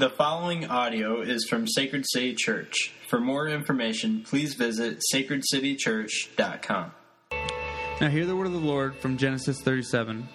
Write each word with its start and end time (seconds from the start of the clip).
The 0.00 0.08
following 0.08 0.64
audio 0.64 1.20
is 1.20 1.46
from 1.46 1.68
Sacred 1.68 2.06
City 2.08 2.34
Church. 2.34 2.90
For 3.08 3.20
more 3.20 3.48
information, 3.48 4.22
please 4.22 4.54
visit 4.54 4.98
sacredcitychurch.com. 5.12 6.92
Now 8.00 8.08
hear 8.08 8.24
the 8.24 8.34
word 8.34 8.46
of 8.46 8.54
the 8.54 8.58
Lord 8.60 8.96
from 8.96 9.18
Genesis 9.18 9.60
37. 9.60 10.26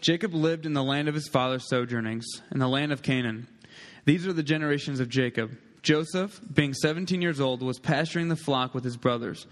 Jacob 0.00 0.32
lived 0.32 0.64
in 0.64 0.74
the 0.74 0.84
land 0.84 1.08
of 1.08 1.16
his 1.16 1.26
father's 1.26 1.68
sojournings, 1.68 2.24
in 2.52 2.60
the 2.60 2.68
land 2.68 2.92
of 2.92 3.02
Canaan. 3.02 3.48
These 4.04 4.28
are 4.28 4.32
the 4.32 4.44
generations 4.44 5.00
of 5.00 5.08
Jacob. 5.08 5.58
Joseph, 5.82 6.40
being 6.54 6.72
17 6.72 7.20
years 7.20 7.40
old, 7.40 7.62
was 7.62 7.80
pasturing 7.80 8.28
the 8.28 8.36
flock 8.36 8.74
with 8.74 8.84
his 8.84 8.96
brothers. 8.96 9.48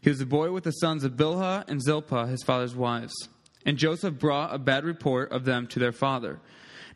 He 0.00 0.08
was 0.08 0.22
a 0.22 0.26
boy 0.26 0.50
with 0.50 0.64
the 0.64 0.70
sons 0.70 1.04
of 1.04 1.12
Bilhah 1.12 1.68
and 1.68 1.82
Zilpah, 1.82 2.26
his 2.26 2.42
father's 2.42 2.74
wives. 2.74 3.28
And 3.66 3.76
Joseph 3.76 4.18
brought 4.18 4.54
a 4.54 4.58
bad 4.58 4.84
report 4.84 5.30
of 5.30 5.44
them 5.44 5.66
to 5.66 5.78
their 5.78 5.92
father. 5.92 6.40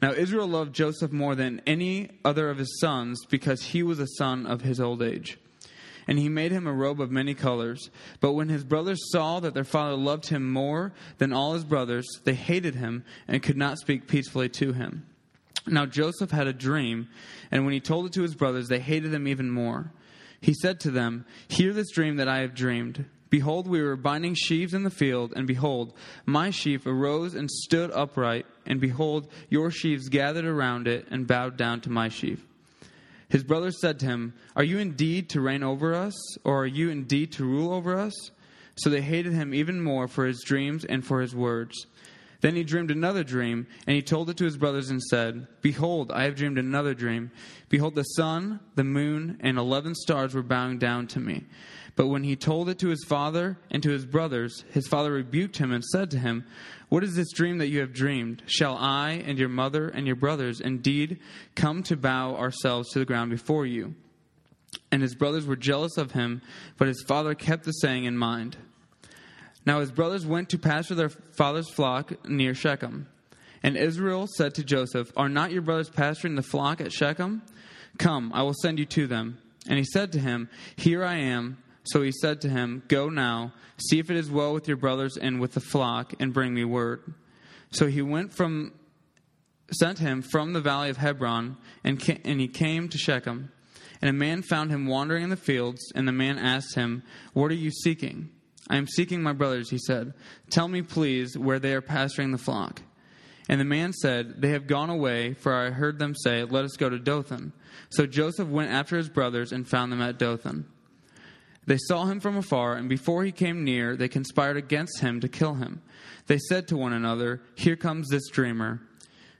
Now 0.02 0.12
Israel 0.12 0.46
loved 0.46 0.74
Joseph 0.74 1.12
more 1.12 1.34
than 1.34 1.62
any 1.66 2.10
other 2.24 2.50
of 2.50 2.58
his 2.58 2.78
sons 2.80 3.24
because 3.26 3.62
he 3.62 3.82
was 3.82 3.98
a 3.98 4.06
son 4.18 4.46
of 4.46 4.62
his 4.62 4.80
old 4.80 5.02
age. 5.02 5.38
And 6.08 6.18
he 6.18 6.28
made 6.28 6.52
him 6.52 6.66
a 6.66 6.72
robe 6.72 7.00
of 7.00 7.10
many 7.10 7.34
colors. 7.34 7.90
But 8.20 8.32
when 8.32 8.48
his 8.48 8.62
brothers 8.62 9.00
saw 9.10 9.40
that 9.40 9.54
their 9.54 9.64
father 9.64 9.96
loved 9.96 10.28
him 10.28 10.50
more 10.50 10.92
than 11.18 11.32
all 11.32 11.54
his 11.54 11.64
brothers, 11.64 12.06
they 12.24 12.34
hated 12.34 12.76
him 12.76 13.04
and 13.26 13.42
could 13.42 13.56
not 13.56 13.78
speak 13.78 14.06
peacefully 14.06 14.48
to 14.50 14.72
him. 14.72 15.06
Now 15.66 15.84
Joseph 15.84 16.30
had 16.30 16.46
a 16.46 16.52
dream, 16.52 17.08
and 17.50 17.64
when 17.64 17.74
he 17.74 17.80
told 17.80 18.06
it 18.06 18.12
to 18.12 18.22
his 18.22 18.36
brothers, 18.36 18.68
they 18.68 18.78
hated 18.78 19.12
him 19.12 19.26
even 19.26 19.50
more. 19.50 19.92
He 20.40 20.54
said 20.54 20.78
to 20.80 20.92
them, 20.92 21.26
Hear 21.48 21.72
this 21.72 21.90
dream 21.90 22.16
that 22.16 22.28
I 22.28 22.38
have 22.38 22.54
dreamed. 22.54 23.06
Behold, 23.30 23.66
we 23.66 23.82
were 23.82 23.96
binding 23.96 24.34
sheaves 24.34 24.74
in 24.74 24.84
the 24.84 24.90
field, 24.90 25.32
and 25.34 25.46
behold, 25.46 25.92
my 26.24 26.50
sheaf 26.50 26.86
arose 26.86 27.34
and 27.34 27.50
stood 27.50 27.90
upright, 27.90 28.46
and 28.66 28.80
behold, 28.80 29.28
your 29.48 29.70
sheaves 29.70 30.08
gathered 30.08 30.44
around 30.44 30.88
it 30.88 31.06
and 31.10 31.26
bowed 31.26 31.56
down 31.56 31.80
to 31.82 31.90
my 31.90 32.08
sheaf. 32.08 32.44
His 33.28 33.42
brothers 33.42 33.80
said 33.80 33.98
to 34.00 34.06
him, 34.06 34.34
Are 34.54 34.64
you 34.64 34.78
indeed 34.78 35.28
to 35.30 35.40
reign 35.40 35.62
over 35.62 35.94
us, 35.94 36.14
or 36.44 36.62
are 36.62 36.66
you 36.66 36.90
indeed 36.90 37.32
to 37.32 37.44
rule 37.44 37.72
over 37.72 37.98
us? 37.98 38.30
So 38.76 38.90
they 38.90 39.00
hated 39.00 39.32
him 39.32 39.54
even 39.54 39.80
more 39.82 40.06
for 40.06 40.26
his 40.26 40.42
dreams 40.44 40.84
and 40.84 41.04
for 41.04 41.20
his 41.20 41.34
words. 41.34 41.86
Then 42.42 42.54
he 42.54 42.62
dreamed 42.62 42.90
another 42.90 43.24
dream, 43.24 43.66
and 43.86 43.96
he 43.96 44.02
told 44.02 44.30
it 44.30 44.36
to 44.36 44.44
his 44.44 44.58
brothers 44.58 44.90
and 44.90 45.02
said, 45.02 45.46
Behold, 45.62 46.12
I 46.12 46.24
have 46.24 46.36
dreamed 46.36 46.58
another 46.58 46.94
dream. 46.94 47.30
Behold, 47.68 47.94
the 47.94 48.02
sun, 48.02 48.60
the 48.74 48.84
moon, 48.84 49.38
and 49.40 49.58
eleven 49.58 49.94
stars 49.94 50.34
were 50.34 50.42
bowing 50.42 50.78
down 50.78 51.06
to 51.08 51.20
me. 51.20 51.44
But 51.96 52.08
when 52.08 52.24
he 52.24 52.36
told 52.36 52.68
it 52.68 52.78
to 52.80 52.88
his 52.88 53.04
father 53.04 53.58
and 53.70 53.82
to 53.82 53.90
his 53.90 54.04
brothers, 54.04 54.64
his 54.70 54.86
father 54.86 55.12
rebuked 55.12 55.56
him 55.56 55.72
and 55.72 55.82
said 55.82 56.10
to 56.10 56.18
him, 56.18 56.44
What 56.90 57.02
is 57.02 57.16
this 57.16 57.32
dream 57.32 57.56
that 57.58 57.68
you 57.68 57.80
have 57.80 57.94
dreamed? 57.94 58.42
Shall 58.46 58.76
I 58.76 59.22
and 59.26 59.38
your 59.38 59.48
mother 59.48 59.88
and 59.88 60.06
your 60.06 60.16
brothers 60.16 60.60
indeed 60.60 61.20
come 61.54 61.82
to 61.84 61.96
bow 61.96 62.36
ourselves 62.36 62.90
to 62.90 62.98
the 62.98 63.06
ground 63.06 63.30
before 63.30 63.64
you? 63.64 63.94
And 64.92 65.00
his 65.00 65.14
brothers 65.14 65.46
were 65.46 65.56
jealous 65.56 65.96
of 65.96 66.12
him, 66.12 66.42
but 66.76 66.86
his 66.86 67.02
father 67.08 67.34
kept 67.34 67.64
the 67.64 67.72
saying 67.72 68.04
in 68.04 68.16
mind. 68.16 68.58
Now 69.64 69.80
his 69.80 69.90
brothers 69.90 70.26
went 70.26 70.50
to 70.50 70.58
pasture 70.58 70.94
their 70.94 71.08
father's 71.08 71.70
flock 71.70 72.28
near 72.28 72.54
Shechem. 72.54 73.08
And 73.62 73.76
Israel 73.76 74.28
said 74.36 74.54
to 74.54 74.64
Joseph, 74.64 75.10
Are 75.16 75.30
not 75.30 75.50
your 75.50 75.62
brothers 75.62 75.88
pasturing 75.88 76.34
the 76.34 76.42
flock 76.42 76.82
at 76.82 76.92
Shechem? 76.92 77.42
Come, 77.98 78.32
I 78.34 78.42
will 78.42 78.54
send 78.54 78.78
you 78.78 78.84
to 78.84 79.06
them. 79.06 79.38
And 79.66 79.78
he 79.78 79.84
said 79.84 80.12
to 80.12 80.20
him, 80.20 80.50
Here 80.76 81.02
I 81.02 81.16
am. 81.16 81.56
So 81.86 82.02
he 82.02 82.12
said 82.12 82.40
to 82.42 82.48
him, 82.48 82.82
Go 82.88 83.08
now, 83.08 83.52
see 83.88 83.98
if 83.98 84.10
it 84.10 84.16
is 84.16 84.30
well 84.30 84.52
with 84.52 84.68
your 84.68 84.76
brothers 84.76 85.16
and 85.16 85.40
with 85.40 85.52
the 85.52 85.60
flock, 85.60 86.14
and 86.20 86.34
bring 86.34 86.54
me 86.54 86.64
word. 86.64 87.14
So 87.70 87.86
he 87.86 88.02
went 88.02 88.32
from, 88.32 88.72
sent 89.72 89.98
him 89.98 90.22
from 90.22 90.52
the 90.52 90.60
valley 90.60 90.90
of 90.90 90.96
Hebron, 90.96 91.56
and, 91.84 92.00
ca- 92.00 92.20
and 92.24 92.40
he 92.40 92.48
came 92.48 92.88
to 92.88 92.98
Shechem. 92.98 93.52
And 94.02 94.10
a 94.10 94.12
man 94.12 94.42
found 94.42 94.70
him 94.70 94.86
wandering 94.86 95.24
in 95.24 95.30
the 95.30 95.36
fields, 95.36 95.92
and 95.94 96.06
the 96.06 96.12
man 96.12 96.38
asked 96.38 96.74
him, 96.74 97.02
What 97.32 97.50
are 97.50 97.54
you 97.54 97.70
seeking? 97.70 98.30
I 98.68 98.76
am 98.76 98.88
seeking 98.88 99.22
my 99.22 99.32
brothers, 99.32 99.70
he 99.70 99.78
said. 99.78 100.12
Tell 100.50 100.68
me, 100.68 100.82
please, 100.82 101.38
where 101.38 101.58
they 101.58 101.72
are 101.72 101.80
pasturing 101.80 102.32
the 102.32 102.38
flock. 102.38 102.82
And 103.48 103.60
the 103.60 103.64
man 103.64 103.92
said, 103.92 104.42
They 104.42 104.50
have 104.50 104.66
gone 104.66 104.90
away, 104.90 105.34
for 105.34 105.54
I 105.54 105.70
heard 105.70 105.98
them 105.98 106.14
say, 106.16 106.42
Let 106.42 106.64
us 106.64 106.76
go 106.76 106.90
to 106.90 106.98
Dothan. 106.98 107.52
So 107.90 108.06
Joseph 108.06 108.48
went 108.48 108.72
after 108.72 108.96
his 108.96 109.08
brothers 109.08 109.52
and 109.52 109.68
found 109.68 109.92
them 109.92 110.02
at 110.02 110.18
Dothan. 110.18 110.66
They 111.66 111.78
saw 111.78 112.06
him 112.06 112.20
from 112.20 112.36
afar, 112.36 112.74
and 112.74 112.88
before 112.88 113.24
he 113.24 113.32
came 113.32 113.64
near, 113.64 113.96
they 113.96 114.08
conspired 114.08 114.56
against 114.56 115.00
him 115.00 115.20
to 115.20 115.28
kill 115.28 115.54
him. 115.54 115.82
They 116.26 116.38
said 116.38 116.68
to 116.68 116.76
one 116.76 116.92
another, 116.92 117.42
Here 117.56 117.76
comes 117.76 118.08
this 118.08 118.28
dreamer. 118.28 118.80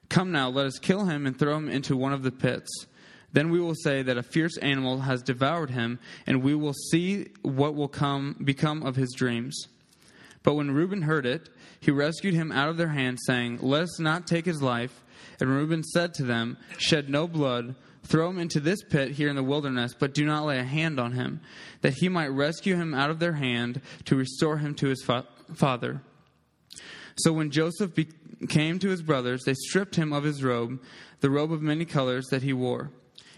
Come 0.09 0.33
now, 0.33 0.49
let 0.49 0.67
us 0.67 0.79
kill 0.79 1.07
him 1.07 1.27
and 1.27 1.39
throw 1.39 1.57
him 1.57 1.69
into 1.69 1.97
one 1.97 2.13
of 2.13 2.23
the 2.23 2.33
pits. 2.33 2.87
Then 3.33 3.51
we 3.51 3.61
will 3.61 3.75
say 3.75 4.03
that 4.03 4.19
a 4.19 4.23
fierce 4.23 4.57
animal 4.59 5.01
has 5.01 5.23
devoured 5.23 5.71
him, 5.71 5.99
and 6.27 6.43
we 6.43 6.55
will 6.55 6.75
see 6.91 7.29
what 7.43 7.75
will 7.75 7.89
come 7.89 8.37
become 8.45 8.83
of 8.83 8.97
his 8.97 9.13
dreams. 9.13 9.69
But 10.43 10.55
when 10.55 10.71
Reuben 10.71 11.03
heard 11.03 11.27
it, 11.27 11.49
he 11.81 11.91
rescued 11.91 12.35
him 12.35 12.53
out 12.53 12.69
of 12.69 12.77
their 12.77 12.89
hands, 12.89 13.23
saying, 13.27 13.59
Let 13.63 13.83
us 13.83 14.01
not 14.01 14.27
take 14.27 14.47
his 14.47 14.63
life. 14.63 15.05
And 15.41 15.51
Reuben 15.51 15.83
said 15.83 16.15
to 16.15 16.23
them, 16.23 16.57
Shed 16.79 17.11
no 17.11 17.29
blood, 17.29 17.75
throw 18.07 18.31
him 18.31 18.39
into 18.39 18.61
this 18.61 18.83
pit 18.83 19.13
here 19.13 19.29
in 19.29 19.37
the 19.37 19.43
wilderness, 19.43 19.95
but 19.99 20.15
do 20.15 20.25
not 20.25 20.47
lay 20.47 20.59
a 20.59 20.65
hand 20.65 20.99
on 20.99 21.13
him, 21.13 21.41
that 21.83 21.95
he 21.95 22.09
might 22.09 22.29
rescue 22.29 22.77
him 22.77 22.95
out 22.95 23.11
of 23.11 23.19
their 23.19 23.35
hand 23.35 23.81
to 24.05 24.17
restore 24.17 24.59
him 24.59 24.75
to 24.77 24.89
his 24.89 25.03
fa- 25.03 25.27
father. 25.55 26.03
So 27.19 27.33
when 27.33 27.51
Joseph 27.51 27.95
be- 27.95 28.09
came 28.49 28.79
to 28.79 28.89
his 28.89 29.03
brothers, 29.03 29.43
they 29.45 29.55
stripped 29.55 29.97
him 29.97 30.13
of 30.13 30.25
his 30.25 30.45
robe, 30.45 30.83
the 31.21 31.31
robe 31.31 31.53
of 31.53 31.63
many 31.63 31.85
colors 31.85 32.27
that 32.31 32.43
he 32.43 32.53
wore. 32.53 32.91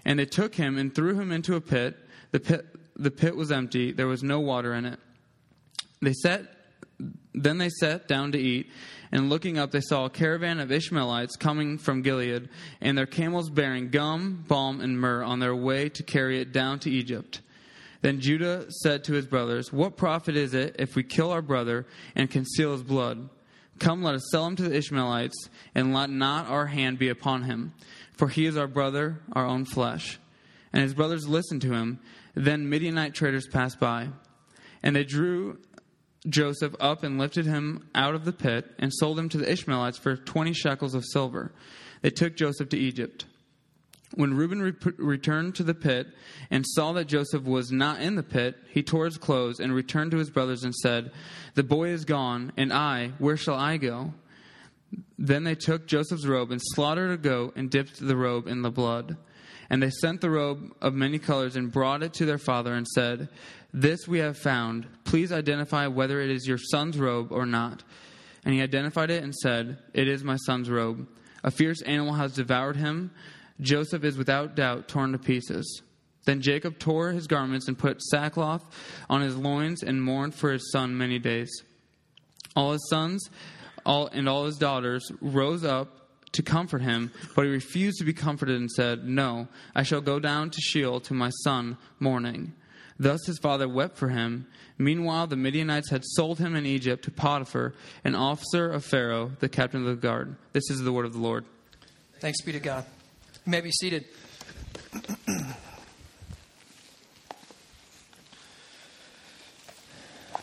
And 0.04 0.18
they 0.18 0.26
took 0.26 0.54
him 0.54 0.78
and 0.78 0.94
threw 0.94 1.18
him 1.18 1.32
into 1.32 1.54
a 1.54 1.60
pit. 1.60 1.96
The 2.32 2.40
pit, 2.40 2.66
the 2.96 3.10
pit 3.10 3.36
was 3.36 3.52
empty, 3.52 3.92
there 3.92 4.06
was 4.06 4.22
no 4.22 4.40
water 4.40 4.74
in 4.74 4.84
it. 4.84 4.98
They 6.02 6.12
sat, 6.12 6.42
then 7.34 7.58
they 7.58 7.68
sat 7.68 8.08
down 8.08 8.32
to 8.32 8.38
eat, 8.38 8.70
and 9.12 9.30
looking 9.30 9.58
up, 9.58 9.70
they 9.70 9.80
saw 9.80 10.04
a 10.04 10.10
caravan 10.10 10.60
of 10.60 10.72
Ishmaelites 10.72 11.36
coming 11.36 11.78
from 11.78 12.02
Gilead, 12.02 12.48
and 12.80 12.98
their 12.98 13.06
camels 13.06 13.50
bearing 13.50 13.90
gum, 13.90 14.44
balm, 14.46 14.80
and 14.80 15.00
myrrh 15.00 15.22
on 15.22 15.38
their 15.38 15.54
way 15.54 15.88
to 15.90 16.02
carry 16.02 16.40
it 16.40 16.52
down 16.52 16.78
to 16.80 16.90
Egypt. 16.90 17.40
Then 18.00 18.20
Judah 18.20 18.66
said 18.82 19.04
to 19.04 19.14
his 19.14 19.26
brothers, 19.26 19.72
What 19.72 19.96
profit 19.96 20.36
is 20.36 20.54
it 20.54 20.76
if 20.78 20.94
we 20.94 21.02
kill 21.02 21.30
our 21.30 21.42
brother 21.42 21.86
and 22.14 22.30
conceal 22.30 22.72
his 22.72 22.82
blood? 22.82 23.28
Come, 23.78 24.02
let 24.02 24.16
us 24.16 24.28
sell 24.30 24.46
him 24.46 24.56
to 24.56 24.64
the 24.64 24.76
Ishmaelites, 24.76 25.48
and 25.74 25.94
let 25.94 26.10
not 26.10 26.46
our 26.46 26.66
hand 26.66 26.98
be 26.98 27.08
upon 27.08 27.44
him, 27.44 27.72
for 28.16 28.28
he 28.28 28.46
is 28.46 28.56
our 28.56 28.66
brother, 28.66 29.20
our 29.32 29.46
own 29.46 29.64
flesh. 29.64 30.18
And 30.72 30.82
his 30.82 30.94
brothers 30.94 31.28
listened 31.28 31.62
to 31.62 31.72
him. 31.72 32.00
Then 32.34 32.68
Midianite 32.68 33.14
traders 33.14 33.46
passed 33.46 33.80
by, 33.80 34.08
and 34.82 34.94
they 34.94 35.04
drew 35.04 35.58
Joseph 36.26 36.74
up 36.80 37.02
and 37.02 37.18
lifted 37.18 37.46
him 37.46 37.88
out 37.94 38.14
of 38.14 38.24
the 38.24 38.32
pit, 38.32 38.74
and 38.78 38.92
sold 38.92 39.18
him 39.18 39.28
to 39.28 39.38
the 39.38 39.50
Ishmaelites 39.50 39.98
for 39.98 40.16
twenty 40.16 40.52
shekels 40.52 40.94
of 40.94 41.04
silver. 41.04 41.52
They 42.02 42.10
took 42.10 42.36
Joseph 42.36 42.68
to 42.70 42.78
Egypt. 42.78 43.24
When 44.14 44.34
Reuben 44.34 44.62
re- 44.62 44.92
returned 44.96 45.54
to 45.56 45.62
the 45.62 45.74
pit 45.74 46.08
and 46.50 46.64
saw 46.66 46.92
that 46.94 47.08
Joseph 47.08 47.44
was 47.44 47.70
not 47.70 48.00
in 48.00 48.14
the 48.14 48.22
pit, 48.22 48.56
he 48.70 48.82
tore 48.82 49.04
his 49.04 49.18
clothes 49.18 49.60
and 49.60 49.74
returned 49.74 50.12
to 50.12 50.16
his 50.16 50.30
brothers 50.30 50.64
and 50.64 50.74
said, 50.74 51.12
The 51.54 51.62
boy 51.62 51.90
is 51.90 52.04
gone, 52.04 52.52
and 52.56 52.72
I, 52.72 53.12
where 53.18 53.36
shall 53.36 53.56
I 53.56 53.76
go? 53.76 54.14
Then 55.18 55.44
they 55.44 55.54
took 55.54 55.86
Joseph's 55.86 56.26
robe 56.26 56.50
and 56.50 56.60
slaughtered 56.62 57.10
a 57.10 57.18
goat 57.18 57.54
and 57.56 57.70
dipped 57.70 58.00
the 58.00 58.16
robe 58.16 58.46
in 58.46 58.62
the 58.62 58.70
blood. 58.70 59.18
And 59.68 59.82
they 59.82 59.90
sent 59.90 60.22
the 60.22 60.30
robe 60.30 60.72
of 60.80 60.94
many 60.94 61.18
colors 61.18 61.54
and 61.54 61.70
brought 61.70 62.02
it 62.02 62.14
to 62.14 62.24
their 62.24 62.38
father 62.38 62.72
and 62.72 62.86
said, 62.88 63.28
This 63.72 64.08
we 64.08 64.18
have 64.18 64.38
found. 64.38 64.86
Please 65.04 65.32
identify 65.32 65.86
whether 65.86 66.20
it 66.20 66.30
is 66.30 66.46
your 66.46 66.58
son's 66.58 66.98
robe 66.98 67.32
or 67.32 67.46
not. 67.46 67.82
And 68.44 68.54
he 68.54 68.62
identified 68.62 69.10
it 69.10 69.22
and 69.22 69.34
said, 69.34 69.78
It 69.92 70.08
is 70.08 70.24
my 70.24 70.36
son's 70.36 70.70
robe. 70.70 71.06
A 71.44 71.50
fierce 71.50 71.82
animal 71.82 72.14
has 72.14 72.34
devoured 72.34 72.76
him. 72.76 73.10
Joseph 73.60 74.04
is 74.04 74.16
without 74.16 74.54
doubt 74.54 74.88
torn 74.88 75.12
to 75.12 75.18
pieces. 75.18 75.82
Then 76.24 76.40
Jacob 76.40 76.78
tore 76.78 77.12
his 77.12 77.26
garments 77.26 77.68
and 77.68 77.78
put 77.78 78.02
sackcloth 78.02 78.64
on 79.08 79.22
his 79.22 79.36
loins 79.36 79.82
and 79.82 80.02
mourned 80.02 80.34
for 80.34 80.52
his 80.52 80.70
son 80.72 80.96
many 80.96 81.18
days. 81.18 81.50
All 82.54 82.72
his 82.72 82.88
sons 82.88 83.28
all, 83.84 84.08
and 84.08 84.28
all 84.28 84.44
his 84.44 84.58
daughters 84.58 85.10
rose 85.20 85.64
up 85.64 85.88
to 86.32 86.42
comfort 86.42 86.82
him, 86.82 87.10
but 87.34 87.46
he 87.46 87.50
refused 87.50 87.98
to 87.98 88.04
be 88.04 88.12
comforted 88.12 88.56
and 88.56 88.70
said, 88.70 89.08
No, 89.08 89.48
I 89.74 89.82
shall 89.82 90.02
go 90.02 90.20
down 90.20 90.50
to 90.50 90.60
Sheol 90.60 91.00
to 91.00 91.14
my 91.14 91.30
son 91.44 91.78
mourning. 91.98 92.52
Thus 92.98 93.26
his 93.26 93.38
father 93.38 93.68
wept 93.68 93.96
for 93.96 94.08
him. 94.08 94.46
Meanwhile, 94.76 95.28
the 95.28 95.36
Midianites 95.36 95.90
had 95.90 96.04
sold 96.04 96.38
him 96.38 96.56
in 96.56 96.66
Egypt 96.66 97.04
to 97.04 97.10
Potiphar, 97.10 97.74
an 98.04 98.14
officer 98.14 98.70
of 98.70 98.84
Pharaoh, 98.84 99.32
the 99.40 99.48
captain 99.48 99.80
of 99.82 99.86
the 99.86 99.94
guard. 99.94 100.36
This 100.52 100.68
is 100.70 100.82
the 100.82 100.92
word 100.92 101.06
of 101.06 101.12
the 101.12 101.20
Lord. 101.20 101.44
Thanks 102.20 102.40
be 102.42 102.52
to 102.52 102.60
God. 102.60 102.84
You 103.46 103.50
may 103.50 103.60
be 103.60 103.70
seated. 103.70 104.04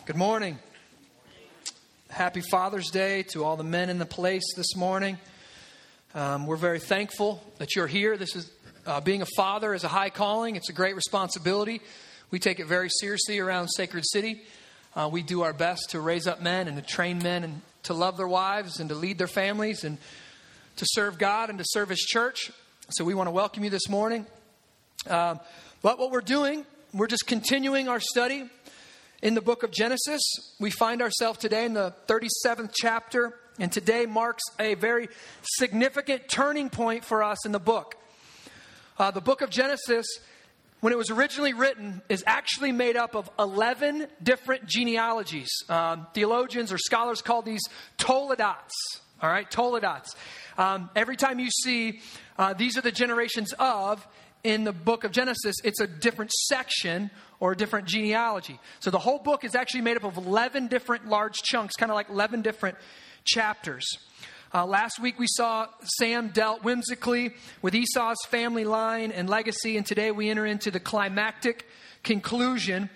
Good 0.06 0.16
morning. 0.16 0.58
Happy 2.08 2.40
Father's 2.40 2.90
Day 2.90 3.24
to 3.24 3.44
all 3.44 3.56
the 3.56 3.64
men 3.64 3.90
in 3.90 3.98
the 3.98 4.06
place 4.06 4.54
this 4.56 4.74
morning. 4.76 5.18
Um, 6.14 6.46
we're 6.46 6.56
very 6.56 6.78
thankful 6.78 7.42
that 7.58 7.76
you're 7.76 7.86
here. 7.86 8.16
This 8.16 8.34
is 8.36 8.50
uh, 8.86 9.00
being 9.00 9.20
a 9.20 9.26
father 9.36 9.74
is 9.74 9.84
a 9.84 9.88
high 9.88 10.10
calling. 10.10 10.56
It's 10.56 10.70
a 10.70 10.72
great 10.72 10.94
responsibility. 10.94 11.82
We 12.32 12.40
take 12.40 12.58
it 12.58 12.66
very 12.66 12.88
seriously 12.90 13.38
around 13.38 13.68
Sacred 13.68 14.04
City. 14.04 14.42
Uh, 14.96 15.08
we 15.10 15.22
do 15.22 15.42
our 15.42 15.52
best 15.52 15.90
to 15.90 16.00
raise 16.00 16.26
up 16.26 16.42
men 16.42 16.66
and 16.66 16.76
to 16.76 16.82
train 16.82 17.18
men 17.18 17.44
and 17.44 17.62
to 17.84 17.94
love 17.94 18.16
their 18.16 18.26
wives 18.26 18.80
and 18.80 18.88
to 18.88 18.96
lead 18.96 19.16
their 19.16 19.28
families 19.28 19.84
and 19.84 19.96
to 20.74 20.84
serve 20.88 21.18
God 21.18 21.50
and 21.50 21.58
to 21.60 21.64
serve 21.68 21.88
His 21.88 22.00
church. 22.00 22.50
So 22.90 23.04
we 23.04 23.14
want 23.14 23.28
to 23.28 23.30
welcome 23.30 23.62
you 23.62 23.70
this 23.70 23.88
morning. 23.88 24.26
Um, 25.08 25.38
but 25.82 26.00
what 26.00 26.10
we're 26.10 26.20
doing, 26.20 26.66
we're 26.92 27.06
just 27.06 27.28
continuing 27.28 27.88
our 27.88 28.00
study 28.00 28.50
in 29.22 29.34
the 29.34 29.40
book 29.40 29.62
of 29.62 29.70
Genesis. 29.70 30.20
We 30.58 30.72
find 30.72 31.02
ourselves 31.02 31.38
today 31.38 31.64
in 31.64 31.74
the 31.74 31.94
37th 32.08 32.72
chapter, 32.74 33.38
and 33.60 33.70
today 33.70 34.04
marks 34.04 34.42
a 34.58 34.74
very 34.74 35.08
significant 35.42 36.28
turning 36.28 36.70
point 36.70 37.04
for 37.04 37.22
us 37.22 37.46
in 37.46 37.52
the 37.52 37.60
book. 37.60 37.94
Uh, 38.98 39.12
the 39.12 39.20
book 39.20 39.42
of 39.42 39.50
Genesis 39.50 40.06
when 40.80 40.92
it 40.92 40.96
was 40.96 41.10
originally 41.10 41.54
written, 41.54 42.02
is 42.08 42.22
actually 42.26 42.72
made 42.72 42.96
up 42.96 43.14
of 43.14 43.30
11 43.38 44.08
different 44.22 44.66
genealogies. 44.66 45.48
Um, 45.68 46.06
theologians 46.14 46.72
or 46.72 46.78
scholars 46.78 47.22
call 47.22 47.42
these 47.42 47.62
Toledots. 47.98 48.72
All 49.22 49.30
right, 49.30 49.50
Toledots. 49.50 50.14
Um, 50.58 50.90
every 50.94 51.16
time 51.16 51.38
you 51.38 51.50
see 51.50 52.00
uh, 52.38 52.54
these 52.54 52.76
are 52.76 52.82
the 52.82 52.92
generations 52.92 53.52
of 53.58 54.06
in 54.44 54.64
the 54.64 54.72
book 54.72 55.04
of 55.04 55.12
Genesis, 55.12 55.56
it's 55.64 55.80
a 55.80 55.86
different 55.86 56.30
section 56.30 57.10
or 57.40 57.52
a 57.52 57.56
different 57.56 57.88
genealogy. 57.88 58.58
So 58.80 58.90
the 58.90 58.98
whole 58.98 59.18
book 59.18 59.44
is 59.44 59.54
actually 59.54 59.80
made 59.80 59.96
up 59.96 60.04
of 60.04 60.16
11 60.16 60.68
different 60.68 61.08
large 61.08 61.36
chunks, 61.42 61.74
kind 61.74 61.90
of 61.90 61.96
like 61.96 62.08
11 62.10 62.42
different 62.42 62.76
chapters. 63.24 63.86
Uh, 64.56 64.64
last 64.64 64.98
week 64.98 65.18
we 65.18 65.26
saw 65.28 65.66
Sam 65.98 66.28
dealt 66.28 66.64
whimsically 66.64 67.34
with 67.60 67.74
Esau's 67.74 68.16
family 68.28 68.64
line 68.64 69.12
and 69.12 69.28
legacy, 69.28 69.76
and 69.76 69.84
today 69.84 70.10
we 70.10 70.30
enter 70.30 70.46
into 70.46 70.70
the 70.70 70.80
climactic 70.80 71.66
conclusion 72.02 72.88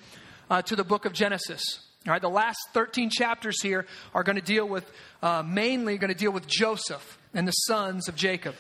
uh, 0.48 0.62
to 0.62 0.74
the 0.74 0.84
book 0.84 1.04
of 1.04 1.12
Genesis. 1.12 1.80
All 2.06 2.12
right, 2.12 2.22
the 2.22 2.30
last 2.30 2.56
13 2.72 3.10
chapters 3.10 3.60
here 3.60 3.84
are 4.14 4.22
going 4.22 4.36
to 4.36 4.42
deal 4.42 4.66
with, 4.66 4.90
uh, 5.22 5.42
mainly 5.42 5.98
going 5.98 6.10
to 6.10 6.18
deal 6.18 6.30
with 6.30 6.46
Joseph 6.46 7.18
and 7.34 7.46
the 7.46 7.52
sons 7.52 8.08
of 8.08 8.16
Jacob. 8.16 8.54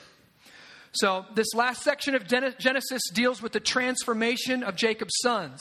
So, 0.92 1.24
this 1.34 1.54
last 1.54 1.82
section 1.82 2.14
of 2.14 2.26
Genesis 2.26 3.00
deals 3.14 3.40
with 3.40 3.52
the 3.52 3.60
transformation 3.60 4.62
of 4.62 4.76
Jacob's 4.76 5.16
sons. 5.22 5.58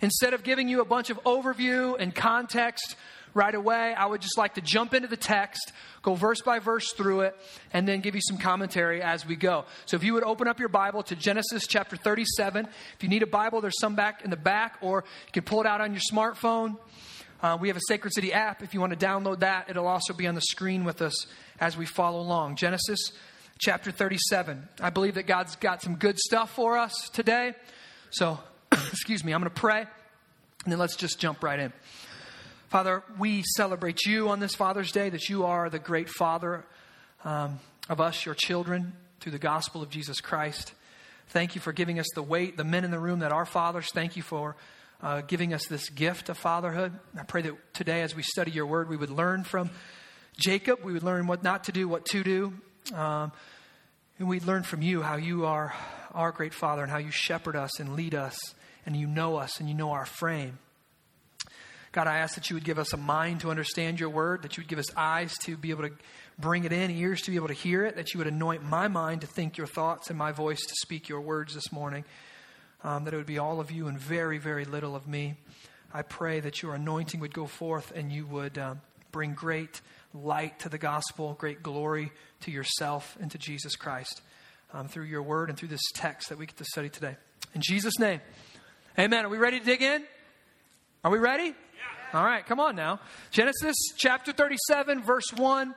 Instead 0.00 0.34
of 0.34 0.42
giving 0.42 0.68
you 0.68 0.80
a 0.80 0.84
bunch 0.84 1.10
of 1.10 1.22
overview 1.22 1.94
and 1.96 2.12
context 2.12 2.96
right 3.34 3.54
away, 3.54 3.94
I 3.94 4.06
would 4.06 4.20
just 4.20 4.38
like 4.38 4.54
to 4.54 4.60
jump 4.60 4.94
into 4.94 5.08
the 5.08 5.16
text, 5.16 5.72
go 6.02 6.14
verse 6.14 6.40
by 6.40 6.60
verse 6.60 6.92
through 6.92 7.22
it, 7.22 7.36
and 7.72 7.86
then 7.86 8.00
give 8.00 8.14
you 8.14 8.20
some 8.22 8.38
commentary 8.38 9.02
as 9.02 9.26
we 9.26 9.36
go. 9.36 9.64
So 9.86 9.96
if 9.96 10.04
you 10.04 10.14
would 10.14 10.24
open 10.24 10.48
up 10.48 10.58
your 10.60 10.68
Bible 10.68 11.02
to 11.04 11.16
Genesis 11.16 11.66
chapter 11.66 11.96
37. 11.96 12.66
If 12.96 13.02
you 13.02 13.08
need 13.08 13.22
a 13.22 13.26
Bible, 13.26 13.60
there's 13.60 13.78
some 13.80 13.94
back 13.94 14.24
in 14.24 14.30
the 14.30 14.36
back, 14.36 14.78
or 14.80 15.04
you 15.26 15.32
can 15.32 15.42
pull 15.42 15.60
it 15.60 15.66
out 15.66 15.80
on 15.80 15.92
your 15.92 16.02
smartphone. 16.12 16.76
Uh, 17.42 17.58
we 17.60 17.68
have 17.68 17.76
a 17.76 17.82
Sacred 17.88 18.14
City 18.14 18.32
app. 18.32 18.62
If 18.62 18.72
you 18.72 18.80
want 18.80 18.98
to 18.98 19.06
download 19.06 19.40
that, 19.40 19.68
it'll 19.68 19.86
also 19.86 20.14
be 20.14 20.26
on 20.26 20.34
the 20.34 20.40
screen 20.40 20.84
with 20.84 21.02
us 21.02 21.26
as 21.60 21.76
we 21.76 21.84
follow 21.84 22.20
along. 22.20 22.56
Genesis 22.56 23.12
chapter 23.58 23.90
37. 23.90 24.68
I 24.80 24.90
believe 24.90 25.14
that 25.14 25.26
God's 25.26 25.56
got 25.56 25.82
some 25.82 25.96
good 25.96 26.18
stuff 26.18 26.54
for 26.54 26.78
us 26.78 27.10
today. 27.12 27.54
So, 28.10 28.38
excuse 28.72 29.24
me, 29.24 29.32
I'm 29.32 29.40
going 29.40 29.52
to 29.52 29.60
pray, 29.60 29.80
and 29.80 30.72
then 30.72 30.78
let's 30.78 30.96
just 30.96 31.18
jump 31.18 31.42
right 31.42 31.58
in. 31.58 31.72
Father, 32.74 33.04
we 33.20 33.44
celebrate 33.54 34.04
you 34.04 34.30
on 34.30 34.40
this 34.40 34.56
Father's 34.56 34.90
Day, 34.90 35.08
that 35.08 35.28
you 35.28 35.44
are 35.44 35.70
the 35.70 35.78
great 35.78 36.08
Father 36.08 36.64
um, 37.22 37.60
of 37.88 38.00
us, 38.00 38.26
your 38.26 38.34
children, 38.34 38.94
through 39.20 39.30
the 39.30 39.38
gospel 39.38 39.80
of 39.80 39.90
Jesus 39.90 40.20
Christ. 40.20 40.74
Thank 41.28 41.54
you 41.54 41.60
for 41.60 41.72
giving 41.72 42.00
us 42.00 42.06
the 42.16 42.22
weight, 42.24 42.56
the 42.56 42.64
men 42.64 42.82
in 42.82 42.90
the 42.90 42.98
room 42.98 43.20
that 43.20 43.30
are 43.30 43.46
fathers. 43.46 43.92
Thank 43.94 44.16
you 44.16 44.24
for 44.24 44.56
uh, 45.00 45.20
giving 45.20 45.54
us 45.54 45.66
this 45.66 45.88
gift 45.88 46.28
of 46.30 46.36
fatherhood. 46.36 46.98
I 47.16 47.22
pray 47.22 47.42
that 47.42 47.74
today, 47.74 48.02
as 48.02 48.16
we 48.16 48.24
study 48.24 48.50
your 48.50 48.66
word, 48.66 48.88
we 48.88 48.96
would 48.96 49.08
learn 49.08 49.44
from 49.44 49.70
Jacob. 50.36 50.80
We 50.82 50.94
would 50.94 51.04
learn 51.04 51.28
what 51.28 51.44
not 51.44 51.62
to 51.64 51.72
do, 51.72 51.86
what 51.86 52.04
to 52.06 52.24
do. 52.24 52.54
Um, 52.92 53.30
and 54.18 54.26
we'd 54.26 54.46
learn 54.46 54.64
from 54.64 54.82
you 54.82 55.00
how 55.00 55.14
you 55.14 55.46
are 55.46 55.72
our 56.12 56.32
great 56.32 56.52
Father 56.52 56.82
and 56.82 56.90
how 56.90 56.98
you 56.98 57.12
shepherd 57.12 57.54
us 57.54 57.78
and 57.78 57.94
lead 57.94 58.16
us 58.16 58.36
and 58.84 58.96
you 58.96 59.06
know 59.06 59.36
us 59.36 59.60
and 59.60 59.68
you 59.68 59.76
know 59.76 59.92
our 59.92 60.06
frame. 60.06 60.58
God, 61.94 62.08
I 62.08 62.18
ask 62.18 62.34
that 62.34 62.50
you 62.50 62.56
would 62.56 62.64
give 62.64 62.80
us 62.80 62.92
a 62.92 62.96
mind 62.96 63.42
to 63.42 63.50
understand 63.50 64.00
your 64.00 64.08
word, 64.08 64.42
that 64.42 64.56
you 64.56 64.62
would 64.62 64.68
give 64.68 64.80
us 64.80 64.92
eyes 64.96 65.38
to 65.44 65.56
be 65.56 65.70
able 65.70 65.84
to 65.84 65.94
bring 66.40 66.64
it 66.64 66.72
in, 66.72 66.90
ears 66.90 67.22
to 67.22 67.30
be 67.30 67.36
able 67.36 67.46
to 67.46 67.54
hear 67.54 67.84
it, 67.84 67.94
that 67.94 68.12
you 68.12 68.18
would 68.18 68.26
anoint 68.26 68.64
my 68.64 68.88
mind 68.88 69.20
to 69.20 69.28
think 69.28 69.56
your 69.56 69.68
thoughts 69.68 70.10
and 70.10 70.18
my 70.18 70.32
voice 70.32 70.60
to 70.60 70.74
speak 70.82 71.08
your 71.08 71.20
words 71.20 71.54
this 71.54 71.70
morning, 71.70 72.04
um, 72.82 73.04
that 73.04 73.14
it 73.14 73.16
would 73.16 73.26
be 73.26 73.38
all 73.38 73.60
of 73.60 73.70
you 73.70 73.86
and 73.86 73.96
very, 73.96 74.38
very 74.38 74.64
little 74.64 74.96
of 74.96 75.06
me. 75.06 75.36
I 75.92 76.02
pray 76.02 76.40
that 76.40 76.62
your 76.62 76.74
anointing 76.74 77.20
would 77.20 77.32
go 77.32 77.46
forth 77.46 77.92
and 77.94 78.10
you 78.10 78.26
would 78.26 78.58
um, 78.58 78.80
bring 79.12 79.32
great 79.32 79.80
light 80.12 80.58
to 80.58 80.68
the 80.68 80.78
gospel, 80.78 81.36
great 81.38 81.62
glory 81.62 82.10
to 82.40 82.50
yourself 82.50 83.16
and 83.20 83.30
to 83.30 83.38
Jesus 83.38 83.76
Christ 83.76 84.20
um, 84.72 84.88
through 84.88 85.04
your 85.04 85.22
word 85.22 85.48
and 85.48 85.56
through 85.56 85.68
this 85.68 85.92
text 85.94 86.30
that 86.30 86.38
we 86.38 86.46
get 86.46 86.56
to 86.56 86.64
study 86.64 86.88
today. 86.88 87.14
In 87.54 87.60
Jesus' 87.60 88.00
name, 88.00 88.20
amen. 88.98 89.24
Are 89.24 89.28
we 89.28 89.38
ready 89.38 89.60
to 89.60 89.64
dig 89.64 89.80
in? 89.80 90.02
Are 91.04 91.10
we 91.12 91.18
ready? 91.18 91.54
All 92.14 92.24
right, 92.24 92.46
come 92.46 92.60
on 92.60 92.76
now. 92.76 93.00
Genesis 93.32 93.74
chapter 93.96 94.32
37, 94.32 95.02
verse 95.02 95.32
1. 95.34 95.74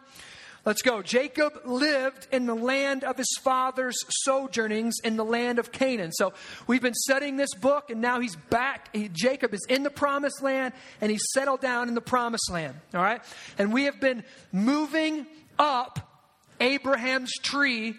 Let's 0.65 0.83
go. 0.83 1.01
Jacob 1.01 1.61
lived 1.65 2.27
in 2.31 2.45
the 2.45 2.53
land 2.53 3.03
of 3.03 3.17
his 3.17 3.39
father's 3.41 3.95
sojournings 4.23 4.97
in 5.03 5.17
the 5.17 5.25
land 5.25 5.57
of 5.57 5.71
Canaan. 5.71 6.11
So 6.11 6.33
we've 6.67 6.81
been 6.81 6.93
studying 6.93 7.37
this 7.37 7.55
book, 7.55 7.89
and 7.89 8.01
now 8.01 8.19
he's 8.19 8.35
back. 8.35 8.95
He, 8.95 9.09
Jacob 9.11 9.51
is 9.55 9.65
in 9.67 9.81
the 9.81 9.89
promised 9.89 10.43
land, 10.43 10.75
and 11.01 11.09
he's 11.09 11.25
settled 11.33 11.61
down 11.61 11.87
in 11.87 11.95
the 11.95 12.01
promised 12.01 12.51
land. 12.51 12.75
All 12.93 13.01
right? 13.01 13.21
And 13.57 13.73
we 13.73 13.85
have 13.85 13.99
been 13.99 14.23
moving 14.51 15.25
up 15.57 16.21
Abraham's 16.59 17.33
tree 17.41 17.95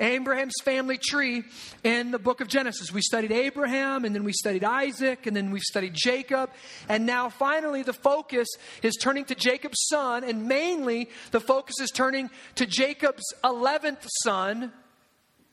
Abraham's 0.00 0.54
family 0.64 0.98
tree 0.98 1.44
in 1.84 2.10
the 2.10 2.18
book 2.18 2.40
of 2.40 2.48
Genesis. 2.48 2.92
We 2.92 3.02
studied 3.02 3.32
Abraham, 3.32 4.04
and 4.04 4.14
then 4.14 4.24
we 4.24 4.32
studied 4.32 4.64
Isaac, 4.64 5.26
and 5.26 5.36
then 5.36 5.50
we've 5.50 5.62
studied 5.62 5.92
Jacob. 5.94 6.50
And 6.88 7.06
now, 7.06 7.28
finally, 7.28 7.82
the 7.82 7.92
focus 7.92 8.48
is 8.82 8.96
turning 8.96 9.26
to 9.26 9.34
Jacob's 9.34 9.86
son, 9.88 10.24
and 10.24 10.48
mainly 10.48 11.10
the 11.30 11.40
focus 11.40 11.80
is 11.80 11.90
turning 11.90 12.30
to 12.54 12.66
Jacob's 12.66 13.22
11th 13.44 14.08
son, 14.22 14.72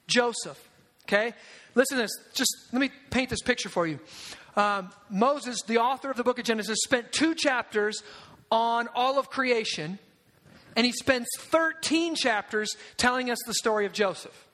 Joseph. 0.07 0.69
Okay? 1.05 1.33
Listen 1.75 1.97
to 1.97 2.03
this. 2.03 2.17
Just 2.33 2.55
let 2.71 2.79
me 2.79 2.89
paint 3.11 3.29
this 3.29 3.41
picture 3.41 3.69
for 3.69 3.85
you. 3.85 3.99
Um, 4.55 4.89
Moses, 5.09 5.61
the 5.61 5.77
author 5.77 6.09
of 6.09 6.17
the 6.17 6.23
book 6.23 6.39
of 6.39 6.45
Genesis, 6.45 6.79
spent 6.83 7.11
two 7.11 7.35
chapters 7.35 8.01
on 8.49 8.87
all 8.95 9.19
of 9.19 9.29
creation 9.29 9.99
and 10.77 10.85
he 10.85 10.91
spends 10.91 11.27
13 11.37 12.15
chapters 12.15 12.77
telling 12.97 13.31
us 13.31 13.39
the 13.47 13.55
story 13.55 13.87
of 13.87 13.93
Joseph. 13.93 14.47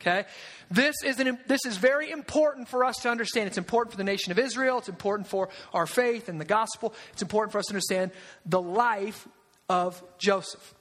Okay? 0.00 0.24
This 0.70 0.96
is, 1.04 1.20
an, 1.20 1.38
this 1.46 1.64
is 1.64 1.76
very 1.76 2.10
important 2.10 2.68
for 2.68 2.84
us 2.84 2.96
to 3.02 3.10
understand. 3.10 3.46
It's 3.46 3.58
important 3.58 3.92
for 3.92 3.96
the 3.96 4.04
nation 4.04 4.32
of 4.32 4.40
Israel. 4.40 4.78
It's 4.78 4.88
important 4.88 5.28
for 5.28 5.48
our 5.72 5.86
faith 5.86 6.28
and 6.28 6.40
the 6.40 6.44
gospel. 6.44 6.94
It's 7.12 7.22
important 7.22 7.52
for 7.52 7.58
us 7.58 7.66
to 7.66 7.72
understand 7.72 8.10
the 8.44 8.60
life 8.60 9.28
of 9.68 10.02
Joseph. 10.18 10.74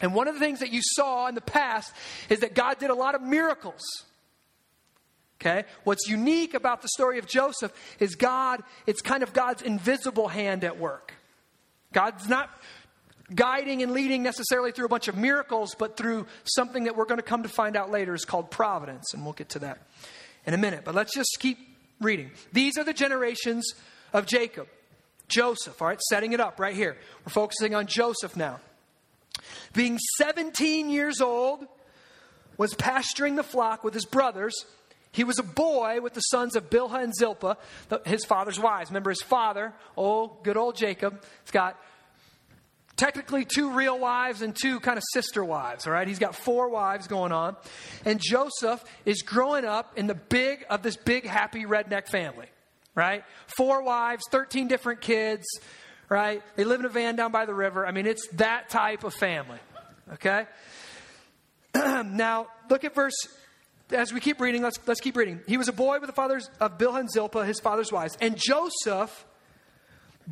And 0.00 0.14
one 0.14 0.28
of 0.28 0.34
the 0.34 0.40
things 0.40 0.60
that 0.60 0.72
you 0.72 0.82
saw 0.82 1.26
in 1.26 1.34
the 1.34 1.40
past 1.40 1.92
is 2.28 2.40
that 2.40 2.54
God 2.54 2.78
did 2.78 2.90
a 2.90 2.94
lot 2.94 3.16
of 3.16 3.22
miracles. 3.22 3.82
Okay? 5.40 5.64
What's 5.82 6.06
unique 6.06 6.54
about 6.54 6.80
the 6.82 6.88
story 6.88 7.18
of 7.18 7.26
Joseph 7.26 7.72
is 7.98 8.14
God, 8.14 8.62
it's 8.86 9.02
kind 9.02 9.24
of 9.24 9.32
God's 9.32 9.62
invisible 9.62 10.28
hand 10.28 10.62
at 10.62 10.78
work. 10.78 11.14
God's 11.92 12.28
not 12.28 12.50
guiding 13.34 13.82
and 13.82 13.92
leading 13.92 14.22
necessarily 14.22 14.72
through 14.72 14.86
a 14.86 14.88
bunch 14.88 15.08
of 15.08 15.16
miracles, 15.16 15.74
but 15.78 15.96
through 15.96 16.26
something 16.44 16.84
that 16.84 16.96
we're 16.96 17.04
going 17.04 17.18
to 17.18 17.24
come 17.24 17.42
to 17.42 17.48
find 17.48 17.76
out 17.76 17.90
later 17.90 18.14
is 18.14 18.24
called 18.24 18.50
providence. 18.50 19.14
And 19.14 19.24
we'll 19.24 19.32
get 19.32 19.50
to 19.50 19.60
that 19.60 19.86
in 20.46 20.54
a 20.54 20.58
minute. 20.58 20.82
But 20.84 20.94
let's 20.94 21.14
just 21.14 21.38
keep 21.40 21.58
reading. 22.00 22.30
These 22.52 22.78
are 22.78 22.84
the 22.84 22.92
generations 22.92 23.72
of 24.12 24.26
Jacob. 24.26 24.68
Joseph, 25.28 25.80
all 25.80 25.88
right, 25.88 26.00
setting 26.08 26.32
it 26.32 26.40
up 26.40 26.58
right 26.58 26.74
here. 26.74 26.96
We're 27.24 27.30
focusing 27.30 27.74
on 27.74 27.86
Joseph 27.86 28.36
now. 28.36 28.58
Being 29.72 29.98
17 30.18 30.90
years 30.90 31.20
old, 31.20 31.66
was 32.60 32.74
pasturing 32.74 33.36
the 33.36 33.42
flock 33.42 33.82
with 33.82 33.94
his 33.94 34.04
brothers. 34.04 34.66
He 35.12 35.24
was 35.24 35.38
a 35.38 35.42
boy 35.42 36.02
with 36.02 36.12
the 36.12 36.20
sons 36.20 36.56
of 36.56 36.68
Bilhah 36.68 37.02
and 37.02 37.14
Zilpah, 37.14 37.56
his 38.04 38.26
father's 38.26 38.60
wives. 38.60 38.90
Remember, 38.90 39.08
his 39.08 39.22
father, 39.22 39.72
oh, 39.96 40.36
good 40.42 40.58
old 40.58 40.76
Jacob, 40.76 41.24
has 41.44 41.50
got 41.52 41.80
technically 43.00 43.46
two 43.46 43.70
real 43.70 43.98
wives 43.98 44.42
and 44.42 44.54
two 44.54 44.78
kind 44.78 44.98
of 44.98 45.02
sister 45.14 45.42
wives, 45.42 45.86
all 45.86 45.92
right? 45.92 46.06
He's 46.06 46.18
got 46.18 46.34
four 46.36 46.68
wives 46.68 47.06
going 47.06 47.32
on. 47.32 47.56
And 48.04 48.20
Joseph 48.22 48.84
is 49.06 49.22
growing 49.22 49.64
up 49.64 49.96
in 49.96 50.06
the 50.06 50.14
big 50.14 50.66
of 50.68 50.82
this 50.82 50.98
big 50.98 51.24
happy 51.24 51.64
redneck 51.64 52.08
family, 52.08 52.46
right? 52.94 53.24
Four 53.56 53.82
wives, 53.82 54.24
13 54.30 54.68
different 54.68 55.00
kids, 55.00 55.46
right? 56.10 56.42
They 56.56 56.64
live 56.64 56.80
in 56.80 56.86
a 56.86 56.90
van 56.90 57.16
down 57.16 57.32
by 57.32 57.46
the 57.46 57.54
river. 57.54 57.86
I 57.86 57.90
mean, 57.92 58.06
it's 58.06 58.28
that 58.34 58.68
type 58.68 59.02
of 59.02 59.14
family, 59.14 59.58
okay? 60.12 60.44
now, 61.74 62.48
look 62.68 62.84
at 62.84 62.94
verse 62.94 63.16
as 63.92 64.12
we 64.12 64.20
keep 64.20 64.40
reading, 64.40 64.62
let's, 64.62 64.78
let's 64.86 65.00
keep 65.00 65.16
reading. 65.16 65.40
He 65.46 65.56
was 65.56 65.68
a 65.68 65.72
boy 65.72 65.98
with 66.00 66.06
the 66.06 66.14
fathers 66.14 66.50
of 66.60 66.76
Bilhah 66.76 67.00
and 67.00 67.10
Zilpah, 67.10 67.44
his 67.44 67.60
father's 67.60 67.90
wives. 67.90 68.16
And 68.20 68.36
Joseph 68.36 69.24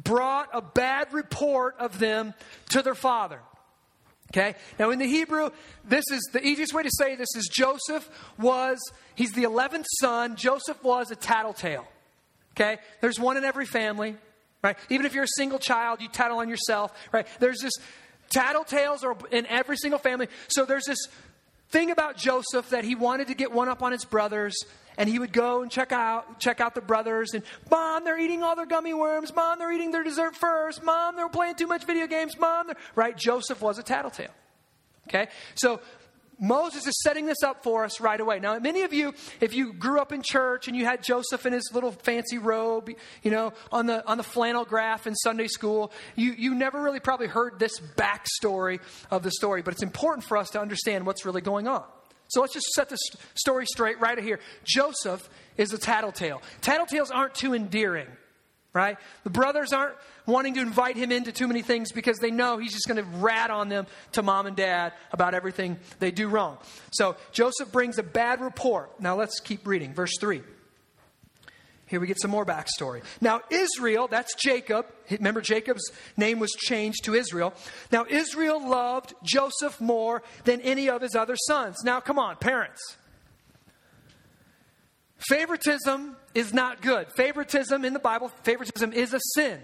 brought 0.04 0.48
a 0.52 0.60
bad 0.60 1.12
report 1.12 1.76
of 1.78 1.98
them 1.98 2.34
to 2.70 2.82
their 2.82 2.94
father. 2.94 3.40
Okay? 4.32 4.54
Now, 4.78 4.90
in 4.90 4.98
the 4.98 5.06
Hebrew, 5.06 5.50
this 5.84 6.04
is 6.10 6.28
the 6.32 6.46
easiest 6.46 6.74
way 6.74 6.82
to 6.82 6.90
say 6.92 7.16
this 7.16 7.34
is 7.34 7.48
Joseph 7.48 8.08
was, 8.38 8.78
he's 9.14 9.32
the 9.32 9.44
11th 9.44 9.86
son. 10.00 10.36
Joseph 10.36 10.82
was 10.84 11.10
a 11.10 11.16
tattletale. 11.16 11.86
Okay? 12.54 12.78
There's 13.00 13.18
one 13.18 13.36
in 13.36 13.44
every 13.44 13.66
family, 13.66 14.16
right? 14.62 14.76
Even 14.90 15.06
if 15.06 15.14
you're 15.14 15.24
a 15.24 15.36
single 15.36 15.58
child, 15.58 16.00
you 16.00 16.08
tattle 16.08 16.38
on 16.38 16.48
yourself, 16.48 16.92
right? 17.12 17.26
There's 17.38 17.60
this 17.60 17.72
tattletales 18.30 19.04
are 19.04 19.16
in 19.30 19.46
every 19.46 19.76
single 19.76 19.98
family. 19.98 20.28
So 20.48 20.64
there's 20.64 20.84
this 20.84 20.98
thing 21.70 21.90
about 21.90 22.16
Joseph 22.16 22.70
that 22.70 22.84
he 22.84 22.94
wanted 22.94 23.28
to 23.28 23.34
get 23.34 23.52
one 23.52 23.68
up 23.68 23.82
on 23.82 23.92
his 23.92 24.04
brothers, 24.04 24.56
and 24.98 25.08
he 25.08 25.18
would 25.18 25.32
go 25.32 25.62
and 25.62 25.70
check 25.70 25.92
out 25.92 26.38
check 26.38 26.60
out 26.60 26.74
the 26.74 26.82
brothers 26.82 27.32
and 27.32 27.42
mom 27.70 28.04
they're 28.04 28.18
eating 28.18 28.42
all 28.42 28.54
their 28.54 28.66
gummy 28.66 28.92
worms 28.92 29.34
mom 29.34 29.58
they're 29.58 29.72
eating 29.72 29.90
their 29.90 30.04
dessert 30.04 30.36
first 30.36 30.82
mom 30.82 31.16
they're 31.16 31.28
playing 31.30 31.54
too 31.54 31.66
much 31.66 31.84
video 31.84 32.06
games 32.06 32.38
mom 32.38 32.70
right 32.94 33.16
joseph 33.16 33.62
was 33.62 33.78
a 33.78 33.82
tattletale 33.82 34.34
okay 35.06 35.28
so 35.54 35.80
Moses 36.40 36.86
is 36.86 37.02
setting 37.02 37.26
this 37.26 37.42
up 37.42 37.64
for 37.64 37.84
us 37.84 38.00
right 38.00 38.20
away. 38.20 38.38
Now, 38.38 38.58
many 38.58 38.82
of 38.82 38.92
you, 38.92 39.12
if 39.40 39.54
you 39.54 39.72
grew 39.72 40.00
up 40.00 40.12
in 40.12 40.22
church 40.22 40.68
and 40.68 40.76
you 40.76 40.84
had 40.84 41.02
Joseph 41.02 41.44
in 41.46 41.52
his 41.52 41.70
little 41.74 41.90
fancy 41.90 42.38
robe, 42.38 42.90
you 43.22 43.30
know, 43.30 43.52
on 43.72 43.86
the 43.86 44.06
on 44.06 44.18
the 44.18 44.22
flannel 44.22 44.64
graph 44.64 45.06
in 45.06 45.16
Sunday 45.16 45.48
school, 45.48 45.92
you 46.14 46.32
you 46.32 46.54
never 46.54 46.80
really 46.80 47.00
probably 47.00 47.26
heard 47.26 47.58
this 47.58 47.80
backstory 47.96 48.78
of 49.10 49.24
the 49.24 49.32
story. 49.32 49.62
But 49.62 49.74
it's 49.74 49.82
important 49.82 50.24
for 50.24 50.36
us 50.36 50.50
to 50.50 50.60
understand 50.60 51.06
what's 51.06 51.24
really 51.24 51.40
going 51.40 51.66
on. 51.66 51.84
So 52.28 52.40
let's 52.40 52.52
just 52.52 52.66
set 52.75 52.88
this 52.88 53.00
story 53.35 53.66
straight 53.66 54.00
right 54.00 54.18
here. 54.18 54.38
Joseph 54.64 55.28
is 55.56 55.73
a 55.73 55.78
tattletale. 55.78 56.42
Tattletales 56.61 57.11
aren't 57.12 57.35
too 57.35 57.54
endearing, 57.54 58.06
right? 58.73 58.99
The 59.25 59.30
brothers 59.30 59.73
aren't 59.73 59.97
wanting 60.26 60.54
to 60.54 60.61
invite 60.61 60.97
him 60.97 61.11
into 61.11 61.32
too 61.32 61.49
many 61.49 61.62
things 61.62 61.90
because 61.90 62.18
they 62.18 62.30
know 62.30 62.58
he's 62.58 62.73
just 62.73 62.87
going 62.87 63.02
to 63.02 63.18
rat 63.18 63.50
on 63.50 63.70
them 63.70 63.87
to 64.12 64.23
mom 64.23 64.47
and 64.47 64.56
dad 64.56 64.92
about 65.11 65.35
everything 65.35 65.78
they 65.99 66.11
do 66.11 66.28
wrong. 66.28 66.58
So 66.92 67.16
Joseph 67.32 67.73
brings 67.73 67.99
a 67.99 68.02
bad 68.02 68.40
report. 68.40 69.00
Now 69.00 69.16
let's 69.16 69.40
keep 69.40 69.66
reading. 69.66 69.94
Verse 69.94 70.12
3. 70.20 70.42
Here 71.88 72.00
we 72.00 72.07
get 72.07 72.21
some 72.21 72.30
more 72.30 72.45
backstory. 72.45 73.02
Now, 73.21 73.40
Israel, 73.50 74.09
that's 74.09 74.35
Jacob. 74.35 74.87
Remember, 75.11 75.40
Jacob's 75.40 75.90
name 76.16 76.38
was 76.38 76.52
changed 76.52 77.04
to 77.04 77.14
Israel. 77.14 77.54
Now, 77.90 78.04
Israel 78.09 78.66
loved 78.68 79.14
Joseph 79.23 79.80
more 79.80 80.23
than 80.45 80.61
any 80.61 80.88
of 80.90 81.00
his 81.00 81.14
other 81.14 81.37
sons. 81.47 81.83
Now, 81.85 82.00
come 82.00 82.18
on, 82.18 82.37
parents. 82.37 82.97
Favoritism 85.28 86.16
is 86.35 86.52
not 86.52 86.83
good. 86.83 87.11
Favoritism 87.12 87.85
in 87.85 87.92
the 87.92 87.99
Bible, 87.99 88.28
favoritism 88.42 88.92
is 88.92 89.14
a 89.14 89.21
sin. 89.35 89.61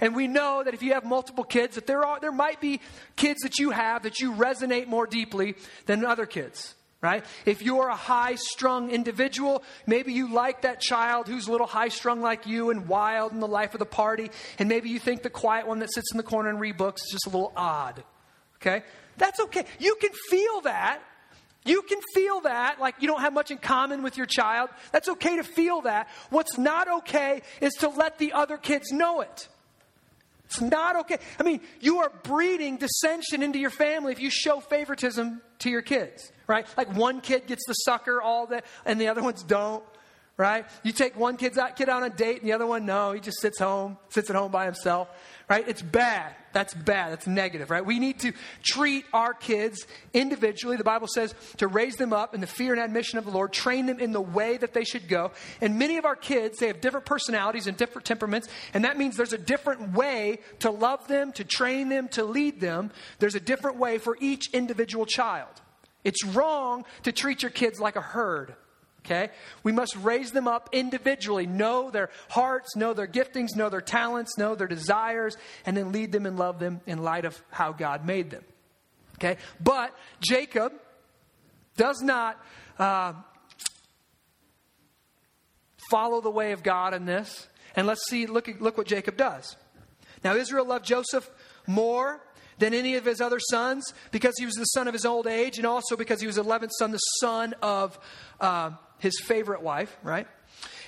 And 0.00 0.16
we 0.16 0.26
know 0.26 0.62
that 0.64 0.74
if 0.74 0.82
you 0.82 0.94
have 0.94 1.04
multiple 1.04 1.44
kids, 1.44 1.76
that 1.76 1.86
there 1.86 2.04
are 2.04 2.18
there 2.18 2.32
might 2.32 2.60
be 2.60 2.80
kids 3.14 3.40
that 3.42 3.58
you 3.58 3.70
have 3.70 4.02
that 4.02 4.18
you 4.18 4.32
resonate 4.32 4.88
more 4.88 5.06
deeply 5.06 5.54
than 5.86 6.04
other 6.04 6.26
kids 6.26 6.74
right? 7.00 7.24
If 7.46 7.62
you're 7.62 7.88
a 7.88 7.96
high 7.96 8.34
strung 8.34 8.90
individual, 8.90 9.62
maybe 9.86 10.12
you 10.12 10.32
like 10.32 10.62
that 10.62 10.80
child 10.80 11.28
who's 11.28 11.46
a 11.46 11.52
little 11.52 11.66
high 11.66 11.88
strung 11.88 12.20
like 12.20 12.46
you 12.46 12.70
and 12.70 12.88
wild 12.88 13.32
in 13.32 13.40
the 13.40 13.48
life 13.48 13.74
of 13.74 13.78
the 13.78 13.86
party, 13.86 14.30
and 14.58 14.68
maybe 14.68 14.88
you 14.88 14.98
think 14.98 15.22
the 15.22 15.30
quiet 15.30 15.66
one 15.66 15.78
that 15.78 15.92
sits 15.92 16.10
in 16.12 16.16
the 16.16 16.24
corner 16.24 16.48
and 16.48 16.60
read 16.60 16.76
books 16.76 17.02
is 17.02 17.12
just 17.12 17.26
a 17.26 17.30
little 17.30 17.52
odd, 17.56 18.02
okay? 18.56 18.82
That's 19.16 19.40
okay. 19.40 19.64
You 19.78 19.96
can 20.00 20.10
feel 20.28 20.60
that. 20.62 21.02
You 21.64 21.82
can 21.82 22.00
feel 22.14 22.40
that, 22.42 22.80
like 22.80 22.94
you 23.00 23.08
don't 23.08 23.20
have 23.20 23.34
much 23.34 23.50
in 23.50 23.58
common 23.58 24.02
with 24.02 24.16
your 24.16 24.26
child. 24.26 24.70
That's 24.90 25.08
okay 25.08 25.36
to 25.36 25.44
feel 25.44 25.82
that. 25.82 26.08
What's 26.30 26.56
not 26.56 26.90
okay 27.00 27.42
is 27.60 27.74
to 27.80 27.88
let 27.88 28.18
the 28.18 28.32
other 28.32 28.56
kids 28.56 28.90
know 28.90 29.20
it. 29.20 29.48
It's 30.48 30.60
not 30.62 30.96
okay. 31.00 31.18
I 31.38 31.42
mean, 31.42 31.60
you 31.80 31.98
are 31.98 32.10
breeding 32.22 32.78
dissension 32.78 33.42
into 33.42 33.58
your 33.58 33.70
family 33.70 34.12
if 34.12 34.20
you 34.20 34.30
show 34.30 34.60
favoritism 34.60 35.42
to 35.58 35.70
your 35.70 35.82
kids, 35.82 36.32
right? 36.46 36.66
Like 36.76 36.94
one 36.96 37.20
kid 37.20 37.46
gets 37.46 37.66
the 37.66 37.74
sucker 37.74 38.22
all 38.22 38.46
that, 38.46 38.64
and 38.86 38.98
the 38.98 39.08
other 39.08 39.22
ones 39.22 39.42
don't, 39.42 39.84
right? 40.38 40.64
You 40.82 40.92
take 40.92 41.18
one 41.18 41.36
kid's 41.36 41.58
out, 41.58 41.76
kid 41.76 41.90
on 41.90 42.02
a 42.02 42.08
date, 42.08 42.40
and 42.40 42.48
the 42.48 42.54
other 42.54 42.66
one, 42.66 42.86
no, 42.86 43.12
he 43.12 43.20
just 43.20 43.40
sits 43.40 43.58
home, 43.58 43.98
sits 44.08 44.30
at 44.30 44.36
home 44.36 44.50
by 44.50 44.64
himself 44.64 45.08
right? 45.48 45.66
It's 45.66 45.82
bad. 45.82 46.34
That's 46.58 46.74
bad. 46.74 47.12
That's 47.12 47.28
negative, 47.28 47.70
right? 47.70 47.86
We 47.86 48.00
need 48.00 48.18
to 48.18 48.32
treat 48.64 49.04
our 49.12 49.32
kids 49.32 49.86
individually. 50.12 50.76
The 50.76 50.82
Bible 50.82 51.06
says 51.06 51.32
to 51.58 51.68
raise 51.68 51.94
them 51.94 52.12
up 52.12 52.34
in 52.34 52.40
the 52.40 52.48
fear 52.48 52.72
and 52.72 52.82
admission 52.82 53.16
of 53.16 53.24
the 53.24 53.30
Lord, 53.30 53.52
train 53.52 53.86
them 53.86 54.00
in 54.00 54.10
the 54.10 54.20
way 54.20 54.56
that 54.56 54.74
they 54.74 54.82
should 54.82 55.06
go. 55.06 55.30
And 55.60 55.78
many 55.78 55.98
of 55.98 56.04
our 56.04 56.16
kids, 56.16 56.58
they 56.58 56.66
have 56.66 56.80
different 56.80 57.06
personalities 57.06 57.68
and 57.68 57.76
different 57.76 58.06
temperaments, 58.06 58.48
and 58.74 58.84
that 58.84 58.98
means 58.98 59.16
there's 59.16 59.32
a 59.32 59.38
different 59.38 59.92
way 59.92 60.40
to 60.58 60.72
love 60.72 61.06
them, 61.06 61.30
to 61.34 61.44
train 61.44 61.90
them, 61.90 62.08
to 62.08 62.24
lead 62.24 62.58
them. 62.58 62.90
There's 63.20 63.36
a 63.36 63.40
different 63.40 63.76
way 63.76 63.98
for 63.98 64.16
each 64.20 64.52
individual 64.52 65.06
child. 65.06 65.60
It's 66.02 66.24
wrong 66.24 66.84
to 67.04 67.12
treat 67.12 67.40
your 67.40 67.52
kids 67.52 67.78
like 67.78 67.94
a 67.94 68.00
herd. 68.00 68.56
Okay? 69.04 69.30
We 69.62 69.72
must 69.72 69.96
raise 69.96 70.32
them 70.32 70.46
up 70.46 70.68
individually, 70.72 71.46
know 71.46 71.90
their 71.90 72.10
hearts, 72.28 72.76
know 72.76 72.92
their 72.92 73.06
giftings, 73.06 73.56
know 73.56 73.68
their 73.68 73.80
talents, 73.80 74.36
know 74.36 74.54
their 74.54 74.66
desires, 74.66 75.36
and 75.64 75.76
then 75.76 75.92
lead 75.92 76.12
them 76.12 76.26
and 76.26 76.38
love 76.38 76.58
them 76.58 76.80
in 76.86 77.02
light 77.02 77.24
of 77.24 77.40
how 77.50 77.72
God 77.72 78.04
made 78.04 78.30
them. 78.30 78.44
Okay? 79.14 79.38
But 79.60 79.94
Jacob 80.20 80.72
does 81.76 82.00
not 82.02 82.38
uh, 82.78 83.14
follow 85.90 86.20
the 86.20 86.30
way 86.30 86.52
of 86.52 86.62
God 86.62 86.94
in 86.94 87.06
this. 87.06 87.48
And 87.76 87.86
let's 87.86 88.06
see, 88.08 88.26
look, 88.26 88.48
look 88.60 88.76
what 88.76 88.86
Jacob 88.86 89.16
does. 89.16 89.56
Now, 90.24 90.34
Israel 90.34 90.66
loved 90.66 90.84
Joseph 90.84 91.30
more 91.66 92.20
than 92.58 92.74
any 92.74 92.96
of 92.96 93.04
his 93.04 93.20
other 93.20 93.38
sons 93.38 93.94
because 94.10 94.34
he 94.36 94.44
was 94.44 94.54
the 94.54 94.64
son 94.64 94.88
of 94.88 94.94
his 94.94 95.06
old 95.06 95.26
age 95.28 95.58
and 95.58 95.66
also 95.66 95.96
because 95.96 96.20
he 96.20 96.26
was 96.26 96.36
the 96.36 96.44
11th 96.44 96.70
son, 96.78 96.90
the 96.90 96.98
son 96.98 97.54
of. 97.62 97.98
Uh, 98.40 98.72
his 98.98 99.20
favorite 99.20 99.62
wife, 99.62 99.96
right? 100.02 100.26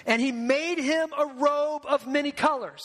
And 0.07 0.21
he 0.21 0.33
made 0.33 0.79
him 0.79 1.11
a 1.17 1.27
robe 1.27 1.83
of 1.87 2.07
many 2.07 2.33
colors. 2.33 2.81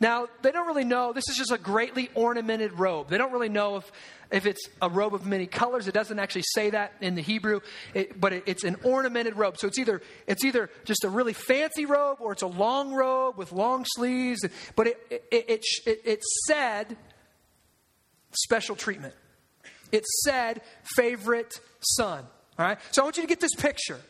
Now, 0.00 0.26
they 0.42 0.50
don't 0.50 0.66
really 0.66 0.84
know. 0.84 1.12
This 1.12 1.28
is 1.28 1.36
just 1.36 1.52
a 1.52 1.58
greatly 1.58 2.10
ornamented 2.14 2.72
robe. 2.78 3.08
They 3.08 3.18
don't 3.18 3.32
really 3.32 3.48
know 3.48 3.76
if, 3.76 3.92
if 4.32 4.46
it's 4.46 4.68
a 4.82 4.90
robe 4.90 5.14
of 5.14 5.24
many 5.24 5.46
colors. 5.46 5.86
It 5.86 5.94
doesn't 5.94 6.18
actually 6.18 6.44
say 6.54 6.70
that 6.70 6.92
in 7.00 7.14
the 7.14 7.22
Hebrew, 7.22 7.60
it, 7.94 8.20
but 8.20 8.32
it, 8.32 8.42
it's 8.46 8.64
an 8.64 8.76
ornamented 8.82 9.36
robe. 9.36 9.56
So 9.58 9.68
it's 9.68 9.78
either, 9.78 10.02
it's 10.26 10.44
either 10.44 10.68
just 10.84 11.04
a 11.04 11.08
really 11.08 11.32
fancy 11.32 11.86
robe 11.86 12.18
or 12.20 12.32
it's 12.32 12.42
a 12.42 12.48
long 12.48 12.92
robe 12.92 13.38
with 13.38 13.52
long 13.52 13.84
sleeves. 13.94 14.44
But 14.74 14.88
it, 14.88 15.06
it, 15.10 15.24
it, 15.30 15.64
it, 15.86 16.00
it 16.04 16.24
said 16.46 16.96
special 18.32 18.74
treatment. 18.74 19.14
It 19.92 20.04
said 20.24 20.62
favorite 20.96 21.60
son. 21.80 22.24
All 22.58 22.66
right? 22.66 22.78
So 22.90 23.02
I 23.02 23.04
want 23.04 23.16
you 23.16 23.22
to 23.22 23.28
get 23.28 23.40
this 23.40 23.54
picture. 23.54 24.00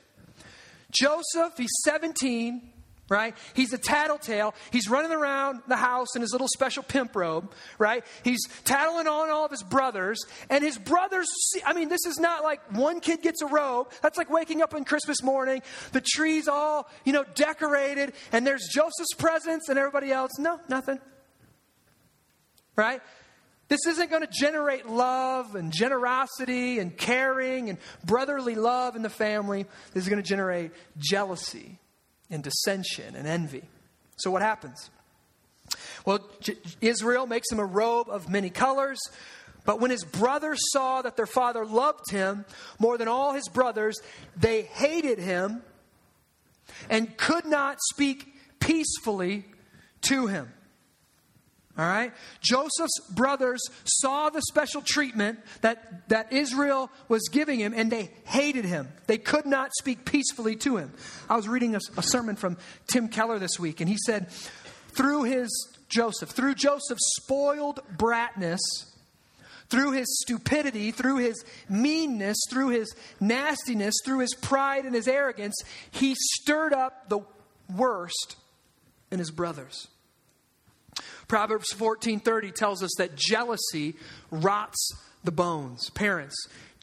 Joseph, 0.91 1.55
he's 1.57 1.73
17, 1.85 2.73
right? 3.09 3.37
He's 3.55 3.73
a 3.73 3.79
tattletale. 3.79 4.55
He's 4.71 4.89
running 4.89 5.13
around 5.13 5.63
the 5.69 5.77
house 5.77 6.17
in 6.17 6.23
his 6.23 6.33
little 6.33 6.49
special 6.49 6.83
pimp 6.83 7.15
robe, 7.15 7.53
right? 7.79 8.05
He's 8.25 8.41
tattling 8.65 9.07
on 9.07 9.31
all 9.31 9.45
of 9.45 9.51
his 9.51 9.63
brothers. 9.63 10.19
And 10.51 10.65
his 10.65 10.79
brothers, 10.79 11.29
see, 11.53 11.61
I 11.65 11.73
mean, 11.73 11.89
this 11.89 12.05
is 12.07 12.19
not 12.19 12.43
like 12.43 12.61
one 12.73 13.01
kid 13.01 13.23
gets 13.23 13.43
a 13.43 13.47
robe. 13.47 13.91
That's 14.03 14.19
like 14.19 14.31
waking 14.31 14.63
up 14.63 14.75
on 14.75 14.85
Christmas 14.85 15.23
morning, 15.23 15.63
the 15.93 16.03
tree's 16.05 16.49
all, 16.49 16.89
you 17.05 17.13
know, 17.13 17.25
decorated, 17.35 18.13
and 18.33 18.47
there's 18.47 18.69
Joseph's 18.73 19.15
presents 19.17 19.69
and 19.69 19.79
everybody 19.79 20.11
else. 20.13 20.33
No, 20.39 20.61
nothing. 20.69 20.99
Right? 22.75 23.01
This 23.69 23.85
isn't 23.87 24.11
going 24.11 24.23
to 24.23 24.33
generate 24.33 24.89
love 24.89 25.57
and 25.57 25.73
generosity 25.73 26.79
and 26.79 26.97
caring 26.97 27.69
and 27.69 27.79
brotherly 28.05 28.55
love 28.55 28.95
in 28.95 29.03
the 29.03 29.11
family. 29.11 29.67
This 29.93 30.05
is 30.05 30.09
going 30.09 30.23
to 30.23 30.29
generate 30.29 30.71
jealousy 30.99 31.79
and 32.31 32.43
dissension 32.45 33.17
and 33.17 33.27
envy. 33.27 33.65
So, 34.19 34.31
what 34.31 34.43
happens? 34.43 34.91
Well, 36.05 36.21
J- 36.41 36.57
Israel 36.81 37.27
makes 37.27 37.51
him 37.51 37.59
a 37.59 37.65
robe 37.65 38.09
of 38.09 38.29
many 38.29 38.51
colors. 38.51 39.01
But 39.65 39.81
when 39.81 39.91
his 39.91 40.05
brothers 40.05 40.61
saw 40.73 41.03
that 41.03 41.17
their 41.17 41.27
father 41.27 41.67
loved 41.67 42.09
him 42.11 42.45
more 42.79 42.97
than 42.97 43.09
all 43.09 43.33
his 43.33 43.49
brothers, 43.49 43.99
they 44.37 44.63
hated 44.63 45.19
him 45.19 45.63
and 46.89 47.17
could 47.17 47.45
not 47.45 47.79
speak 47.93 48.33
peacefully 48.61 49.45
to 50.03 50.29
him. 50.29 50.53
All 51.79 51.85
right? 51.85 52.13
Joseph's 52.41 53.01
brothers 53.11 53.61
saw 53.85 54.31
the 54.31 54.41
special 54.49 54.81
treatment 54.81 55.41
that, 55.61 56.09
that 56.09 56.33
Israel 56.33 56.91
was 57.09 57.29
giving 57.31 57.61
him 57.61 57.75
and 57.77 57.91
they 57.91 58.11
hated 58.25 58.65
him. 58.65 58.89
They 59.07 59.19
could 59.19 59.45
not 59.45 59.73
speak 59.79 60.07
peacefully 60.07 60.57
to 60.57 60.79
him. 60.79 60.93
I 61.29 61.37
was 61.37 61.49
reading 61.49 61.75
a, 61.75 61.81
a 61.99 62.03
sermon 62.03 62.37
from 62.37 62.57
Tim 62.87 63.09
Keller 63.09 63.39
this 63.39 63.59
week, 63.59 63.81
and 63.81 63.91
he 63.91 63.99
said, 64.07 64.31
through 64.97 65.25
his 65.25 65.51
Joseph, 65.89 66.31
through 66.31 66.55
Joseph's 66.55 67.17
spoiled 67.23 67.81
bratness, 67.97 68.61
through 69.69 69.93
his 69.93 70.07
stupidity, 70.23 70.93
through 70.93 71.19
his 71.19 71.45
meanness, 71.69 72.39
through 72.49 72.69
his 72.69 72.95
nastiness, 73.21 73.95
through 74.05 74.21
his 74.21 74.35
pride 74.41 74.85
and 74.85 74.95
his 74.95 75.09
arrogance, 75.09 75.55
he 75.91 76.15
stirred 76.17 76.73
up 76.73 77.09
the 77.09 77.21
worst 77.75 78.37
in 79.11 79.19
his 79.19 79.31
brothers. 79.31 79.89
Proverbs 81.29 81.73
14:30 81.73 82.53
tells 82.53 82.83
us 82.83 82.93
that 82.99 83.17
jealousy 83.17 83.97
rots 84.31 84.93
the 85.25 85.33
bones. 85.33 85.91
Parents, 85.91 86.37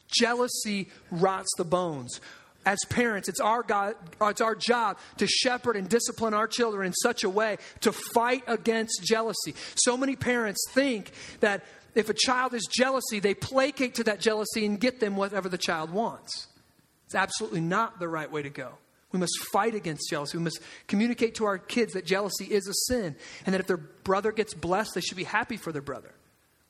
jealousy 0.08 0.88
rots 1.10 1.50
the 1.56 1.64
bones. 1.64 2.20
As 2.66 2.78
parents, 2.88 3.28
it's 3.28 3.40
our, 3.40 3.62
God, 3.62 3.94
it's 4.22 4.40
our 4.40 4.54
job 4.54 4.98
to 5.18 5.26
shepherd 5.26 5.76
and 5.76 5.86
discipline 5.86 6.32
our 6.32 6.46
children 6.46 6.86
in 6.86 6.92
such 6.94 7.22
a 7.22 7.28
way 7.28 7.58
to 7.80 7.92
fight 7.92 8.42
against 8.46 9.02
jealousy. 9.04 9.54
So 9.74 9.98
many 9.98 10.16
parents 10.16 10.64
think 10.70 11.12
that 11.40 11.62
if 11.94 12.08
a 12.08 12.14
child 12.14 12.54
is 12.54 12.66
jealousy, 12.70 13.20
they 13.20 13.34
placate 13.34 13.96
to 13.96 14.04
that 14.04 14.18
jealousy 14.18 14.64
and 14.64 14.80
get 14.80 14.98
them 14.98 15.16
whatever 15.16 15.50
the 15.50 15.58
child 15.58 15.90
wants. 15.90 16.46
It's 17.06 17.14
absolutely 17.14 17.60
not 17.60 17.98
the 17.98 18.08
right 18.08 18.30
way 18.30 18.42
to 18.42 18.50
go. 18.50 18.70
We 19.14 19.20
must 19.20 19.38
fight 19.52 19.76
against 19.76 20.10
jealousy. 20.10 20.38
We 20.38 20.42
must 20.42 20.58
communicate 20.88 21.36
to 21.36 21.44
our 21.44 21.56
kids 21.56 21.92
that 21.92 22.04
jealousy 22.04 22.46
is 22.46 22.66
a 22.66 22.74
sin 22.88 23.14
and 23.46 23.54
that 23.54 23.60
if 23.60 23.68
their 23.68 23.76
brother 23.76 24.32
gets 24.32 24.54
blessed, 24.54 24.96
they 24.96 25.00
should 25.00 25.16
be 25.16 25.22
happy 25.22 25.56
for 25.56 25.70
their 25.70 25.82
brother, 25.82 26.12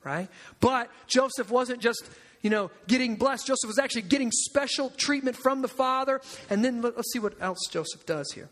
right? 0.05 0.29
But 0.61 0.91
Joseph 1.07 1.51
wasn't 1.51 1.81
just, 1.81 2.05
you 2.43 2.51
know, 2.51 2.71
getting 2.87 3.17
blessed. 3.17 3.47
Joseph 3.47 3.67
was 3.67 3.79
actually 3.79 4.03
getting 4.03 4.31
special 4.31 4.91
treatment 4.91 5.39
from 5.39 5.63
the 5.63 5.69
father. 5.69 6.21
And 6.51 6.63
then 6.63 6.83
let's 6.83 7.11
see 7.15 7.19
what 7.19 7.41
else 7.41 7.61
Joseph 7.71 8.05
does 8.05 8.31
here. 8.35 8.51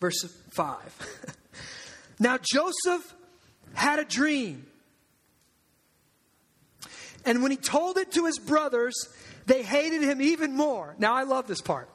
Verse 0.00 0.20
5. 0.50 1.36
now 2.18 2.36
Joseph 2.42 3.14
had 3.74 4.00
a 4.00 4.04
dream. 4.04 4.66
And 7.24 7.44
when 7.44 7.52
he 7.52 7.56
told 7.56 7.96
it 7.96 8.10
to 8.12 8.24
his 8.24 8.40
brothers, 8.40 8.96
they 9.46 9.62
hated 9.62 10.02
him 10.02 10.20
even 10.20 10.56
more. 10.56 10.96
Now, 10.98 11.14
I 11.14 11.22
love 11.22 11.46
this 11.46 11.60
part. 11.60 11.88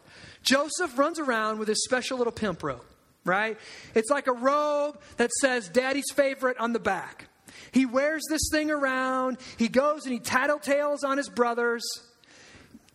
Joseph 0.44 0.98
runs 0.98 1.20
around 1.20 1.60
with 1.60 1.68
his 1.68 1.84
special 1.84 2.18
little 2.18 2.34
pimp 2.34 2.62
robe, 2.64 2.84
right? 3.26 3.58
It's 3.96 4.10
like 4.10 4.28
a 4.28 4.34
robe 4.34 5.00
that 5.18 5.32
says 5.32 5.70
daddy's 5.70 6.12
favorite 6.14 6.58
on 6.60 6.74
the 6.74 6.80
back. 6.80 7.28
He 7.72 7.86
wears 7.86 8.24
this 8.30 8.42
thing 8.52 8.70
around. 8.70 9.38
He 9.58 9.68
goes 9.68 10.06
and 10.06 10.14
he 10.14 10.20
tattletales 10.20 11.00
on 11.04 11.18
his 11.18 11.30
brothers. 11.30 11.84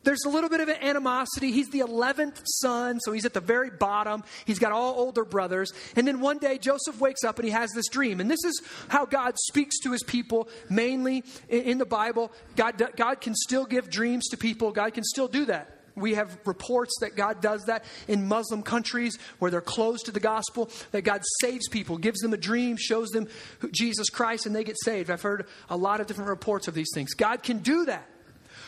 There's 0.05 0.25
a 0.25 0.29
little 0.29 0.49
bit 0.49 0.61
of 0.61 0.69
an 0.69 0.77
animosity. 0.81 1.51
He's 1.51 1.69
the 1.71 1.81
11th 1.81 2.41
son, 2.45 3.01
so 3.01 3.13
he's 3.13 3.25
at 3.25 3.35
the 3.35 3.41
very 3.41 3.71
bottom. 3.71 4.23
He's 4.47 4.59
got 4.59 4.73
all 4.73 4.95
older 4.99 5.25
brothers. 5.25 5.73
And 5.97 6.07
then 6.07 6.21
one 6.21 6.39
day, 6.39 6.57
Joseph 6.59 7.01
wakes 7.01 7.25
up 7.25 7.39
and 7.39 7.45
he 7.45 7.51
has 7.51 7.71
this 7.73 7.89
dream. 7.89 8.21
And 8.21 8.31
this 8.31 8.43
is 8.45 8.63
how 8.89 9.05
God 9.05 9.35
speaks 9.39 9.81
to 9.81 9.93
his 9.93 10.03
people, 10.03 10.49
mainly 10.71 11.25
in 11.49 11.79
the 11.79 11.85
Bible. 11.85 12.33
God, 12.57 12.81
God 12.97 13.21
can 13.21 13.35
still 13.35 13.67
give 13.67 13.91
dreams 13.91 14.29
to 14.29 14.37
people, 14.37 14.71
God 14.71 14.95
can 14.95 15.05
still 15.05 15.29
do 15.29 15.45
that. 15.47 15.78
We 15.99 16.15
have 16.15 16.39
reports 16.45 16.95
that 17.01 17.17
God 17.17 17.41
does 17.41 17.65
that 17.65 17.85
in 18.07 18.29
Muslim 18.29 18.63
countries 18.63 19.19
where 19.39 19.51
they're 19.51 19.61
closed 19.61 20.07
to 20.07 20.13
the 20.13 20.21
gospel, 20.21 20.71
that 20.93 21.03
God 21.03 21.23
saves 21.41 21.69
people, 21.69 21.99
gives 21.99 22.21
them 22.21 22.33
a 22.33 22.37
dream, 22.37 22.77
shows 22.79 23.09
them 23.11 23.29
Jesus 23.73 24.09
Christ, 24.09 24.47
and 24.47 24.55
they 24.55 24.65
get 24.65 24.77
saved. 24.83 25.11
I've 25.11 25.23
heard 25.23 25.47
a 25.69 25.77
lot 25.77 26.01
of 26.01 26.07
different 26.07 26.31
reports 26.31 26.69
of 26.69 26.75
these 26.75 26.91
things. 26.95 27.15
God 27.15 27.43
can 27.43 27.59
do 27.59 27.85
that. 27.87 28.09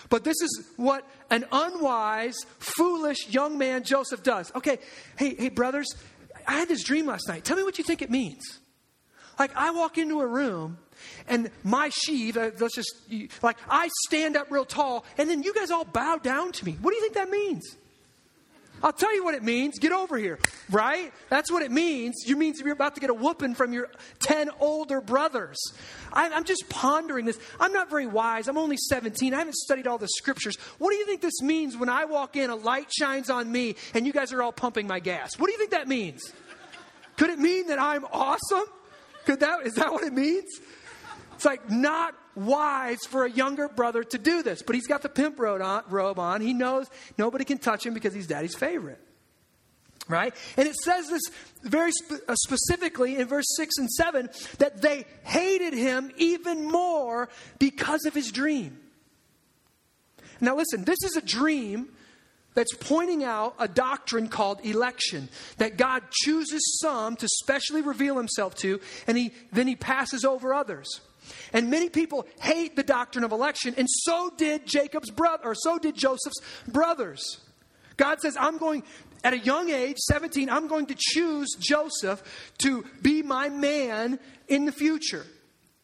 But 0.08 0.24
this 0.24 0.40
is 0.42 0.64
what 0.76 1.08
an 1.30 1.44
unwise, 1.52 2.36
foolish 2.58 3.28
young 3.28 3.58
man 3.58 3.84
Joseph 3.84 4.22
does. 4.22 4.52
Okay, 4.54 4.78
hey, 5.16 5.36
hey, 5.36 5.48
brothers, 5.48 5.86
I 6.46 6.54
had 6.54 6.68
this 6.68 6.82
dream 6.82 7.06
last 7.06 7.28
night. 7.28 7.44
Tell 7.44 7.56
me 7.56 7.62
what 7.62 7.78
you 7.78 7.84
think 7.84 8.02
it 8.02 8.10
means. 8.10 8.58
Like, 9.38 9.56
I 9.56 9.70
walk 9.70 9.96
into 9.96 10.20
a 10.20 10.26
room 10.26 10.78
and 11.28 11.50
my 11.64 11.86
uh, 11.86 12.50
let's 12.58 12.74
just, 12.74 12.94
like, 13.42 13.56
I 13.68 13.88
stand 14.06 14.36
up 14.36 14.50
real 14.50 14.64
tall 14.64 15.04
and 15.18 15.28
then 15.28 15.42
you 15.42 15.54
guys 15.54 15.70
all 15.70 15.84
bow 15.84 16.16
down 16.16 16.52
to 16.52 16.64
me. 16.64 16.76
What 16.80 16.90
do 16.90 16.96
you 16.96 17.02
think 17.02 17.14
that 17.14 17.30
means? 17.30 17.76
I'll 18.82 18.92
tell 18.92 19.14
you 19.14 19.24
what 19.24 19.34
it 19.34 19.42
means. 19.42 19.78
Get 19.78 19.92
over 19.92 20.16
here, 20.16 20.38
right? 20.70 21.12
That's 21.28 21.52
what 21.52 21.62
it 21.62 21.70
means. 21.70 22.24
You 22.26 22.36
means 22.36 22.60
you're 22.60 22.72
about 22.72 22.94
to 22.94 23.00
get 23.00 23.10
a 23.10 23.14
whooping 23.14 23.54
from 23.54 23.72
your 23.72 23.90
10 24.20 24.50
older 24.58 25.02
brothers. 25.02 25.58
I, 26.12 26.28
am 26.28 26.44
just 26.44 26.68
pondering 26.68 27.26
this. 27.26 27.38
I'm 27.58 27.72
not 27.72 27.90
very 27.90 28.06
wise. 28.06 28.48
I'm 28.48 28.56
only 28.56 28.78
17. 28.78 29.34
I 29.34 29.38
haven't 29.38 29.56
studied 29.56 29.86
all 29.86 29.98
the 29.98 30.08
scriptures. 30.08 30.56
What 30.78 30.90
do 30.90 30.96
you 30.96 31.04
think 31.04 31.20
this 31.20 31.42
means 31.42 31.76
when 31.76 31.90
I 31.90 32.06
walk 32.06 32.36
in, 32.36 32.48
a 32.48 32.56
light 32.56 32.90
shines 32.90 33.28
on 33.28 33.52
me, 33.52 33.76
and 33.92 34.06
you 34.06 34.12
guys 34.12 34.32
are 34.32 34.42
all 34.42 34.52
pumping 34.52 34.86
my 34.86 35.00
gas? 35.00 35.38
What 35.38 35.46
do 35.46 35.52
you 35.52 35.58
think 35.58 35.72
that 35.72 35.88
means? 35.88 36.32
Could 37.16 37.30
it 37.30 37.38
mean 37.38 37.66
that 37.66 37.78
I'm 37.78 38.06
awesome? 38.06 38.64
Could 39.26 39.40
that, 39.40 39.66
is 39.66 39.74
that 39.74 39.92
what 39.92 40.04
it 40.04 40.14
means? 40.14 40.48
It's 41.40 41.46
like 41.46 41.70
not 41.70 42.14
wise 42.34 42.98
for 43.08 43.24
a 43.24 43.30
younger 43.30 43.66
brother 43.66 44.04
to 44.04 44.18
do 44.18 44.42
this. 44.42 44.60
But 44.60 44.74
he's 44.74 44.86
got 44.86 45.00
the 45.00 45.08
pimp 45.08 45.38
robe 45.38 46.18
on. 46.18 46.42
He 46.42 46.52
knows 46.52 46.86
nobody 47.16 47.46
can 47.46 47.56
touch 47.56 47.86
him 47.86 47.94
because 47.94 48.12
he's 48.12 48.26
daddy's 48.26 48.54
favorite. 48.54 49.00
Right? 50.06 50.34
And 50.58 50.68
it 50.68 50.74
says 50.74 51.08
this 51.08 51.22
very 51.62 51.92
spe- 51.92 52.28
uh, 52.28 52.34
specifically 52.34 53.16
in 53.16 53.26
verse 53.26 53.46
6 53.56 53.72
and 53.78 53.88
7 53.90 54.28
that 54.58 54.82
they 54.82 55.06
hated 55.22 55.72
him 55.72 56.12
even 56.18 56.66
more 56.66 57.30
because 57.58 58.04
of 58.04 58.12
his 58.12 58.30
dream. 58.30 58.78
Now, 60.42 60.56
listen, 60.56 60.84
this 60.84 60.98
is 61.02 61.16
a 61.16 61.22
dream 61.22 61.88
that's 62.52 62.74
pointing 62.76 63.24
out 63.24 63.54
a 63.58 63.66
doctrine 63.66 64.28
called 64.28 64.60
election 64.62 65.30
that 65.56 65.78
God 65.78 66.02
chooses 66.10 66.80
some 66.82 67.16
to 67.16 67.26
specially 67.26 67.80
reveal 67.80 68.18
himself 68.18 68.56
to, 68.56 68.78
and 69.06 69.16
he, 69.16 69.32
then 69.52 69.66
he 69.66 69.74
passes 69.74 70.22
over 70.22 70.52
others. 70.52 71.00
And 71.52 71.70
many 71.70 71.88
people 71.88 72.26
hate 72.40 72.76
the 72.76 72.82
doctrine 72.82 73.24
of 73.24 73.32
election, 73.32 73.74
and 73.76 73.88
so 73.88 74.30
did 74.36 74.66
Jacob's 74.66 75.10
brother, 75.10 75.44
or 75.44 75.54
so 75.54 75.78
did 75.78 75.96
Joseph's 75.96 76.40
brothers. 76.68 77.38
God 77.96 78.20
says, 78.20 78.36
I'm 78.38 78.58
going, 78.58 78.82
at 79.22 79.34
a 79.34 79.38
young 79.38 79.70
age, 79.70 79.98
17, 79.98 80.48
I'm 80.48 80.68
going 80.68 80.86
to 80.86 80.96
choose 80.98 81.48
Joseph 81.58 82.22
to 82.58 82.84
be 83.02 83.22
my 83.22 83.48
man 83.48 84.18
in 84.48 84.64
the 84.64 84.72
future. 84.72 85.26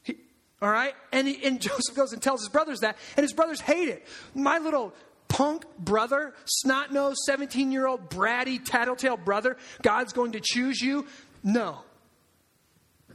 He, 0.02 0.16
all 0.62 0.70
right? 0.70 0.94
And, 1.12 1.28
he, 1.28 1.44
and 1.44 1.60
Joseph 1.60 1.94
goes 1.94 2.12
and 2.12 2.22
tells 2.22 2.40
his 2.40 2.48
brothers 2.48 2.80
that, 2.80 2.96
and 3.16 3.24
his 3.24 3.32
brothers 3.32 3.60
hate 3.60 3.88
it. 3.88 4.06
My 4.34 4.58
little 4.58 4.94
punk 5.28 5.64
brother, 5.78 6.34
snot 6.44 6.92
nosed 6.92 7.18
17 7.26 7.70
year 7.72 7.86
old 7.86 8.08
bratty 8.08 8.64
tattletale 8.64 9.16
brother, 9.16 9.56
God's 9.82 10.12
going 10.12 10.32
to 10.32 10.40
choose 10.42 10.80
you? 10.80 11.06
No. 11.42 11.80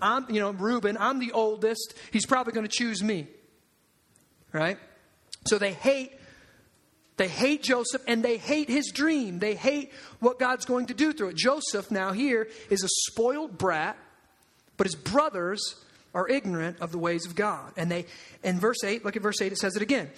I'm, 0.01 0.25
you 0.29 0.39
know, 0.39 0.51
Reuben, 0.51 0.97
I'm 0.99 1.19
the 1.19 1.31
oldest. 1.31 1.93
He's 2.11 2.25
probably 2.25 2.53
going 2.53 2.67
to 2.67 2.71
choose 2.71 3.03
me. 3.03 3.27
Right? 4.51 4.77
So 5.47 5.57
they 5.57 5.73
hate 5.73 6.11
they 7.17 7.27
hate 7.27 7.61
Joseph 7.61 8.01
and 8.07 8.23
they 8.23 8.37
hate 8.37 8.67
his 8.67 8.87
dream. 8.91 9.37
They 9.37 9.53
hate 9.53 9.91
what 10.21 10.39
God's 10.39 10.65
going 10.65 10.87
to 10.87 10.95
do 10.95 11.13
through 11.13 11.29
it. 11.29 11.35
Joseph 11.35 11.91
now 11.91 12.13
here 12.13 12.47
is 12.71 12.83
a 12.83 12.87
spoiled 13.11 13.59
brat, 13.59 13.95
but 14.75 14.87
his 14.87 14.95
brothers 14.95 15.75
are 16.15 16.27
ignorant 16.27 16.77
of 16.79 16.91
the 16.91 16.97
ways 16.97 17.27
of 17.27 17.35
God. 17.35 17.73
And 17.77 17.91
they 17.91 18.07
in 18.43 18.59
verse 18.59 18.83
8, 18.83 19.05
look 19.05 19.15
at 19.15 19.21
verse 19.21 19.39
8, 19.39 19.51
it 19.51 19.59
says 19.59 19.75
it 19.75 19.83
again. 19.83 20.09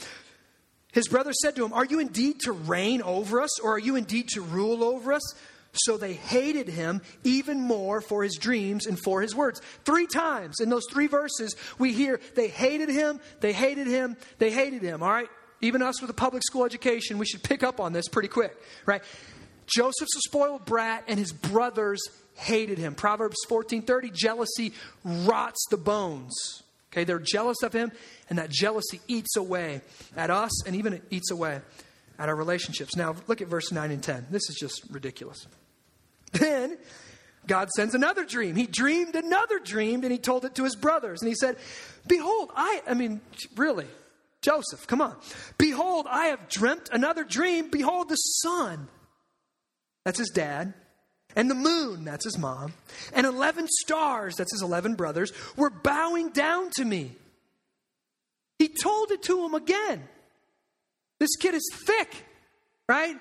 His 0.93 1.07
brothers 1.07 1.35
said 1.41 1.55
to 1.57 1.65
him, 1.65 1.73
Are 1.73 1.83
you 1.83 1.99
indeed 1.99 2.39
to 2.41 2.51
reign 2.51 3.01
over 3.01 3.41
us, 3.41 3.59
or 3.59 3.73
are 3.73 3.79
you 3.79 3.95
indeed 3.95 4.29
to 4.29 4.41
rule 4.41 4.83
over 4.83 5.11
us? 5.11 5.35
So 5.73 5.97
they 5.97 6.13
hated 6.13 6.67
him 6.67 7.01
even 7.23 7.59
more 7.59 7.99
for 7.99 8.23
his 8.23 8.37
dreams 8.39 8.85
and 8.85 8.99
for 9.03 9.21
his 9.21 9.35
words. 9.35 9.61
Three 9.85 10.05
times 10.05 10.59
in 10.59 10.69
those 10.69 10.85
three 10.91 11.07
verses, 11.07 11.55
we 11.79 11.93
hear 11.93 12.19
they 12.35 12.47
hated 12.47 12.89
him, 12.89 13.19
they 13.39 13.53
hated 13.53 13.87
him, 13.87 14.15
they 14.37 14.51
hated 14.51 14.83
him. 14.83 15.01
All 15.01 15.09
right? 15.09 15.29
Even 15.61 15.81
us 15.81 16.01
with 16.01 16.09
a 16.09 16.13
public 16.13 16.43
school 16.43 16.65
education, 16.65 17.17
we 17.17 17.25
should 17.25 17.41
pick 17.41 17.63
up 17.63 17.79
on 17.79 17.93
this 17.93 18.07
pretty 18.07 18.27
quick, 18.27 18.55
right? 18.85 19.01
Joseph's 19.65 20.15
a 20.17 20.21
spoiled 20.27 20.65
brat, 20.65 21.05
and 21.07 21.17
his 21.17 21.31
brothers 21.31 22.01
hated 22.35 22.77
him. 22.77 22.95
Proverbs 22.95 23.37
14:30, 23.47 24.11
jealousy 24.13 24.73
rots 25.03 25.65
the 25.69 25.77
bones. 25.77 26.63
Okay, 26.91 27.05
they're 27.05 27.17
jealous 27.17 27.63
of 27.63 27.73
him, 27.73 27.91
and 28.29 28.37
that 28.37 28.51
jealousy 28.51 28.99
eats 29.07 29.35
away 29.35 29.81
at 30.15 30.29
us 30.29 30.67
and 30.67 30.75
even 30.75 30.93
it 30.93 31.03
eats 31.09 31.31
away 31.31 31.61
at 32.19 32.29
our 32.29 32.35
relationships. 32.35 32.95
Now, 32.95 33.15
look 33.27 33.41
at 33.41 33.47
verse 33.47 33.71
9 33.71 33.89
and 33.89 34.03
10. 34.03 34.27
This 34.29 34.47
is 34.49 34.57
just 34.59 34.83
ridiculous. 34.91 35.47
Then 36.33 36.77
God 37.47 37.69
sends 37.71 37.95
another 37.95 38.25
dream. 38.25 38.55
He 38.55 38.67
dreamed 38.67 39.15
another 39.15 39.59
dream 39.59 40.03
and 40.03 40.11
he 40.11 40.17
told 40.17 40.45
it 40.45 40.55
to 40.55 40.63
his 40.63 40.75
brothers. 40.75 41.21
And 41.21 41.29
he 41.29 41.35
said, 41.35 41.57
Behold, 42.07 42.51
I, 42.55 42.81
I 42.87 42.93
mean, 42.93 43.21
really, 43.55 43.87
Joseph, 44.41 44.87
come 44.87 45.01
on. 45.01 45.15
Behold, 45.57 46.07
I 46.09 46.27
have 46.27 46.49
dreamt 46.49 46.89
another 46.91 47.23
dream. 47.23 47.69
Behold, 47.69 48.09
the 48.09 48.15
sun, 48.15 48.87
that's 50.03 50.19
his 50.19 50.29
dad, 50.29 50.73
and 51.35 51.49
the 51.49 51.55
moon, 51.55 52.03
that's 52.03 52.25
his 52.25 52.37
mom, 52.37 52.73
and 53.13 53.25
11 53.25 53.67
stars, 53.69 54.35
that's 54.35 54.51
his 54.51 54.61
11 54.61 54.95
brothers, 54.95 55.31
were 55.55 55.69
bowing 55.69 56.29
down 56.29 56.69
to 56.75 56.85
me. 56.85 57.13
He 58.59 58.69
told 58.81 59.11
it 59.11 59.23
to 59.23 59.45
him 59.45 59.53
again. 59.53 60.03
This 61.19 61.35
kid 61.37 61.55
is 61.55 61.69
thick, 61.85 62.13
right? 62.87 63.15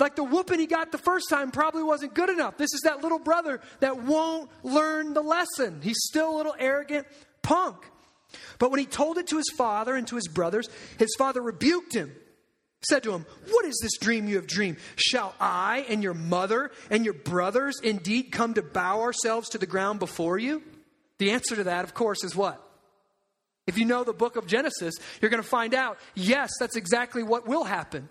Like 0.00 0.16
the 0.16 0.24
whooping 0.24 0.58
he 0.58 0.66
got 0.66 0.90
the 0.90 0.98
first 0.98 1.28
time 1.28 1.50
probably 1.50 1.82
wasn't 1.82 2.14
good 2.14 2.30
enough. 2.30 2.56
This 2.56 2.72
is 2.72 2.80
that 2.84 3.02
little 3.02 3.18
brother 3.18 3.60
that 3.80 4.02
won't 4.02 4.50
learn 4.62 5.12
the 5.12 5.22
lesson. 5.22 5.80
He's 5.82 6.00
still 6.08 6.34
a 6.34 6.36
little 6.36 6.54
arrogant 6.58 7.06
punk. 7.42 7.76
But 8.58 8.70
when 8.70 8.80
he 8.80 8.86
told 8.86 9.18
it 9.18 9.26
to 9.28 9.36
his 9.36 9.50
father 9.56 9.94
and 9.94 10.06
to 10.08 10.16
his 10.16 10.28
brothers, 10.28 10.68
his 10.98 11.14
father 11.18 11.42
rebuked 11.42 11.94
him, 11.94 12.12
said 12.82 13.02
to 13.02 13.12
him, 13.12 13.26
What 13.50 13.64
is 13.66 13.78
this 13.82 13.98
dream 13.98 14.26
you 14.26 14.36
have 14.36 14.46
dreamed? 14.46 14.78
Shall 14.96 15.34
I 15.38 15.84
and 15.88 16.02
your 16.02 16.14
mother 16.14 16.70
and 16.90 17.04
your 17.04 17.14
brothers 17.14 17.78
indeed 17.82 18.32
come 18.32 18.54
to 18.54 18.62
bow 18.62 19.02
ourselves 19.02 19.50
to 19.50 19.58
the 19.58 19.66
ground 19.66 19.98
before 19.98 20.38
you? 20.38 20.62
The 21.18 21.32
answer 21.32 21.56
to 21.56 21.64
that, 21.64 21.84
of 21.84 21.92
course, 21.92 22.24
is 22.24 22.34
what? 22.34 22.64
If 23.66 23.76
you 23.76 23.84
know 23.84 24.04
the 24.04 24.14
book 24.14 24.36
of 24.36 24.46
Genesis, 24.46 24.94
you're 25.20 25.30
going 25.30 25.42
to 25.42 25.48
find 25.48 25.74
out, 25.74 25.98
yes, 26.14 26.50
that's 26.58 26.76
exactly 26.76 27.22
what 27.22 27.46
will 27.46 27.64
happen. 27.64 28.08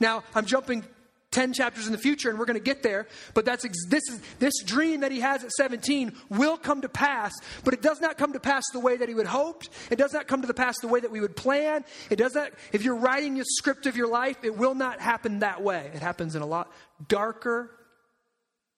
Now, 0.00 0.24
I'm 0.34 0.46
jumping 0.46 0.84
10 1.32 1.54
chapters 1.54 1.86
in 1.86 1.92
the 1.92 1.98
future 1.98 2.30
and 2.30 2.38
we're 2.38 2.44
going 2.44 2.58
to 2.58 2.64
get 2.64 2.82
there 2.82 3.06
but 3.34 3.44
that's 3.44 3.64
this 3.88 4.02
is 4.08 4.20
this 4.38 4.62
dream 4.62 5.00
that 5.00 5.10
he 5.10 5.20
has 5.20 5.42
at 5.42 5.50
17 5.50 6.12
will 6.28 6.56
come 6.56 6.82
to 6.82 6.88
pass 6.88 7.32
but 7.64 7.74
it 7.74 7.82
does 7.82 8.00
not 8.00 8.16
come 8.16 8.32
to 8.34 8.40
pass 8.40 8.62
the 8.72 8.78
way 8.78 8.96
that 8.96 9.08
he 9.08 9.14
would 9.14 9.26
hoped. 9.26 9.68
It 9.90 9.96
does 9.96 10.12
not 10.12 10.28
come 10.28 10.42
to 10.42 10.46
the 10.46 10.54
pass 10.54 10.78
the 10.80 10.88
way 10.88 11.00
that 11.00 11.10
we 11.10 11.20
would 11.20 11.36
plan. 11.36 11.84
It 12.10 12.16
does 12.16 12.34
not 12.34 12.50
if 12.72 12.84
you're 12.84 12.96
writing 12.96 13.40
a 13.40 13.44
script 13.44 13.86
of 13.86 13.96
your 13.96 14.08
life 14.08 14.44
it 14.44 14.56
will 14.56 14.74
not 14.74 15.00
happen 15.00 15.40
that 15.40 15.62
way. 15.62 15.90
It 15.94 16.02
happens 16.02 16.36
in 16.36 16.42
a 16.42 16.46
lot 16.46 16.70
darker 17.08 17.70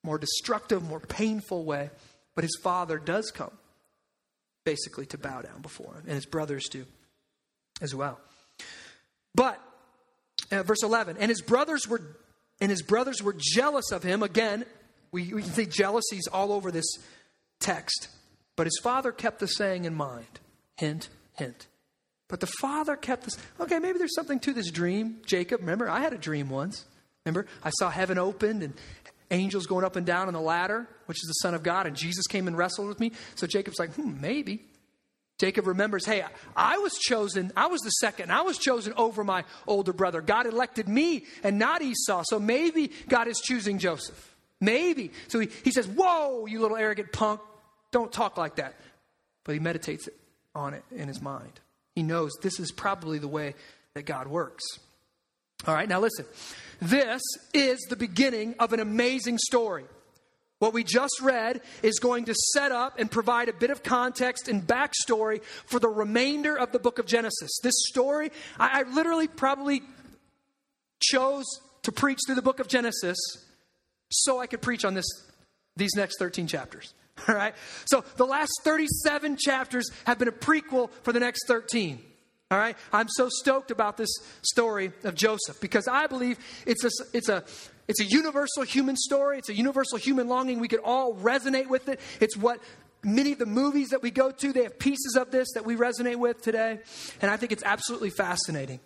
more 0.03 0.19
destructive 0.19 0.83
more 0.83 1.01
painful 1.01 1.65
way 1.65 1.91
but 2.35 2.45
his 2.45 2.57
father 2.63 2.99
does 2.99 3.31
come 3.31 3.53
basically 4.65 5.07
to 5.07 5.19
bow 5.19 5.43
down 5.43 5.61
before 5.61 5.95
him 5.95 6.05
and 6.07 6.15
his 6.15 6.27
brothers 6.27 6.69
do 6.69 6.87
as 7.81 7.95
well. 7.95 8.21
But 9.35 9.61
uh, 10.53 10.63
verse 10.63 10.83
11 10.83 11.17
and 11.19 11.29
his 11.29 11.43
brothers 11.43 11.89
were 11.89 12.01
and 12.65 12.71
his 12.71 12.81
brothers 12.81 13.23
were 13.23 13.37
jealous 13.39 13.93
of 13.93 14.03
him. 14.03 14.23
Again, 14.23 14.65
we, 15.13 15.35
we 15.35 15.43
can 15.43 15.53
see 15.53 15.67
jealousies 15.67 16.27
all 16.33 16.51
over 16.51 16.71
this 16.71 16.87
text. 17.61 18.09
But 18.57 18.67
his 18.67 18.81
father 18.83 19.13
kept 19.13 19.41
the 19.41 19.47
saying 19.47 19.85
in 19.85 19.95
mind. 19.95 20.41
Hint, 20.79 21.11
hint. 21.35 21.67
But 22.27 22.41
the 22.41 22.47
father 22.47 22.97
kept 22.97 23.25
this. 23.25 23.37
Okay, 23.61 23.79
maybe 23.81 23.99
there's 23.99 24.15
something 24.15 24.41
to 24.41 24.55
this 24.55 24.71
dream. 24.71 25.19
Jacob, 25.27 25.61
remember, 25.61 25.91
I 25.91 26.01
had 26.01 26.15
a 26.15 26.17
dream 26.17 26.49
once. 26.49 26.87
Remember, 27.27 27.47
I 27.63 27.69
saw 27.69 27.91
heaven 27.91 28.17
opened 28.17 28.63
and 28.63 28.73
angels 29.31 29.67
going 29.67 29.85
up 29.85 29.97
and 29.97 30.07
down 30.07 30.29
on 30.29 30.33
the 30.33 30.41
ladder, 30.41 30.89
which 31.05 31.19
is 31.19 31.29
the 31.29 31.47
Son 31.47 31.53
of 31.53 31.63
God, 31.63 31.87
and 31.87 31.95
Jesus 31.95 32.27
came 32.27 32.49
and 32.49 32.57
wrestled 32.57 32.89
with 32.89 32.99
me. 32.99 33.13
So 33.35 33.47
Jacob's 33.47 33.79
like, 33.79 33.93
hmm, 33.93 34.19
maybe. 34.23 34.65
Jacob 35.39 35.67
remembers, 35.67 36.07
hey, 36.07 36.25
I 36.57 36.79
was 36.79 36.93
chosen, 36.95 37.53
I 37.57 37.67
was 37.67 37.81
the 37.81 37.91
second, 37.91 38.31
I 38.31 38.43
was 38.43 38.57
chosen 38.57 38.93
over 38.97 39.25
my 39.25 39.45
older 39.67 39.93
brother. 39.93 40.21
God 40.21 40.47
elected 40.47 40.89
me 40.89 41.25
and 41.43 41.59
not 41.59 41.83
Esau. 41.83 42.23
So 42.27 42.39
maybe 42.39 42.93
God 43.09 43.27
is 43.27 43.41
choosing 43.41 43.79
Joseph. 43.79 44.35
Maybe. 44.61 45.11
So 45.29 45.41
he, 45.41 45.49
he 45.65 45.73
says, 45.73 45.87
Whoa, 45.89 46.47
you 46.47 46.61
little 46.61 46.77
arrogant 46.77 47.13
punk, 47.13 47.41
don't 47.91 48.13
talk 48.13 48.37
like 48.39 48.57
that. 48.57 48.75
But 49.43 49.55
he 49.55 49.59
meditates 49.59 50.09
on 50.55 50.73
it 50.75 50.85
in 50.95 51.09
his 51.09 51.21
mind. 51.21 51.61
He 51.95 52.03
knows 52.03 52.33
this 52.41 52.61
is 52.61 52.71
probably 52.71 53.19
the 53.19 53.29
way 53.29 53.55
that 53.95 54.05
God 54.05 54.29
works. 54.29 54.65
All 55.67 55.75
right, 55.75 55.89
now 55.89 56.01
listen. 56.01 56.27
This 56.81 57.23
is 57.53 57.81
the 57.89 57.97
beginning 57.97 58.55
of 58.59 58.73
an 58.73 58.81
amazing 58.81 59.39
story. 59.39 59.85
What 60.65 60.73
we 60.73 60.83
just 60.83 61.21
read 61.21 61.61
is 61.83 61.99
going 61.99 62.25
to 62.25 62.35
set 62.55 62.73
up 62.73 62.99
and 62.99 63.11
provide 63.11 63.51
a 63.51 63.53
bit 63.53 63.69
of 63.69 63.83
context 63.83 64.49
and 64.49 64.67
backstory 64.67 65.43
for 65.67 65.79
the 65.79 65.91
remainder 65.91 66.57
of 66.57 66.73
the 66.73 66.79
book 66.79 66.99
of 66.99 67.05
Genesis. 67.05 67.59
This 67.63 67.75
story, 67.91 68.33
I, 68.59 68.81
I 68.81 68.83
literally 68.85 69.29
probably 69.29 69.83
chose 71.03 71.45
to 71.83 71.93
preach 71.93 72.19
through 72.27 72.37
the 72.37 72.43
book 72.43 72.61
of 72.61 72.69
Genesis 72.69 73.19
so 74.11 74.41
I 74.41 74.47
could 74.47 74.63
preach 74.63 74.87
on 74.87 74.95
this 74.95 75.05
these 75.77 75.95
next 75.97 76.19
13 76.19 76.47
chapters. 76.47 76.95
All 77.29 77.35
right? 77.35 77.55
So 77.85 78.03
the 78.17 78.25
last 78.25 78.53
37 78.65 79.37
chapters 79.37 79.91
have 80.07 80.19
been 80.19 80.29
a 80.29 80.33
prequel 80.33 80.89
for 81.03 81.13
the 81.13 81.21
next 81.21 81.47
13. 81.47 82.01
All 82.51 82.57
right? 82.57 82.79
I'm 82.91 83.09
so 83.11 83.29
stoked 83.29 83.71
about 83.71 83.99
this 83.99 84.09
story 84.41 84.93
of 85.03 85.15
Joseph 85.15 85.61
because 85.61 85.89
I 85.89 86.07
believe 86.07 86.39
it's 86.65 86.85
a, 86.85 86.91
it's 87.13 87.29
a 87.29 87.45
it's 87.89 88.01
a 88.01 88.05
universal 88.05 88.63
human 88.63 88.97
story. 88.97 89.39
It's 89.39 89.49
a 89.49 89.55
universal 89.55 89.99
human 89.99 90.29
longing. 90.29 90.59
We 90.61 90.69
could 90.69 90.81
all 90.81 91.15
resonate 91.15 91.69
with 91.69 91.89
it. 91.89 92.01
It's 92.21 92.37
what 92.37 92.61
many 93.03 93.33
of 93.33 93.39
the 93.39 93.47
movies 93.47 93.91
that 93.91 94.03
we 94.03 94.11
go 94.11 94.31
to, 94.31 94.53
they 94.53 94.63
have 94.63 94.79
pieces 94.79 95.17
of 95.17 95.31
this 95.31 95.53
that 95.55 95.65
we 95.65 95.77
resonate 95.77 96.17
with 96.17 96.43
today. 96.43 96.81
And 97.21 97.31
I 97.31 97.37
think 97.37 97.53
it's 97.53 97.63
absolutely 97.63 98.11
fascinating. 98.11 98.81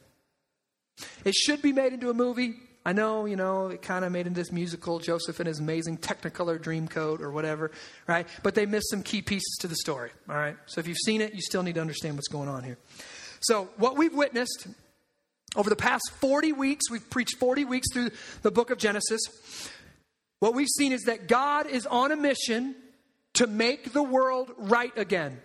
It 1.25 1.35
should 1.35 1.63
be 1.63 1.73
made 1.73 1.93
into 1.93 2.11
a 2.11 2.15
movie. 2.15 2.55
I 2.85 2.93
know, 2.93 3.27
you 3.27 3.37
know, 3.37 3.69
it 3.69 3.83
kind 3.83 4.05
of 4.05 4.13
made 4.13 4.27
into 4.27 4.41
this 4.41 4.51
musical, 4.51 4.99
Joseph 4.99 5.39
and 5.41 5.47
his 5.47 5.61
amazing 5.61 5.99
Technicolor 5.99 6.59
Dreamcoat 6.59 7.21
or 7.21 7.31
whatever, 7.31 7.71
right? 8.07 8.27
But 8.43 8.55
they 8.55 8.67
missed 8.67 8.91
some 8.91 9.03
key 9.03 9.21
pieces 9.21 9.59
to 9.61 9.69
the 9.69 9.77
story, 9.77 10.11
all 10.29 10.37
right? 10.37 10.57
So 10.67 10.81
if 10.81 10.89
you've 10.89 10.99
seen 11.05 11.21
it, 11.21 11.35
you 11.35 11.41
still 11.41 11.63
need 11.63 11.75
to 11.75 11.81
understand 11.81 12.17
what's 12.17 12.29
going 12.29 12.49
on 12.49 12.65
here. 12.65 12.79
So, 13.41 13.69
what 13.77 13.97
we've 13.97 14.15
witnessed 14.15 14.67
over 15.57 15.71
the 15.71 15.77
past 15.77 16.11
40 16.21 16.53
weeks, 16.53 16.91
we've 16.91 17.09
preached 17.09 17.39
40 17.39 17.65
weeks 17.65 17.87
through 17.93 18.11
the 18.43 18.51
book 18.51 18.71
of 18.71 18.79
Genesis. 18.79 19.21
What 20.41 20.55
we've 20.55 20.69
seen 20.77 20.93
is 20.93 21.03
that 21.03 21.27
God 21.27 21.67
is 21.67 21.87
on 21.87 22.13
a 22.13 22.17
mission 22.17 22.75
to 23.35 23.47
make 23.47 23.93
the 23.93 24.03
world 24.03 24.51
right 24.57 24.97
again. 24.97 25.41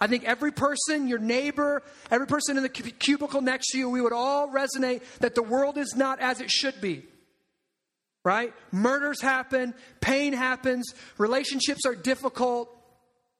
I 0.00 0.06
think 0.06 0.24
every 0.24 0.50
person, 0.50 1.08
your 1.08 1.18
neighbor, 1.18 1.82
every 2.10 2.26
person 2.26 2.56
in 2.56 2.62
the 2.62 2.68
cubicle 2.68 3.42
next 3.42 3.68
to 3.72 3.78
you, 3.78 3.90
we 3.90 4.00
would 4.00 4.12
all 4.14 4.48
resonate 4.48 5.02
that 5.18 5.34
the 5.34 5.42
world 5.42 5.76
is 5.76 5.94
not 5.94 6.20
as 6.20 6.40
it 6.40 6.50
should 6.50 6.80
be. 6.80 7.04
Right? 8.24 8.52
Murders 8.70 9.20
happen, 9.20 9.74
pain 10.00 10.32
happens, 10.32 10.94
relationships 11.18 11.86
are 11.86 11.94
difficult, 11.94 12.74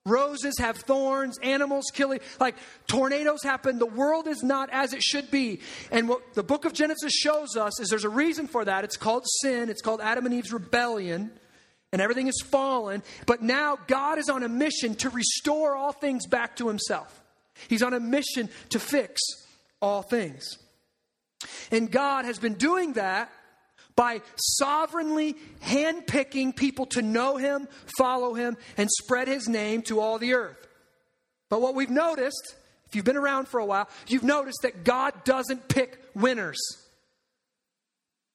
Roses 0.06 0.54
have 0.58 0.78
thorns, 0.78 1.38
animals 1.42 1.86
killing, 1.92 2.20
like 2.38 2.56
tornadoes 2.86 3.42
happen. 3.42 3.78
The 3.78 3.86
world 3.86 4.26
is 4.26 4.42
not 4.42 4.70
as 4.72 4.94
it 4.94 5.02
should 5.02 5.30
be. 5.30 5.60
And 5.90 6.08
what 6.08 6.34
the 6.34 6.42
book 6.42 6.64
of 6.64 6.72
Genesis 6.72 7.12
shows 7.12 7.56
us 7.56 7.78
is 7.80 7.90
there's 7.90 8.04
a 8.04 8.10
reason 8.10 8.46
for 8.46 8.64
that. 8.64 8.84
It's 8.84 8.96
called 8.96 9.26
sin, 9.42 9.68
it's 9.68 9.82
called 9.82 10.00
Adam 10.00 10.24
and 10.24 10.34
Eve's 10.34 10.52
rebellion, 10.52 11.30
and 11.92 12.00
everything 12.00 12.28
is 12.28 12.40
fallen. 12.40 13.02
But 13.26 13.42
now 13.42 13.78
God 13.86 14.18
is 14.18 14.30
on 14.30 14.42
a 14.42 14.48
mission 14.48 14.94
to 14.96 15.10
restore 15.10 15.76
all 15.76 15.92
things 15.92 16.26
back 16.26 16.56
to 16.56 16.68
himself. 16.68 17.20
He's 17.68 17.82
on 17.82 17.92
a 17.92 18.00
mission 18.00 18.48
to 18.70 18.78
fix 18.78 19.20
all 19.82 20.00
things. 20.00 20.56
And 21.70 21.90
God 21.90 22.24
has 22.24 22.38
been 22.38 22.54
doing 22.54 22.94
that 22.94 23.30
by 23.96 24.22
sovereignly 24.36 25.36
handpicking 25.62 26.54
people 26.54 26.86
to 26.86 27.02
know 27.02 27.36
him, 27.36 27.68
follow 27.98 28.34
him, 28.34 28.56
and 28.76 28.88
spread 28.90 29.28
his 29.28 29.48
name 29.48 29.82
to 29.82 30.00
all 30.00 30.18
the 30.18 30.34
earth. 30.34 30.68
But 31.48 31.60
what 31.60 31.74
we've 31.74 31.90
noticed, 31.90 32.54
if 32.86 32.94
you've 32.94 33.04
been 33.04 33.16
around 33.16 33.48
for 33.48 33.60
a 33.60 33.66
while, 33.66 33.88
you've 34.06 34.24
noticed 34.24 34.60
that 34.62 34.84
God 34.84 35.24
doesn't 35.24 35.68
pick 35.68 35.98
winners. 36.14 36.58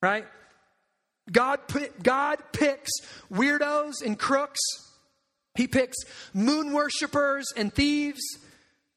Right? 0.01 0.27
God, 1.31 1.59
God 2.03 2.39
picks 2.51 2.91
weirdos 3.31 4.03
and 4.05 4.19
crooks. 4.19 4.59
He 5.55 5.67
picks 5.67 5.97
moon 6.33 6.73
worshippers 6.73 7.45
and 7.55 7.73
thieves. 7.73 8.21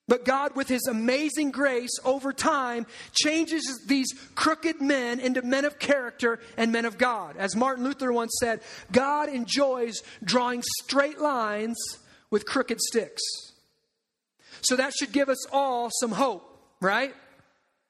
But 0.08 0.24
God, 0.24 0.56
with 0.56 0.68
His 0.68 0.86
amazing 0.88 1.50
grace 1.50 1.90
over 2.02 2.32
time, 2.32 2.86
changes 3.12 3.82
these 3.86 4.08
crooked 4.34 4.80
men 4.80 5.20
into 5.20 5.42
men 5.42 5.66
of 5.66 5.78
character 5.78 6.40
and 6.56 6.72
men 6.72 6.86
of 6.86 6.96
God. 6.96 7.36
As 7.36 7.54
Martin 7.54 7.84
Luther 7.84 8.10
once 8.10 8.32
said, 8.40 8.60
God 8.90 9.28
enjoys 9.28 10.02
drawing 10.24 10.62
straight 10.82 11.20
lines 11.20 11.76
with 12.30 12.46
crooked 12.46 12.80
sticks. 12.80 13.22
So 14.62 14.76
that 14.76 14.94
should 14.94 15.12
give 15.12 15.28
us 15.28 15.46
all 15.52 15.90
some 16.00 16.10
hope, 16.12 16.58
right? 16.80 17.14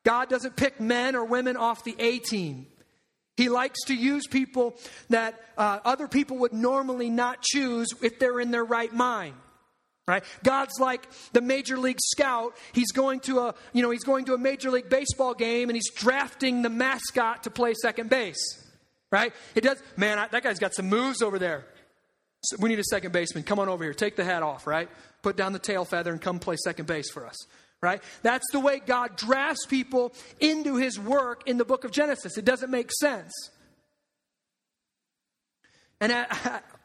God 0.05 0.29
doesn't 0.29 0.57
pick 0.57 0.81
men 0.81 1.15
or 1.15 1.25
women 1.25 1.57
off 1.57 1.85
the 1.85 1.95
A 2.01 2.19
team. 2.19 2.67
He 3.37 3.49
likes 3.49 3.79
to 3.87 3.95
use 3.95 4.27
people 4.27 4.75
that 5.11 5.41
uh, 5.57 5.79
other 5.85 6.09
people 6.09 6.39
would 6.39 6.53
normally 6.53 7.11
not 7.11 7.43
choose 7.43 7.87
if 8.03 8.19
they're 8.19 8.41
in 8.41 8.51
their 8.51 8.65
right 8.65 8.93
mind 8.93 9.35
right? 10.09 10.25
God's 10.43 10.81
like 10.81 11.07
the 11.33 11.41
major 11.41 11.79
league 11.79 12.01
scout. 12.01 12.57
He's 12.73 12.91
going 12.91 13.21
to 13.21 13.41
a 13.41 13.55
you 13.73 13.83
know 13.83 13.91
he's 13.91 14.03
going 14.03 14.25
to 14.25 14.35
a 14.35 14.39
major 14.39 14.71
league 14.71 14.89
baseball 14.89 15.35
game 15.35 15.69
and 15.69 15.77
he's 15.77 15.91
drafting 15.91 16.63
the 16.63 16.71
mascot 16.71 17.45
to 17.45 17.51
play 17.51 17.75
second 17.75 18.11
base 18.11 18.65
right? 19.13 19.33
It 19.55 19.63
does 19.63 19.81
man 19.97 20.19
I, 20.19 20.27
that 20.29 20.43
guy's 20.43 20.59
got 20.59 20.75
some 20.75 20.89
moves 20.89 21.23
over 21.23 21.39
there. 21.39 21.67
So 22.45 22.57
we 22.61 22.69
need 22.69 22.79
a 22.79 22.85
second 22.85 23.13
baseman. 23.13 23.43
Come 23.45 23.59
on 23.59 23.69
over 23.69 23.85
here. 23.85 23.95
Take 23.95 24.17
the 24.17 24.25
hat 24.25 24.43
off 24.43 24.67
right? 24.67 24.89
Put 25.23 25.37
down 25.37 25.53
the 25.53 25.59
tail 25.59 25.85
feather 25.85 26.11
and 26.11 26.21
come 26.21 26.39
play 26.39 26.57
second 26.57 26.87
base 26.87 27.11
for 27.11 27.27
us 27.27 27.37
right? 27.81 28.03
That's 28.23 28.47
the 28.51 28.59
way 28.59 28.81
god 28.85 29.17
drafts 29.17 29.67
people 29.67 30.13
into 30.41 30.77
his 30.77 30.99
work 30.99 31.43
in 31.47 31.59
the 31.59 31.65
book 31.65 31.85
of 31.85 31.93
genesis. 31.93 32.37
It 32.37 32.45
doesn't 32.45 32.71
make 32.71 32.91
sense. 32.93 33.33
And 36.01 36.13
at, 36.13 36.65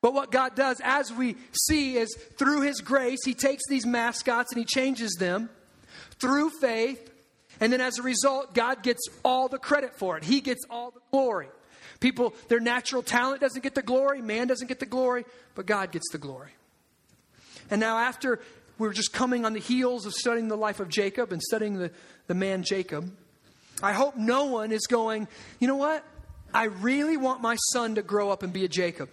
but 0.00 0.14
what 0.14 0.30
God 0.30 0.54
does, 0.54 0.80
as 0.84 1.12
we 1.12 1.36
see, 1.66 1.96
is 1.96 2.14
through 2.36 2.62
His 2.62 2.80
grace, 2.80 3.18
He 3.24 3.34
takes 3.34 3.62
these 3.68 3.86
mascots 3.86 4.52
and 4.52 4.58
He 4.58 4.64
changes 4.64 5.16
them 5.18 5.50
through 6.20 6.50
faith. 6.60 7.12
And 7.60 7.72
then 7.72 7.80
as 7.80 7.98
a 7.98 8.02
result, 8.02 8.54
God 8.54 8.82
gets 8.82 9.00
all 9.24 9.48
the 9.48 9.58
credit 9.58 9.94
for 9.96 10.16
it. 10.16 10.24
He 10.24 10.40
gets 10.40 10.64
all 10.70 10.92
the 10.92 11.00
glory. 11.10 11.48
People, 11.98 12.34
their 12.46 12.60
natural 12.60 13.02
talent 13.02 13.40
doesn't 13.40 13.62
get 13.62 13.74
the 13.74 13.82
glory, 13.82 14.22
man 14.22 14.46
doesn't 14.46 14.68
get 14.68 14.78
the 14.78 14.86
glory, 14.86 15.24
but 15.56 15.66
God 15.66 15.90
gets 15.90 16.08
the 16.12 16.18
glory. 16.18 16.52
And 17.70 17.80
now, 17.80 17.98
after 17.98 18.40
we're 18.78 18.92
just 18.92 19.12
coming 19.12 19.44
on 19.44 19.52
the 19.52 19.60
heels 19.60 20.06
of 20.06 20.14
studying 20.14 20.48
the 20.48 20.56
life 20.56 20.78
of 20.80 20.88
Jacob 20.88 21.32
and 21.32 21.42
studying 21.42 21.78
the, 21.78 21.90
the 22.28 22.34
man 22.34 22.62
Jacob. 22.62 23.12
I 23.82 23.92
hope 23.92 24.16
no 24.16 24.44
one 24.44 24.72
is 24.72 24.86
going, 24.86 25.28
you 25.58 25.66
know 25.66 25.76
what? 25.76 26.04
I 26.54 26.64
really 26.64 27.16
want 27.16 27.42
my 27.42 27.56
son 27.72 27.96
to 27.96 28.02
grow 28.02 28.30
up 28.30 28.42
and 28.42 28.52
be 28.52 28.64
a 28.64 28.68
Jacob 28.68 29.10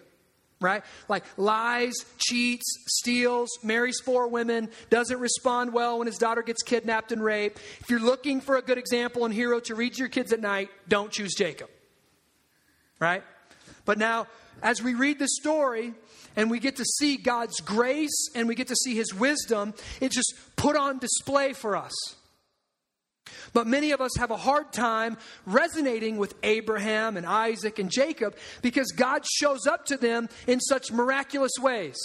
right? 0.62 0.84
Like 1.10 1.24
lies, 1.38 1.94
cheats, 2.18 2.66
steals, 2.88 3.50
marries 3.64 4.00
four 4.00 4.28
women, 4.28 4.70
doesn't 4.90 5.20
respond 5.20 5.74
well 5.74 6.00
when 6.00 6.08
his 6.08 6.18
daughter 6.18 6.42
gets 6.42 6.64
kidnapped 6.64 7.12
and 7.12 7.24
raped. 7.24 7.60
If 7.80 7.90
you're 7.90 8.00
looking 8.00 8.42
for 8.42 8.58
a 8.58 8.62
good 8.62 8.78
example 8.78 9.26
and 9.26 9.34
hero 9.34 9.60
to 9.62 9.76
read 9.76 9.94
to 9.94 10.00
your 10.00 10.10
kids 10.10 10.32
at 10.34 10.40
night, 10.40 10.70
don't 10.88 11.12
choose 11.12 11.36
Jacob, 11.36 11.70
right? 13.00 13.24
But 13.86 13.98
now, 13.98 14.28
as 14.64 14.82
we 14.82 14.94
read 14.94 15.20
the 15.20 15.28
story 15.28 15.94
and 16.36 16.50
we 16.50 16.60
get 16.60 16.78
to 16.78 16.86
see 16.86 17.18
God's 17.18 17.60
grace 17.60 18.30
and 18.34 18.48
we 18.48 18.56
get 18.56 18.68
to 18.70 18.76
see 18.76 18.96
his 18.96 19.14
wisdom, 19.14 19.74
it's 20.02 20.16
just 20.16 20.34
put 20.56 20.76
on 20.76 20.98
display 20.98 21.54
for 21.54 21.76
us. 21.76 21.94
But 23.54 23.68
many 23.68 23.92
of 23.92 24.02
us 24.02 24.12
have 24.18 24.32
a 24.32 24.38
hard 24.38 24.72
time 24.72 25.18
resonating 25.46 26.18
with 26.18 26.36
Abraham 26.44 27.18
and 27.18 27.26
Isaac 27.26 27.80
and 27.80 27.92
Jacob 27.92 28.36
because 28.62 28.92
God 28.92 29.26
shows 29.26 29.66
up 29.68 29.86
to 29.86 29.98
them 29.98 30.30
in 30.48 30.60
such 30.60 30.92
miraculous 30.92 31.54
ways. 31.60 31.96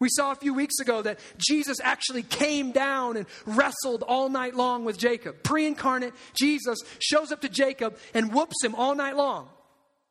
We 0.00 0.08
saw 0.10 0.32
a 0.32 0.36
few 0.36 0.52
weeks 0.52 0.80
ago 0.80 1.02
that 1.02 1.18
Jesus 1.38 1.78
actually 1.82 2.24
came 2.24 2.72
down 2.72 3.16
and 3.16 3.26
wrestled 3.46 4.02
all 4.02 4.28
night 4.28 4.54
long 4.54 4.84
with 4.84 4.98
Jacob. 4.98 5.42
Pre 5.42 5.66
incarnate 5.66 6.12
Jesus 6.38 6.78
shows 6.98 7.32
up 7.32 7.40
to 7.42 7.48
Jacob 7.48 7.96
and 8.12 8.32
whoops 8.32 8.62
him 8.62 8.74
all 8.74 8.94
night 8.94 9.16
long, 9.16 9.48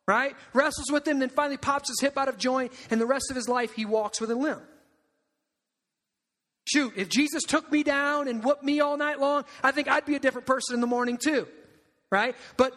right? 0.08 0.36
Wrestles 0.54 0.92
with 0.92 1.08
him, 1.08 1.20
then 1.20 1.30
finally 1.30 1.58
pops 1.58 1.90
his 1.90 2.00
hip 2.00 2.18
out 2.18 2.30
of 2.30 2.38
joint, 2.38 2.72
and 2.90 3.00
the 3.00 3.06
rest 3.06 3.28
of 3.30 3.36
his 3.36 3.48
life 3.50 3.74
he 3.74 3.86
walks 3.86 4.20
with 4.20 4.32
a 4.32 4.36
limp. 4.36 4.64
Shoot, 6.74 6.94
if 6.96 7.08
Jesus 7.08 7.44
took 7.44 7.72
me 7.72 7.84
down 7.84 8.28
and 8.28 8.44
whooped 8.44 8.64
me 8.64 8.80
all 8.80 8.98
night 8.98 9.20
long, 9.20 9.46
I 9.64 9.72
think 9.72 9.88
I'd 9.88 10.06
be 10.06 10.16
a 10.16 10.20
different 10.20 10.48
person 10.48 10.74
in 10.74 10.82
the 10.82 10.88
morning 10.88 11.18
too, 11.18 11.48
right? 12.10 12.36
But 12.58 12.74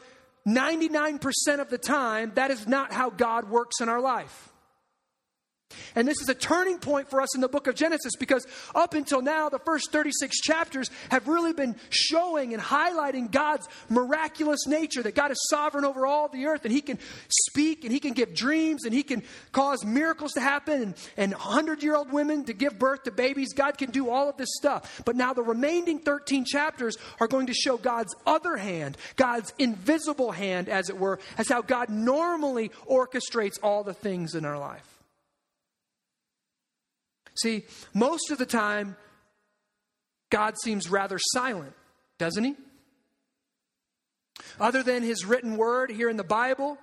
99% 0.46 1.60
of 1.60 1.70
the 1.70 1.78
time, 1.78 2.32
that 2.34 2.50
is 2.50 2.66
not 2.66 2.92
how 2.92 3.08
God 3.08 3.48
works 3.48 3.80
in 3.80 3.88
our 3.88 4.00
life. 4.00 4.52
And 5.96 6.06
this 6.06 6.20
is 6.20 6.28
a 6.28 6.34
turning 6.34 6.78
point 6.78 7.08
for 7.08 7.20
us 7.20 7.34
in 7.34 7.40
the 7.40 7.48
book 7.48 7.66
of 7.66 7.74
Genesis 7.74 8.14
because 8.16 8.46
up 8.74 8.94
until 8.94 9.22
now, 9.22 9.48
the 9.48 9.58
first 9.58 9.90
36 9.90 10.40
chapters 10.42 10.90
have 11.10 11.26
really 11.26 11.52
been 11.52 11.74
showing 11.88 12.52
and 12.52 12.62
highlighting 12.62 13.30
God's 13.30 13.66
miraculous 13.88 14.66
nature 14.66 15.02
that 15.02 15.14
God 15.14 15.30
is 15.30 15.38
sovereign 15.48 15.84
over 15.84 16.06
all 16.06 16.28
the 16.28 16.46
earth 16.46 16.64
and 16.64 16.72
He 16.72 16.82
can 16.82 16.98
speak 17.28 17.84
and 17.84 17.92
He 17.92 17.98
can 17.98 18.12
give 18.12 18.34
dreams 18.34 18.84
and 18.84 18.92
He 18.92 19.02
can 19.02 19.22
cause 19.52 19.84
miracles 19.84 20.32
to 20.32 20.40
happen 20.40 20.82
and, 20.82 20.94
and 21.16 21.32
100 21.32 21.82
year 21.82 21.96
old 21.96 22.12
women 22.12 22.44
to 22.44 22.52
give 22.52 22.78
birth 22.78 23.04
to 23.04 23.10
babies. 23.10 23.54
God 23.54 23.78
can 23.78 23.90
do 23.90 24.10
all 24.10 24.28
of 24.28 24.36
this 24.36 24.50
stuff. 24.52 25.02
But 25.04 25.16
now 25.16 25.32
the 25.32 25.42
remaining 25.42 25.98
13 25.98 26.44
chapters 26.44 26.96
are 27.20 27.28
going 27.28 27.46
to 27.46 27.54
show 27.54 27.78
God's 27.78 28.14
other 28.26 28.56
hand, 28.56 28.98
God's 29.16 29.52
invisible 29.58 30.32
hand, 30.32 30.68
as 30.68 30.90
it 30.90 30.98
were, 30.98 31.18
as 31.38 31.48
how 31.48 31.62
God 31.62 31.88
normally 31.88 32.70
orchestrates 32.88 33.58
all 33.62 33.82
the 33.82 33.94
things 33.94 34.34
in 34.34 34.44
our 34.44 34.58
life. 34.58 34.95
See, 37.40 37.64
most 37.94 38.30
of 38.30 38.38
the 38.38 38.46
time, 38.46 38.96
God 40.30 40.54
seems 40.62 40.90
rather 40.90 41.18
silent, 41.18 41.72
doesn't 42.18 42.44
he? 42.44 42.56
Other 44.60 44.82
than 44.82 45.02
his 45.02 45.24
written 45.24 45.56
word 45.56 45.90
here 45.90 46.08
in 46.08 46.16
the 46.16 46.24
Bible, 46.24 46.78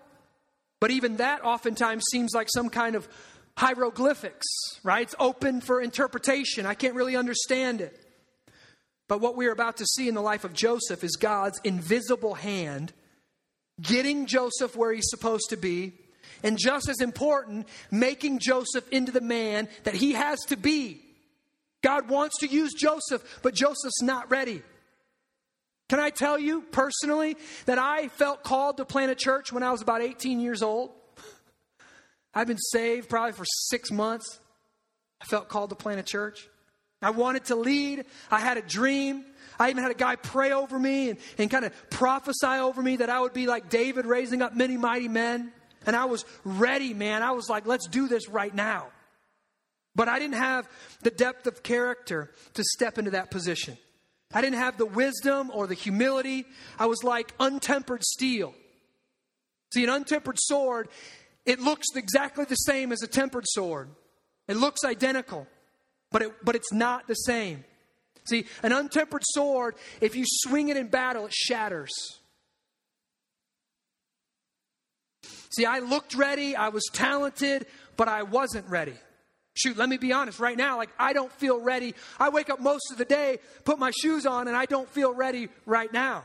but 0.79 0.91
even 0.91 1.17
that 1.17 1.43
oftentimes 1.43 2.03
seems 2.11 2.33
like 2.33 2.49
some 2.53 2.69
kind 2.69 2.95
of 2.95 3.07
hieroglyphics, 3.57 4.45
right? 4.83 5.03
It's 5.03 5.15
open 5.19 5.61
for 5.61 5.81
interpretation. 5.81 6.65
I 6.65 6.73
can't 6.73 6.95
really 6.95 7.15
understand 7.15 7.81
it. 7.81 7.99
But 9.07 9.21
what 9.21 9.35
we're 9.35 9.51
about 9.51 9.77
to 9.77 9.85
see 9.85 10.07
in 10.07 10.15
the 10.15 10.21
life 10.21 10.43
of 10.43 10.53
Joseph 10.53 11.03
is 11.03 11.15
God's 11.15 11.59
invisible 11.63 12.33
hand 12.33 12.93
getting 13.81 14.25
Joseph 14.25 14.75
where 14.75 14.93
he's 14.93 15.09
supposed 15.09 15.49
to 15.49 15.57
be 15.57 15.93
and 16.41 16.57
just 16.57 16.89
as 16.89 17.01
important, 17.01 17.67
making 17.91 18.39
Joseph 18.39 18.87
into 18.89 19.11
the 19.11 19.21
man 19.21 19.67
that 19.83 19.93
he 19.93 20.13
has 20.13 20.39
to 20.47 20.57
be. 20.57 21.01
God 21.81 22.09
wants 22.09 22.39
to 22.39 22.47
use 22.47 22.73
Joseph, 22.73 23.39
but 23.43 23.53
Joseph's 23.53 24.01
not 24.01 24.31
ready. 24.31 24.63
Can 25.89 25.99
I 25.99 26.09
tell 26.09 26.39
you 26.39 26.61
personally 26.71 27.37
that 27.65 27.77
I 27.77 28.07
felt 28.07 28.43
called 28.43 28.77
to 28.77 28.85
plant 28.85 29.11
a 29.11 29.15
church 29.15 29.51
when 29.51 29.63
I 29.63 29.71
was 29.71 29.81
about 29.81 30.01
18 30.01 30.39
years 30.39 30.63
old? 30.63 30.91
I've 32.33 32.47
been 32.47 32.57
saved 32.57 33.09
probably 33.09 33.33
for 33.33 33.45
six 33.45 33.91
months. 33.91 34.39
I 35.21 35.25
felt 35.25 35.49
called 35.49 35.69
to 35.69 35.75
plant 35.75 35.99
a 35.99 36.03
church. 36.03 36.49
I 37.01 37.11
wanted 37.11 37.45
to 37.45 37.55
lead. 37.55 38.05
I 38.31 38.39
had 38.39 38.57
a 38.57 38.61
dream. 38.61 39.25
I 39.59 39.69
even 39.69 39.83
had 39.83 39.91
a 39.91 39.95
guy 39.95 40.15
pray 40.15 40.51
over 40.51 40.79
me 40.79 41.09
and, 41.11 41.19
and 41.37 41.51
kind 41.51 41.65
of 41.65 41.89
prophesy 41.89 42.47
over 42.47 42.81
me 42.81 42.97
that 42.97 43.09
I 43.09 43.19
would 43.19 43.33
be 43.33 43.45
like 43.45 43.69
David 43.69 44.05
raising 44.05 44.41
up 44.41 44.55
many 44.55 44.77
mighty 44.77 45.07
men. 45.07 45.51
And 45.85 45.95
I 45.95 46.05
was 46.05 46.25
ready, 46.43 46.93
man. 46.93 47.23
I 47.23 47.31
was 47.31 47.49
like, 47.49 47.65
let's 47.65 47.87
do 47.87 48.07
this 48.07 48.29
right 48.29 48.53
now. 48.53 48.87
But 49.95 50.07
I 50.07 50.19
didn't 50.19 50.35
have 50.35 50.67
the 51.01 51.11
depth 51.11 51.45
of 51.45 51.61
character 51.63 52.31
to 52.55 52.63
step 52.63 52.97
into 52.97 53.11
that 53.11 53.29
position. 53.29 53.77
I 54.33 54.41
didn't 54.41 54.57
have 54.57 54.77
the 54.77 54.85
wisdom 54.85 55.51
or 55.53 55.67
the 55.67 55.75
humility. 55.75 56.45
I 56.79 56.87
was 56.87 57.03
like 57.03 57.33
untempered 57.39 58.03
steel. 58.03 58.55
See, 59.73 59.83
an 59.83 59.89
untempered 59.89 60.37
sword, 60.39 60.89
it 61.45 61.59
looks 61.59 61.87
exactly 61.95 62.45
the 62.45 62.55
same 62.55 62.91
as 62.91 63.03
a 63.03 63.07
tempered 63.07 63.45
sword. 63.47 63.89
It 64.47 64.57
looks 64.57 64.83
identical, 64.83 65.47
but, 66.11 66.21
it, 66.23 66.31
but 66.43 66.55
it's 66.55 66.73
not 66.73 67.07
the 67.07 67.13
same. 67.13 67.63
See, 68.25 68.45
an 68.63 68.71
untempered 68.71 69.23
sword, 69.25 69.75
if 70.01 70.15
you 70.15 70.23
swing 70.27 70.69
it 70.69 70.77
in 70.77 70.87
battle, 70.87 71.25
it 71.25 71.33
shatters. 71.33 71.91
See, 75.55 75.65
I 75.65 75.79
looked 75.79 76.15
ready, 76.15 76.55
I 76.55 76.69
was 76.69 76.83
talented, 76.91 77.67
but 77.95 78.07
I 78.07 78.23
wasn't 78.23 78.67
ready. 78.69 78.95
Shoot, 79.55 79.77
let 79.77 79.87
me 79.87 79.97
be 79.97 80.11
honest 80.11 80.39
right 80.39 80.57
now. 80.57 80.77
Like, 80.77 80.89
I 80.97 81.13
don't 81.13 81.31
feel 81.31 81.61
ready. 81.61 81.93
I 82.19 82.29
wake 82.29 82.49
up 82.49 82.59
most 82.59 82.91
of 82.91 82.97
the 82.97 83.05
day, 83.05 83.37
put 83.65 83.77
my 83.77 83.91
shoes 84.01 84.25
on, 84.25 84.47
and 84.47 84.57
I 84.57 84.65
don't 84.65 84.89
feel 84.89 85.13
ready 85.13 85.49
right 85.65 85.91
now. 85.93 86.23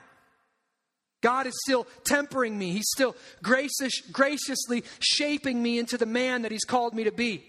God 1.20 1.46
is 1.46 1.54
still 1.64 1.86
tempering 2.04 2.56
me. 2.56 2.72
He's 2.72 2.88
still 2.88 3.16
gracious, 3.42 4.00
graciously 4.12 4.84
shaping 5.00 5.62
me 5.62 5.78
into 5.78 5.98
the 5.98 6.06
man 6.06 6.42
that 6.42 6.52
He's 6.52 6.64
called 6.64 6.94
me 6.94 7.04
to 7.04 7.12
be. 7.12 7.44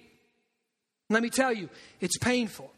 Let 1.10 1.24
me 1.24 1.30
tell 1.30 1.54
you, 1.54 1.70
it's 2.02 2.18
painful. 2.18 2.72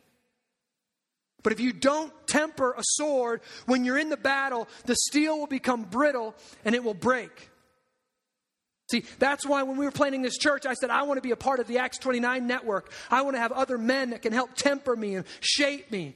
But 1.43 1.53
if 1.53 1.59
you 1.59 1.73
don't 1.73 2.13
temper 2.27 2.73
a 2.73 2.83
sword, 2.83 3.41
when 3.65 3.83
you're 3.83 3.97
in 3.97 4.09
the 4.09 4.17
battle, 4.17 4.67
the 4.85 4.95
steel 4.95 5.39
will 5.39 5.47
become 5.47 5.83
brittle 5.83 6.35
and 6.63 6.75
it 6.75 6.83
will 6.83 6.93
break. 6.93 7.49
See, 8.91 9.05
that's 9.19 9.45
why 9.45 9.63
when 9.63 9.77
we 9.77 9.85
were 9.85 9.91
planning 9.91 10.21
this 10.21 10.37
church, 10.37 10.65
I 10.65 10.73
said, 10.73 10.89
I 10.89 11.03
want 11.03 11.17
to 11.17 11.21
be 11.21 11.31
a 11.31 11.37
part 11.37 11.59
of 11.59 11.67
the 11.67 11.77
Acts 11.77 11.97
29 11.97 12.45
network. 12.45 12.91
I 13.09 13.21
want 13.21 13.35
to 13.35 13.39
have 13.39 13.53
other 13.53 13.77
men 13.77 14.09
that 14.09 14.21
can 14.21 14.33
help 14.33 14.53
temper 14.55 14.95
me 14.95 15.15
and 15.15 15.25
shape 15.39 15.89
me. 15.91 16.15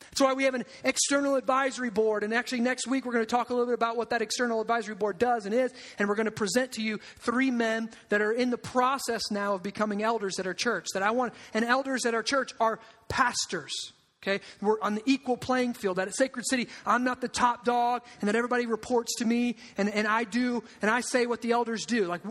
That's 0.00 0.20
why 0.20 0.32
we 0.32 0.44
have 0.44 0.54
an 0.54 0.64
external 0.84 1.36
advisory 1.36 1.90
board. 1.90 2.24
And 2.24 2.34
actually, 2.34 2.60
next 2.60 2.86
week, 2.86 3.04
we're 3.04 3.12
going 3.12 3.24
to 3.24 3.30
talk 3.30 3.50
a 3.50 3.52
little 3.52 3.66
bit 3.66 3.74
about 3.74 3.96
what 3.96 4.10
that 4.10 4.22
external 4.22 4.60
advisory 4.60 4.94
board 4.94 5.18
does 5.18 5.46
and 5.46 5.54
is. 5.54 5.72
And 5.98 6.08
we're 6.08 6.14
going 6.14 6.26
to 6.26 6.32
present 6.32 6.72
to 6.72 6.82
you 6.82 6.98
three 7.18 7.50
men 7.50 7.90
that 8.08 8.20
are 8.20 8.32
in 8.32 8.50
the 8.50 8.58
process 8.58 9.22
now 9.30 9.54
of 9.54 9.62
becoming 9.62 10.02
elders 10.02 10.38
at 10.38 10.46
our 10.46 10.54
church. 10.54 10.86
That 10.94 11.02
I 11.02 11.10
want, 11.10 11.34
and 11.54 11.64
elders 11.64 12.04
at 12.04 12.14
our 12.14 12.22
church 12.22 12.52
are 12.58 12.80
pastors. 13.08 13.92
Okay? 14.22 14.40
We're 14.60 14.80
on 14.80 14.96
the 14.96 15.02
equal 15.06 15.36
playing 15.36 15.74
field. 15.74 15.96
That 15.96 16.08
at 16.08 16.14
Sacred 16.14 16.44
City, 16.48 16.68
I'm 16.84 17.04
not 17.04 17.20
the 17.20 17.28
top 17.28 17.64
dog, 17.64 18.02
and 18.20 18.28
that 18.28 18.34
everybody 18.34 18.66
reports 18.66 19.14
to 19.18 19.24
me, 19.24 19.56
and, 19.76 19.88
and 19.88 20.06
I 20.06 20.24
do, 20.24 20.64
and 20.82 20.90
I 20.90 21.00
say 21.02 21.26
what 21.26 21.40
the 21.40 21.52
elders 21.52 21.86
do. 21.86 22.06
Like, 22.06 22.22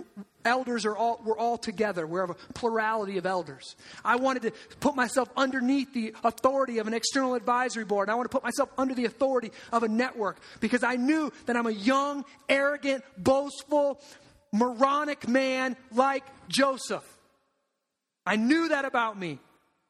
elders 0.43 0.86
are 0.86 0.97
all, 0.97 1.21
we're 1.23 1.38
all 1.38 1.58
together. 1.58 2.06
We're 2.06 2.26
a 2.26 2.34
plurality 2.54 3.17
of 3.17 3.26
elders. 3.26 3.76
I 4.04 4.17
wanted 4.17 4.43
to 4.43 4.52
put 4.80 4.95
myself 4.95 5.30
underneath 5.38 5.93
the 5.93 6.13
authority 6.23 6.80
of 6.80 6.88
an 6.88 6.93
external 6.93 7.36
advisory 7.36 7.86
board. 7.86 8.10
I 8.10 8.15
want 8.15 8.30
to 8.30 8.36
put 8.36 8.43
myself 8.43 8.69
under 8.78 8.93
the 8.93 9.06
authority 9.06 9.52
of 9.71 9.84
a 9.84 9.88
network 9.88 10.39
because 10.60 10.84
I 10.84 10.95
knew 10.95 11.32
that 11.45 11.56
I'm 11.56 11.67
a 11.67 11.71
young, 11.71 12.26
arrogant, 12.50 13.04
boastful, 13.17 14.02
moronic 14.52 15.28
man 15.28 15.78
like 15.93 16.23
Joseph. 16.50 17.06
I 18.26 18.36
knew 18.36 18.69
that 18.69 18.84
about 18.84 19.17
me 19.17 19.39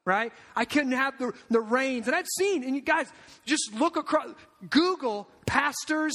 right? 0.08 0.32
I 0.56 0.64
couldn't 0.64 0.94
have 0.94 1.20
the, 1.20 1.34
the 1.50 1.60
reins. 1.60 2.08
And 2.08 2.16
I've 2.16 2.28
seen, 2.38 2.64
and 2.64 2.74
you 2.74 2.82
guys 2.82 3.08
just 3.46 3.74
look 3.74 3.98
across, 3.98 4.30
Google 4.70 5.28
pastors, 5.46 6.14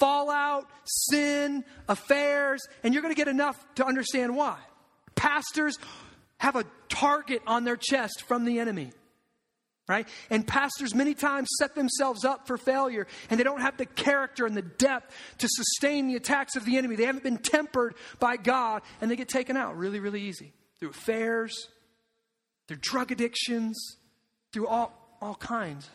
fallout, 0.00 0.66
sin, 0.84 1.62
affairs, 1.88 2.66
and 2.82 2.94
you're 2.94 3.02
going 3.02 3.14
to 3.14 3.18
get 3.18 3.28
enough 3.28 3.62
to 3.74 3.84
understand 3.84 4.34
why. 4.34 4.56
Pastors 5.14 5.76
have 6.38 6.56
a 6.56 6.64
target 6.88 7.42
on 7.46 7.64
their 7.64 7.76
chest 7.76 8.22
from 8.26 8.46
the 8.46 8.60
enemy. 8.60 8.92
Right? 9.86 10.08
And 10.30 10.46
pastors 10.46 10.94
many 10.94 11.14
times 11.14 11.48
set 11.58 11.74
themselves 11.74 12.24
up 12.24 12.46
for 12.46 12.58
failure 12.58 13.06
and 13.30 13.40
they 13.40 13.44
don't 13.44 13.62
have 13.62 13.78
the 13.78 13.86
character 13.86 14.44
and 14.44 14.54
the 14.54 14.62
depth 14.62 15.14
to 15.38 15.48
sustain 15.50 16.08
the 16.08 16.16
attacks 16.16 16.56
of 16.56 16.66
the 16.66 16.76
enemy. 16.76 16.96
They 16.96 17.06
haven't 17.06 17.24
been 17.24 17.38
tempered 17.38 17.94
by 18.18 18.36
God 18.36 18.82
and 19.00 19.10
they 19.10 19.16
get 19.16 19.30
taken 19.30 19.56
out 19.56 19.78
really, 19.78 19.98
really 19.98 20.20
easy 20.20 20.52
through 20.78 20.90
affairs, 20.90 21.68
their 22.68 22.76
drug 22.76 23.10
addictions, 23.10 23.96
through 24.52 24.66
all, 24.66 24.92
all 25.20 25.34
kinds 25.34 25.88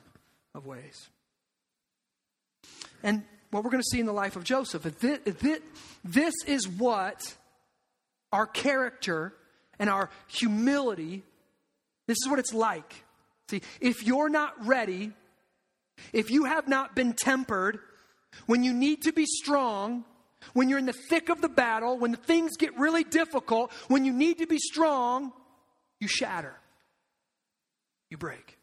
of 0.54 0.66
ways. 0.66 1.10
And 3.02 3.24
what 3.52 3.64
we're 3.64 3.72
going 3.72 3.84
to 3.84 3.90
see 3.90 4.00
in 4.00 4.06
the 4.06 4.14
life 4.14 4.36
of 4.36 4.44
Joseph, 4.44 4.84
this 6.04 6.34
is 6.46 6.68
what 6.68 7.36
our 8.32 8.48
character 8.48 9.34
and 9.80 9.90
our 9.90 10.10
humility, 10.28 11.24
this 12.08 12.18
is 12.24 12.30
what 12.30 12.40
it's 12.40 12.54
like. 12.54 13.04
See, 13.50 13.62
if 13.80 14.04
you're 14.04 14.30
not 14.30 14.66
ready, 14.66 15.12
if 16.12 16.32
you 16.32 16.46
have 16.46 16.68
not 16.68 16.96
been 16.96 17.14
tempered, 17.14 17.80
when 18.46 18.64
you 18.64 18.74
need 18.74 19.04
to 19.04 19.12
be 19.12 19.26
strong, 19.26 20.06
when 20.54 20.70
you're 20.70 20.80
in 20.80 20.86
the 20.86 20.94
thick 20.94 21.30
of 21.30 21.42
the 21.42 21.50
battle, 21.50 21.98
when 21.98 22.12
the 22.12 22.18
things 22.18 22.58
get 22.58 22.78
really 22.78 23.04
difficult, 23.04 23.72
when 23.88 24.06
you 24.06 24.14
need 24.14 24.40
to 24.40 24.48
be 24.48 24.58
strong, 24.58 25.32
you 26.00 26.08
shatter. 26.08 26.56
You 28.14 28.18
break. 28.18 28.60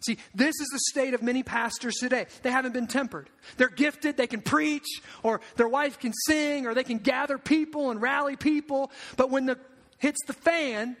See, 0.00 0.16
this 0.34 0.54
is 0.58 0.68
the 0.72 0.78
state 0.88 1.12
of 1.12 1.22
many 1.22 1.42
pastors 1.42 1.96
today. 1.96 2.24
They 2.42 2.50
haven't 2.50 2.72
been 2.72 2.86
tempered. 2.86 3.28
They're 3.58 3.68
gifted, 3.68 4.16
they 4.16 4.26
can 4.26 4.40
preach, 4.40 4.86
or 5.22 5.42
their 5.56 5.68
wife 5.68 5.98
can 5.98 6.14
sing, 6.26 6.66
or 6.66 6.72
they 6.72 6.82
can 6.82 6.96
gather 6.96 7.36
people 7.36 7.90
and 7.90 8.00
rally 8.00 8.36
people. 8.36 8.90
But 9.18 9.28
when 9.28 9.44
the 9.44 9.58
hits 9.98 10.16
the 10.26 10.32
fan, 10.32 10.96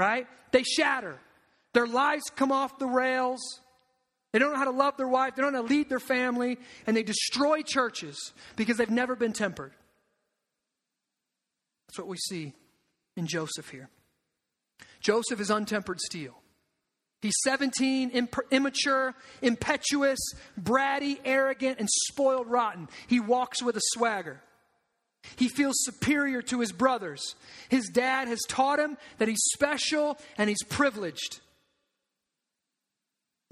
right, 0.00 0.26
they 0.50 0.64
shatter. 0.64 1.16
Their 1.74 1.86
lives 1.86 2.24
come 2.34 2.50
off 2.50 2.80
the 2.80 2.88
rails. 2.88 3.60
They 4.32 4.40
don't 4.40 4.50
know 4.50 4.58
how 4.58 4.64
to 4.64 4.72
love 4.72 4.96
their 4.96 5.06
wife, 5.06 5.36
they 5.36 5.42
don't 5.42 5.52
know 5.52 5.62
how 5.62 5.68
to 5.68 5.72
lead 5.72 5.88
their 5.88 6.00
family, 6.00 6.58
and 6.88 6.96
they 6.96 7.04
destroy 7.04 7.62
churches 7.62 8.32
because 8.56 8.78
they've 8.78 8.90
never 8.90 9.14
been 9.14 9.32
tempered. 9.32 9.74
That's 11.86 12.00
what 12.00 12.08
we 12.08 12.16
see 12.16 12.52
in 13.16 13.28
Joseph 13.28 13.68
here. 13.68 13.90
Joseph 15.02 15.40
is 15.40 15.50
untempered 15.50 16.00
steel. 16.00 16.34
He's 17.20 17.34
17, 17.44 18.10
imp- 18.10 18.36
immature, 18.50 19.14
impetuous, 19.42 20.18
bratty, 20.60 21.18
arrogant, 21.24 21.78
and 21.78 21.88
spoiled 22.08 22.48
rotten. 22.48 22.88
He 23.06 23.20
walks 23.20 23.62
with 23.62 23.76
a 23.76 23.82
swagger. 23.92 24.40
He 25.36 25.48
feels 25.48 25.76
superior 25.78 26.42
to 26.42 26.58
his 26.58 26.72
brothers. 26.72 27.36
His 27.68 27.88
dad 27.88 28.26
has 28.26 28.40
taught 28.48 28.80
him 28.80 28.96
that 29.18 29.28
he's 29.28 29.42
special 29.54 30.18
and 30.36 30.48
he's 30.48 30.64
privileged. 30.64 31.40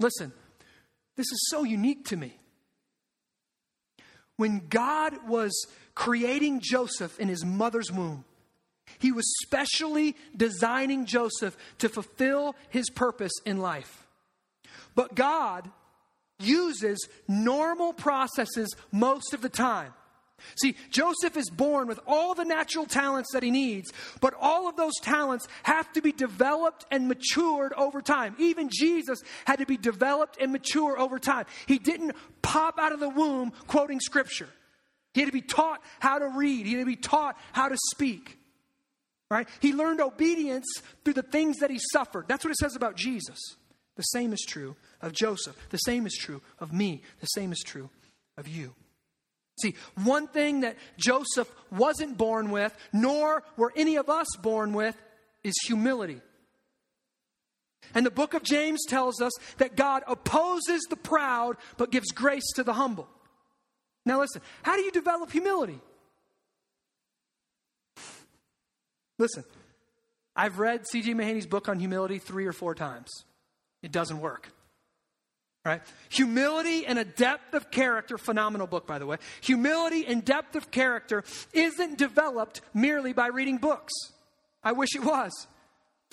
Listen, 0.01 0.33
this 1.15 1.27
is 1.31 1.47
so 1.49 1.63
unique 1.63 2.05
to 2.07 2.17
me. 2.17 2.35
When 4.35 4.67
God 4.67 5.27
was 5.27 5.51
creating 5.95 6.59
Joseph 6.61 7.19
in 7.19 7.29
his 7.29 7.45
mother's 7.45 7.91
womb, 7.91 8.25
he 8.99 9.11
was 9.11 9.25
specially 9.41 10.15
designing 10.35 11.05
Joseph 11.05 11.57
to 11.79 11.89
fulfill 11.89 12.55
his 12.69 12.89
purpose 12.89 13.33
in 13.45 13.57
life. 13.57 14.05
But 14.95 15.15
God 15.15 15.69
uses 16.39 17.07
normal 17.27 17.93
processes 17.93 18.73
most 18.91 19.33
of 19.33 19.41
the 19.41 19.49
time. 19.49 19.93
See, 20.55 20.75
Joseph 20.89 21.37
is 21.37 21.49
born 21.49 21.87
with 21.87 21.99
all 22.07 22.33
the 22.33 22.43
natural 22.43 22.85
talents 22.85 23.31
that 23.33 23.43
he 23.43 23.51
needs, 23.51 23.91
but 24.19 24.33
all 24.39 24.67
of 24.67 24.75
those 24.75 24.95
talents 25.01 25.47
have 25.63 25.91
to 25.93 26.01
be 26.01 26.11
developed 26.11 26.85
and 26.91 27.07
matured 27.07 27.73
over 27.73 28.01
time. 28.01 28.35
Even 28.39 28.69
Jesus 28.71 29.21
had 29.45 29.59
to 29.59 29.65
be 29.65 29.77
developed 29.77 30.37
and 30.41 30.51
mature 30.51 30.99
over 30.99 31.19
time. 31.19 31.45
He 31.67 31.77
didn't 31.77 32.15
pop 32.41 32.79
out 32.79 32.91
of 32.91 32.99
the 32.99 33.09
womb 33.09 33.51
quoting 33.67 33.99
scripture. 33.99 34.49
He 35.13 35.21
had 35.21 35.27
to 35.27 35.33
be 35.33 35.41
taught 35.41 35.81
how 35.99 36.19
to 36.19 36.29
read, 36.29 36.65
he 36.65 36.73
had 36.73 36.79
to 36.79 36.85
be 36.85 36.95
taught 36.95 37.37
how 37.51 37.67
to 37.67 37.77
speak. 37.91 38.37
Right? 39.31 39.47
He 39.61 39.71
learned 39.71 40.01
obedience 40.01 40.67
through 41.05 41.13
the 41.13 41.21
things 41.21 41.59
that 41.59 41.69
he 41.69 41.79
suffered. 41.93 42.25
That's 42.27 42.43
what 42.43 42.51
it 42.51 42.57
says 42.57 42.75
about 42.75 42.97
Jesus. 42.97 43.39
The 43.95 44.03
same 44.03 44.33
is 44.33 44.41
true 44.45 44.75
of 45.01 45.13
Joseph. 45.13 45.55
The 45.69 45.77
same 45.77 46.05
is 46.05 46.13
true 46.19 46.41
of 46.59 46.73
me. 46.73 47.01
The 47.21 47.27
same 47.27 47.53
is 47.53 47.63
true 47.65 47.89
of 48.37 48.49
you. 48.49 48.75
See, 49.61 49.75
one 50.03 50.27
thing 50.27 50.61
that 50.61 50.75
Joseph 50.97 51.49
wasn't 51.71 52.17
born 52.17 52.51
with, 52.51 52.75
nor 52.91 53.43
were 53.55 53.71
any 53.73 53.95
of 53.95 54.09
us 54.09 54.27
born 54.41 54.73
with, 54.73 55.01
is 55.45 55.53
humility. 55.65 56.19
And 57.95 58.05
the 58.05 58.11
book 58.11 58.33
of 58.33 58.43
James 58.43 58.81
tells 58.85 59.21
us 59.21 59.31
that 59.59 59.77
God 59.77 60.03
opposes 60.09 60.81
the 60.89 60.97
proud 60.97 61.55
but 61.77 61.89
gives 61.89 62.11
grace 62.11 62.51
to 62.55 62.63
the 62.63 62.73
humble. 62.73 63.07
Now, 64.05 64.19
listen, 64.19 64.41
how 64.63 64.75
do 64.75 64.81
you 64.81 64.91
develop 64.91 65.31
humility? 65.31 65.79
Listen, 69.21 69.43
I've 70.35 70.57
read 70.57 70.87
C.J. 70.87 71.13
Mahaney's 71.13 71.45
book 71.45 71.69
on 71.69 71.77
humility 71.77 72.17
three 72.17 72.47
or 72.47 72.53
four 72.53 72.73
times. 72.73 73.07
It 73.83 73.91
doesn't 73.91 74.19
work. 74.19 74.51
Right? 75.63 75.83
Humility 76.09 76.87
and 76.87 76.97
a 76.97 77.05
depth 77.05 77.53
of 77.53 77.69
character, 77.69 78.17
phenomenal 78.17 78.65
book, 78.65 78.87
by 78.87 78.97
the 78.97 79.05
way. 79.05 79.17
Humility 79.41 80.07
and 80.07 80.25
depth 80.25 80.55
of 80.55 80.71
character 80.71 81.23
isn't 81.53 81.99
developed 81.99 82.61
merely 82.73 83.13
by 83.13 83.27
reading 83.27 83.57
books. 83.57 83.93
I 84.63 84.71
wish 84.71 84.95
it 84.95 85.03
was. 85.03 85.31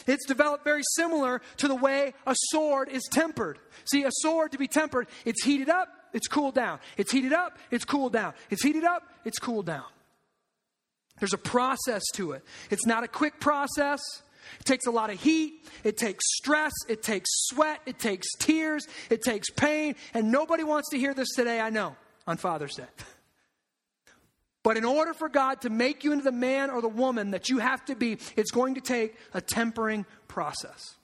It's 0.06 0.26
developed 0.26 0.64
very 0.64 0.82
similar 0.94 1.40
to 1.56 1.66
the 1.66 1.76
way 1.76 2.12
a 2.26 2.34
sword 2.50 2.90
is 2.90 3.08
tempered. 3.10 3.58
See, 3.90 4.04
a 4.04 4.10
sword 4.12 4.52
to 4.52 4.58
be 4.58 4.68
tempered, 4.68 5.08
it's 5.24 5.42
heated 5.42 5.70
up, 5.70 5.88
it's 6.12 6.28
cooled 6.28 6.54
down. 6.54 6.78
It's 6.98 7.10
heated 7.10 7.32
up, 7.32 7.56
it's 7.70 7.86
cooled 7.86 8.12
down. 8.12 8.34
It's 8.50 8.62
heated 8.62 8.84
up, 8.84 9.02
it's 9.24 9.38
cooled 9.38 9.64
down. 9.64 9.86
There's 11.20 11.34
a 11.34 11.38
process 11.38 12.02
to 12.14 12.32
it. 12.32 12.44
It's 12.70 12.86
not 12.86 13.04
a 13.04 13.08
quick 13.08 13.40
process. 13.40 14.00
It 14.60 14.64
takes 14.64 14.86
a 14.86 14.90
lot 14.90 15.10
of 15.10 15.20
heat, 15.20 15.66
it 15.84 15.96
takes 15.98 16.24
stress, 16.36 16.72
it 16.88 17.02
takes 17.02 17.28
sweat, 17.48 17.80
it 17.84 17.98
takes 17.98 18.26
tears, 18.38 18.86
it 19.10 19.22
takes 19.22 19.50
pain, 19.50 19.94
and 20.14 20.32
nobody 20.32 20.64
wants 20.64 20.88
to 20.90 20.98
hear 20.98 21.12
this 21.12 21.28
today, 21.36 21.60
I 21.60 21.70
know, 21.70 21.96
on 22.26 22.36
Father's 22.36 22.74
Day. 22.74 22.86
But 24.64 24.76
in 24.76 24.84
order 24.84 25.14
for 25.14 25.30
God 25.30 25.62
to 25.62 25.70
make 25.70 26.04
you 26.04 26.12
into 26.12 26.24
the 26.24 26.32
man 26.32 26.68
or 26.68 26.82
the 26.82 26.88
woman 26.88 27.30
that 27.30 27.48
you 27.48 27.58
have 27.58 27.82
to 27.86 27.94
be, 27.94 28.18
it's 28.36 28.50
going 28.50 28.74
to 28.74 28.82
take 28.82 29.16
a 29.32 29.40
tempering 29.40 30.04
process. 30.26 30.96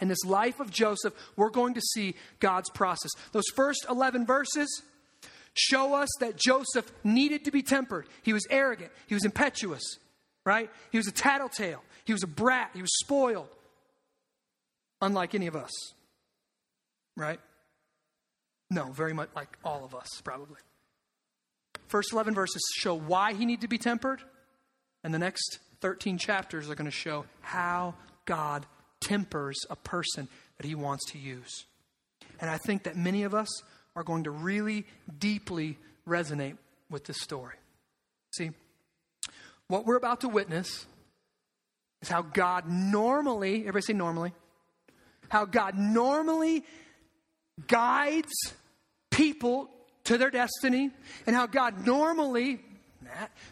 In 0.00 0.06
this 0.06 0.24
life 0.24 0.60
of 0.60 0.70
Joseph, 0.70 1.14
we're 1.34 1.50
going 1.50 1.74
to 1.74 1.80
see 1.80 2.14
God's 2.38 2.70
process. 2.70 3.10
Those 3.32 3.48
first 3.56 3.86
11 3.88 4.26
verses, 4.26 4.82
show 5.54 5.94
us 5.94 6.08
that 6.20 6.36
Joseph 6.36 6.92
needed 7.02 7.44
to 7.44 7.50
be 7.50 7.62
tempered. 7.62 8.06
He 8.22 8.32
was 8.32 8.46
arrogant, 8.50 8.90
he 9.06 9.14
was 9.14 9.24
impetuous, 9.24 9.82
right? 10.44 10.70
He 10.90 10.98
was 10.98 11.08
a 11.08 11.12
tattletale, 11.12 11.82
he 12.04 12.12
was 12.12 12.22
a 12.22 12.28
brat, 12.28 12.70
he 12.74 12.82
was 12.82 12.94
spoiled, 12.98 13.48
unlike 15.00 15.34
any 15.34 15.46
of 15.46 15.56
us, 15.56 15.72
right? 17.16 17.40
No, 18.70 18.90
very 18.90 19.12
much 19.12 19.30
like 19.36 19.56
all 19.64 19.84
of 19.84 19.94
us, 19.94 20.08
probably. 20.22 20.58
First 21.86 22.12
11 22.12 22.34
verses 22.34 22.62
show 22.76 22.94
why 22.94 23.34
he 23.34 23.46
needed 23.46 23.62
to 23.62 23.68
be 23.68 23.78
tempered, 23.78 24.20
and 25.02 25.14
the 25.14 25.18
next 25.18 25.58
13 25.80 26.18
chapters 26.18 26.68
are 26.68 26.74
going 26.74 26.86
to 26.86 26.90
show 26.90 27.26
how 27.40 27.94
God 28.24 28.66
tempers 29.00 29.56
a 29.68 29.76
person 29.76 30.28
that 30.56 30.66
he 30.66 30.74
wants 30.74 31.10
to 31.12 31.18
use. 31.18 31.66
And 32.40 32.50
I 32.50 32.58
think 32.58 32.84
that 32.84 32.96
many 32.96 33.22
of 33.22 33.34
us 33.34 33.48
are 33.96 34.02
going 34.02 34.24
to 34.24 34.30
really 34.30 34.86
deeply 35.18 35.78
resonate 36.06 36.56
with 36.90 37.04
this 37.04 37.20
story. 37.20 37.54
See, 38.34 38.50
what 39.68 39.86
we're 39.86 39.96
about 39.96 40.20
to 40.22 40.28
witness 40.28 40.86
is 42.02 42.08
how 42.08 42.22
God 42.22 42.68
normally, 42.68 43.60
everybody 43.60 43.82
say 43.82 43.92
normally, 43.92 44.32
how 45.28 45.44
God 45.44 45.76
normally 45.76 46.64
guides 47.66 48.32
people 49.10 49.70
to 50.04 50.18
their 50.18 50.30
destiny, 50.30 50.90
and 51.26 51.34
how 51.34 51.46
God 51.46 51.86
normally, 51.86 52.60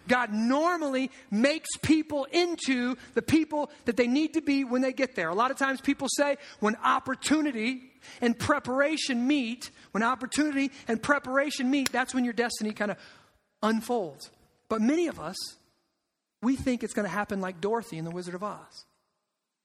God 0.06 0.34
normally 0.34 1.10
makes 1.30 1.70
people 1.78 2.26
into 2.30 2.96
the 3.14 3.22
people 3.22 3.70
that 3.86 3.96
they 3.96 4.06
need 4.06 4.34
to 4.34 4.42
be 4.42 4.64
when 4.64 4.82
they 4.82 4.92
get 4.92 5.14
there. 5.14 5.30
A 5.30 5.34
lot 5.34 5.50
of 5.50 5.56
times 5.56 5.80
people 5.80 6.08
say 6.10 6.36
when 6.60 6.76
opportunity 6.84 7.91
and 8.20 8.38
preparation 8.38 9.26
meet, 9.26 9.70
when 9.92 10.02
opportunity 10.02 10.70
and 10.88 11.02
preparation 11.02 11.70
meet, 11.70 11.92
that's 11.92 12.14
when 12.14 12.24
your 12.24 12.32
destiny 12.32 12.72
kind 12.72 12.90
of 12.90 12.98
unfolds. 13.62 14.30
But 14.68 14.80
many 14.80 15.06
of 15.06 15.20
us, 15.20 15.36
we 16.42 16.56
think 16.56 16.82
it's 16.82 16.94
going 16.94 17.06
to 17.06 17.14
happen 17.14 17.40
like 17.40 17.60
Dorothy 17.60 17.98
in 17.98 18.04
The 18.04 18.10
Wizard 18.10 18.34
of 18.34 18.42
Oz. 18.42 18.84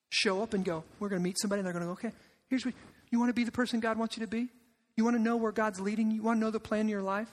Show 0.09 0.41
up 0.41 0.53
and 0.53 0.63
go, 0.63 0.83
we're 0.99 1.09
going 1.09 1.21
to 1.21 1.23
meet 1.23 1.37
somebody, 1.39 1.59
and 1.59 1.65
they're 1.65 1.73
going 1.73 1.83
to 1.83 1.87
go, 1.87 1.93
okay, 1.93 2.11
here's 2.49 2.65
what 2.65 2.73
you 3.09 3.19
want 3.19 3.29
to 3.29 3.33
be 3.33 3.43
the 3.43 3.51
person 3.51 3.79
God 3.79 3.97
wants 3.97 4.17
you 4.17 4.25
to 4.25 4.29
be? 4.29 4.47
You 4.95 5.03
want 5.03 5.15
to 5.15 5.21
know 5.21 5.37
where 5.37 5.51
God's 5.51 5.79
leading 5.79 6.11
you? 6.11 6.17
You 6.17 6.23
want 6.23 6.37
to 6.37 6.41
know 6.41 6.51
the 6.51 6.59
plan 6.59 6.85
of 6.85 6.89
your 6.89 7.01
life? 7.01 7.29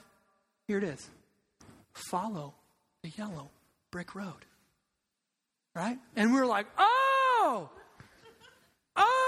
Here 0.67 0.77
it 0.77 0.83
is. 0.83 1.09
Follow 1.93 2.53
the 3.03 3.09
yellow 3.17 3.49
brick 3.91 4.15
road. 4.15 4.45
Right? 5.75 5.97
And 6.15 6.33
we're 6.33 6.45
like, 6.45 6.67
oh, 6.77 7.69
oh, 8.95 9.24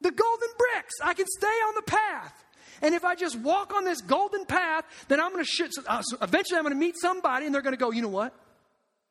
the 0.00 0.10
golden 0.10 0.48
bricks. 0.58 0.94
I 1.02 1.14
can 1.14 1.26
stay 1.38 1.46
on 1.46 1.74
the 1.74 1.82
path. 1.82 2.44
And 2.82 2.94
if 2.94 3.04
I 3.04 3.14
just 3.14 3.36
walk 3.36 3.74
on 3.74 3.84
this 3.84 4.00
golden 4.00 4.44
path, 4.44 4.84
then 5.08 5.20
I'm 5.20 5.32
going 5.32 5.44
to 5.44 5.50
shit. 5.50 5.72
Uh, 5.86 6.02
so 6.02 6.18
eventually, 6.20 6.58
I'm 6.58 6.64
going 6.64 6.74
to 6.74 6.80
meet 6.80 6.96
somebody, 7.00 7.46
and 7.46 7.54
they're 7.54 7.62
going 7.62 7.74
to 7.74 7.78
go, 7.78 7.90
you 7.90 8.02
know 8.02 8.08
what? 8.08 8.34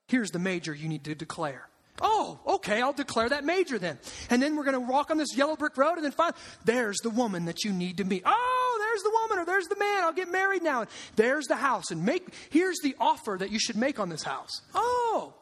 Here's 0.07 0.29
the 0.31 0.39
major 0.39 0.73
you 0.73 0.87
need 0.87 1.03
to 1.05 1.15
declare. 1.15 1.67
Oh, 2.01 2.39
okay, 2.45 2.81
I'll 2.81 2.93
declare 2.93 3.29
that 3.29 3.45
major 3.45 3.79
then. 3.79 3.97
And 4.29 4.41
then 4.41 4.55
we're 4.55 4.65
going 4.65 4.73
to 4.73 4.91
walk 4.91 5.11
on 5.11 5.17
this 5.17 5.35
yellow 5.35 5.55
brick 5.55 5.77
road 5.77 5.95
and 5.95 6.03
then 6.03 6.11
find 6.11 6.33
there's 6.65 6.97
the 6.97 7.09
woman 7.09 7.45
that 7.45 7.63
you 7.63 7.71
need 7.71 7.97
to 7.97 8.03
meet. 8.03 8.23
Oh, 8.25 8.77
there's 8.81 9.01
the 9.01 9.11
woman 9.11 9.39
or 9.39 9.45
there's 9.45 9.67
the 9.67 9.77
man. 9.77 10.03
I'll 10.03 10.13
get 10.13 10.29
married 10.29 10.61
now. 10.61 10.81
And 10.81 10.89
there's 11.15 11.45
the 11.45 11.55
house. 11.55 11.91
And 11.91 12.03
make 12.03 12.27
here's 12.49 12.77
the 12.83 12.95
offer 12.99 13.37
that 13.39 13.49
you 13.49 13.59
should 13.59 13.77
make 13.77 13.99
on 13.99 14.09
this 14.09 14.23
house. 14.23 14.61
Oh, 14.73 15.33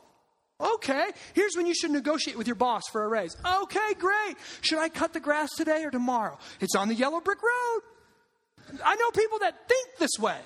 okay. 0.76 1.12
Here's 1.34 1.56
when 1.56 1.66
you 1.66 1.74
should 1.74 1.92
negotiate 1.92 2.38
with 2.38 2.48
your 2.48 2.56
boss 2.56 2.84
for 2.92 3.04
a 3.04 3.08
raise. 3.08 3.36
Okay, 3.46 3.94
great. 4.00 4.36
Should 4.62 4.80
I 4.80 4.90
cut 4.90 5.14
the 5.14 5.20
grass 5.20 5.50
today 5.56 5.84
or 5.84 5.92
tomorrow? 5.92 6.38
It's 6.60 6.76
on 6.76 6.88
the 6.88 6.96
yellow 6.96 7.22
brick 7.22 7.40
road. 7.42 7.82
I 8.84 8.96
know 8.96 9.12
people 9.12 9.40
that 9.40 9.68
think 9.68 9.90
this 10.00 10.12
way. 10.20 10.38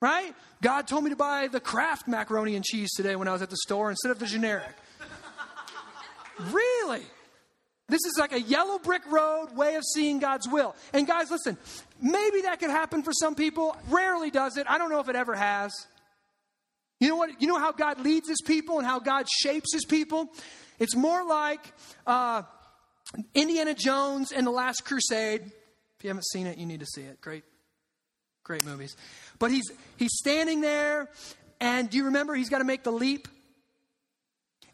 Right? 0.00 0.34
God 0.62 0.88
told 0.88 1.04
me 1.04 1.10
to 1.10 1.16
buy 1.16 1.48
the 1.48 1.60
Kraft 1.60 2.08
macaroni 2.08 2.56
and 2.56 2.64
cheese 2.64 2.90
today 2.92 3.16
when 3.16 3.28
I 3.28 3.32
was 3.32 3.42
at 3.42 3.50
the 3.50 3.56
store 3.58 3.90
instead 3.90 4.10
of 4.10 4.18
the 4.18 4.26
generic. 4.26 4.74
really? 6.50 7.02
This 7.88 8.00
is 8.06 8.16
like 8.18 8.32
a 8.32 8.40
yellow 8.40 8.78
brick 8.78 9.02
road 9.10 9.48
way 9.54 9.74
of 9.74 9.82
seeing 9.84 10.20
God's 10.20 10.48
will. 10.48 10.74
And 10.94 11.06
guys, 11.06 11.30
listen, 11.30 11.58
maybe 12.00 12.42
that 12.42 12.60
could 12.60 12.70
happen 12.70 13.02
for 13.02 13.12
some 13.12 13.34
people. 13.34 13.76
Rarely 13.88 14.30
does 14.30 14.56
it. 14.56 14.66
I 14.70 14.78
don't 14.78 14.90
know 14.90 15.00
if 15.00 15.08
it 15.08 15.16
ever 15.16 15.34
has. 15.34 15.72
You 17.00 17.08
know 17.08 17.16
what? 17.16 17.40
You 17.40 17.48
know 17.48 17.58
how 17.58 17.72
God 17.72 18.00
leads 18.00 18.28
his 18.28 18.42
people 18.42 18.78
and 18.78 18.86
how 18.86 19.00
God 19.00 19.26
shapes 19.28 19.72
his 19.72 19.84
people? 19.86 20.28
It's 20.78 20.94
more 20.94 21.26
like 21.26 21.72
uh, 22.06 22.42
Indiana 23.34 23.74
Jones 23.74 24.32
and 24.32 24.46
the 24.46 24.50
Last 24.50 24.84
Crusade. 24.84 25.42
If 25.42 26.04
you 26.04 26.08
haven't 26.08 26.26
seen 26.26 26.46
it, 26.46 26.58
you 26.58 26.66
need 26.66 26.80
to 26.80 26.86
see 26.86 27.02
it. 27.02 27.20
Great, 27.20 27.44
great 28.44 28.64
movies. 28.64 28.96
But 29.38 29.50
he's 29.50 29.64
he's 29.96 30.12
standing 30.14 30.60
there, 30.60 31.08
and 31.58 31.88
do 31.88 31.96
you 31.96 32.04
remember 32.04 32.34
he's 32.34 32.50
got 32.50 32.58
to 32.58 32.64
make 32.64 32.84
the 32.84 32.92
leap? 32.92 33.28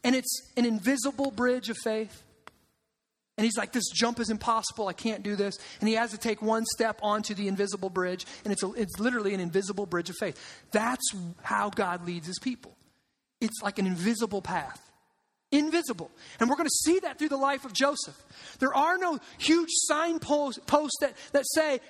And 0.02 0.14
it's 0.14 0.50
an 0.56 0.64
invisible 0.64 1.30
bridge 1.30 1.70
of 1.70 1.76
faith. 1.82 2.22
And 3.36 3.44
he's 3.44 3.56
like, 3.56 3.72
This 3.72 3.88
jump 3.88 4.20
is 4.20 4.30
impossible. 4.30 4.88
I 4.88 4.92
can't 4.92 5.22
do 5.22 5.36
this. 5.36 5.58
And 5.80 5.88
he 5.88 5.94
has 5.94 6.10
to 6.12 6.18
take 6.18 6.40
one 6.40 6.64
step 6.64 6.98
onto 7.02 7.34
the 7.34 7.48
invisible 7.48 7.90
bridge. 7.90 8.26
And 8.44 8.52
it's, 8.52 8.62
a, 8.62 8.72
it's 8.72 8.98
literally 8.98 9.34
an 9.34 9.40
invisible 9.40 9.86
bridge 9.86 10.10
of 10.10 10.16
faith. 10.18 10.40
That's 10.72 11.04
how 11.42 11.70
God 11.70 12.06
leads 12.06 12.26
his 12.26 12.38
people. 12.38 12.76
It's 13.40 13.60
like 13.62 13.78
an 13.78 13.86
invisible 13.86 14.42
path. 14.42 14.80
Invisible. 15.52 16.10
And 16.40 16.48
we're 16.48 16.56
going 16.56 16.68
to 16.68 16.82
see 16.84 16.98
that 17.00 17.18
through 17.18 17.28
the 17.28 17.36
life 17.36 17.64
of 17.64 17.72
Joseph. 17.72 18.20
There 18.58 18.74
are 18.74 18.98
no 18.98 19.18
huge 19.38 19.70
signposts 19.70 20.60
that, 21.00 21.14
that 21.32 21.44
say, 21.54 21.80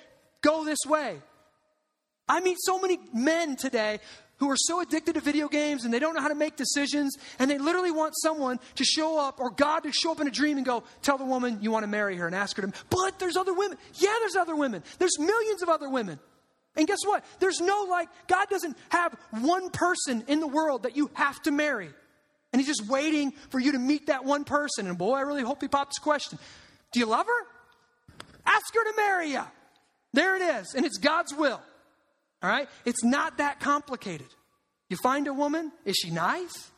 Go 0.41 0.63
this 0.63 0.79
way. 0.85 1.17
I 2.29 2.41
meet 2.41 2.57
so 2.59 2.79
many 2.79 2.99
men 3.13 3.55
today 3.55 3.99
who 4.37 4.49
are 4.49 4.57
so 4.57 4.79
addicted 4.81 5.13
to 5.13 5.21
video 5.21 5.47
games 5.47 5.83
and 5.83 5.93
they 5.93 5.99
don't 5.99 6.15
know 6.15 6.21
how 6.21 6.27
to 6.27 6.35
make 6.35 6.55
decisions 6.55 7.17
and 7.39 7.49
they 7.49 7.57
literally 7.57 7.91
want 7.91 8.13
someone 8.21 8.59
to 8.75 8.83
show 8.83 9.19
up 9.19 9.39
or 9.39 9.49
God 9.49 9.81
to 9.81 9.91
show 9.91 10.11
up 10.11 10.21
in 10.21 10.27
a 10.27 10.31
dream 10.31 10.57
and 10.57 10.65
go, 10.65 10.83
tell 11.01 11.17
the 11.17 11.25
woman 11.25 11.59
you 11.61 11.71
want 11.71 11.83
to 11.83 11.87
marry 11.87 12.15
her 12.17 12.27
and 12.27 12.35
ask 12.35 12.55
her 12.57 12.63
to. 12.63 12.73
But 12.89 13.19
there's 13.19 13.37
other 13.37 13.53
women. 13.53 13.77
Yeah, 13.95 14.13
there's 14.19 14.35
other 14.35 14.55
women. 14.55 14.83
There's 14.99 15.17
millions 15.19 15.61
of 15.61 15.69
other 15.69 15.89
women. 15.89 16.19
And 16.75 16.87
guess 16.87 16.99
what? 17.03 17.25
There's 17.39 17.59
no 17.59 17.87
like, 17.89 18.07
God 18.27 18.47
doesn't 18.49 18.77
have 18.89 19.17
one 19.31 19.71
person 19.71 20.23
in 20.27 20.39
the 20.39 20.47
world 20.47 20.83
that 20.83 20.95
you 20.95 21.09
have 21.15 21.41
to 21.43 21.51
marry. 21.51 21.89
And 22.53 22.61
He's 22.61 22.67
just 22.67 22.87
waiting 22.87 23.31
for 23.49 23.59
you 23.59 23.71
to 23.73 23.79
meet 23.79 24.07
that 24.07 24.23
one 24.23 24.43
person. 24.43 24.87
And 24.87 24.97
boy, 24.97 25.15
I 25.15 25.21
really 25.21 25.41
hope 25.41 25.61
He 25.61 25.67
pops 25.67 25.97
a 25.97 26.01
question 26.01 26.37
Do 26.91 26.99
you 26.99 27.07
love 27.07 27.25
her? 27.25 27.47
Ask 28.45 28.73
her 28.73 28.83
to 28.83 28.93
marry 28.95 29.31
you. 29.31 29.43
There 30.13 30.35
it 30.35 30.41
is. 30.41 30.75
And 30.75 30.85
it's 30.85 30.97
God's 30.97 31.33
will. 31.33 31.59
All 32.41 32.49
right? 32.49 32.67
It's 32.85 33.03
not 33.03 33.37
that 33.37 33.59
complicated. 33.59 34.27
You 34.89 34.97
find 34.97 35.27
a 35.27 35.33
woman, 35.33 35.71
is 35.85 35.95
she 35.95 36.11
nice? 36.11 36.71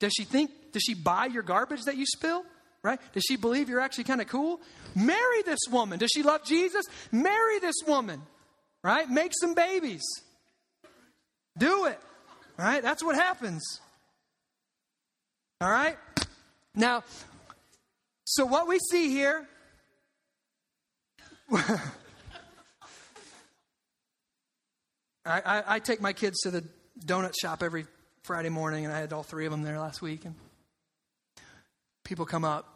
Does 0.00 0.12
she 0.12 0.24
think, 0.24 0.50
does 0.72 0.82
she 0.82 0.94
buy 0.94 1.26
your 1.26 1.42
garbage 1.42 1.82
that 1.84 1.96
you 1.96 2.06
spill? 2.06 2.44
Right? 2.82 3.00
Does 3.12 3.24
she 3.26 3.36
believe 3.36 3.68
you're 3.68 3.80
actually 3.80 4.04
kind 4.04 4.20
of 4.20 4.28
cool? 4.28 4.60
Marry 4.94 5.42
this 5.42 5.60
woman. 5.70 5.98
Does 5.98 6.10
she 6.14 6.22
love 6.22 6.44
Jesus? 6.44 6.84
Marry 7.10 7.58
this 7.58 7.74
woman. 7.86 8.22
Right? 8.82 9.08
Make 9.08 9.32
some 9.38 9.54
babies. 9.54 10.04
Do 11.56 11.86
it. 11.86 11.98
Right? 12.56 12.82
That's 12.82 13.02
what 13.02 13.16
happens. 13.16 13.62
All 15.60 15.70
right? 15.70 15.96
Now, 16.74 17.02
so 18.24 18.46
what 18.46 18.68
we 18.68 18.78
see 18.90 19.10
here 19.10 19.46
I, 25.28 25.42
I, 25.44 25.62
I, 25.74 25.78
take 25.78 26.00
my 26.00 26.12
kids 26.12 26.40
to 26.40 26.50
the 26.50 26.64
donut 27.04 27.34
shop 27.38 27.62
every 27.62 27.86
Friday 28.22 28.48
morning, 28.48 28.84
and 28.84 28.94
I 28.94 28.98
had 28.98 29.12
all 29.12 29.22
three 29.22 29.46
of 29.46 29.52
them 29.52 29.62
there 29.62 29.78
last 29.78 30.00
week. 30.00 30.24
And 30.24 30.34
people 32.04 32.24
come 32.24 32.44
up, 32.44 32.66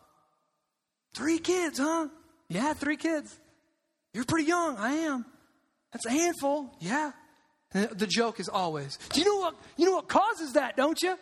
three 1.14 1.38
kids, 1.38 1.78
huh? 1.78 2.08
Yeah, 2.48 2.74
three 2.74 2.96
kids. 2.96 3.38
You're 4.12 4.24
pretty 4.24 4.46
young. 4.48 4.76
I 4.76 4.92
am. 4.92 5.24
That's 5.92 6.06
a 6.06 6.10
handful. 6.10 6.70
Yeah. 6.80 7.12
And 7.72 7.88
the 7.90 8.06
joke 8.06 8.38
is 8.38 8.48
always, 8.48 8.98
do 9.12 9.20
you 9.20 9.26
know 9.26 9.36
what? 9.38 9.54
You 9.78 9.86
know 9.86 9.92
what 9.92 10.08
causes 10.08 10.52
that, 10.52 10.76
don't 10.76 11.00
you? 11.02 11.16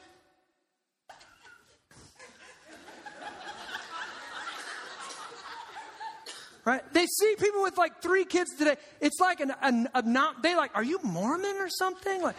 Right? 6.71 6.83
They 6.93 7.05
see 7.07 7.35
people 7.37 7.63
with 7.63 7.77
like 7.77 8.01
three 8.01 8.25
kids 8.25 8.55
today. 8.57 8.77
It's 9.01 9.19
like 9.19 9.41
an, 9.41 9.53
an, 9.61 9.89
an 9.93 10.17
they 10.41 10.55
like, 10.55 10.71
are 10.77 10.85
you 10.85 11.01
Mormon 11.03 11.57
or 11.57 11.69
something? 11.69 12.23
Like, 12.23 12.37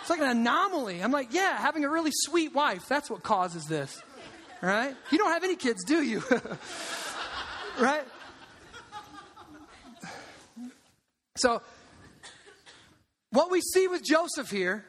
it's 0.00 0.08
like 0.08 0.20
an 0.20 0.30
anomaly. 0.30 1.02
I'm 1.02 1.12
like, 1.12 1.34
yeah, 1.34 1.58
having 1.58 1.84
a 1.84 1.90
really 1.90 2.10
sweet 2.10 2.54
wife. 2.54 2.88
That's 2.88 3.10
what 3.10 3.22
causes 3.22 3.66
this. 3.66 4.02
Right? 4.62 4.96
You 5.10 5.18
don't 5.18 5.30
have 5.30 5.44
any 5.44 5.56
kids, 5.56 5.84
do 5.84 6.02
you? 6.02 6.22
right? 7.78 8.02
So, 11.36 11.60
what 13.28 13.50
we 13.50 13.60
see 13.60 13.88
with 13.88 14.02
Joseph 14.02 14.50
here 14.50 14.86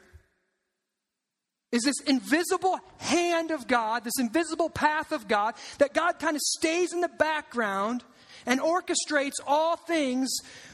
is 1.74 1.82
this 1.82 2.00
invisible 2.08 2.80
hand 3.00 3.52
of 3.52 3.68
God, 3.68 4.06
this 4.06 4.18
invisible 4.18 4.70
path 4.70 5.12
of 5.12 5.28
God, 5.28 5.56
that 5.80 5.94
God 5.94 6.20
kind 6.20 6.38
of 6.38 6.42
stays 6.42 6.94
in 6.94 7.02
the 7.02 7.10
background 7.10 8.06
and 8.46 8.60
orchestrates 8.60 9.40
all 9.46 9.76
things 9.76 10.30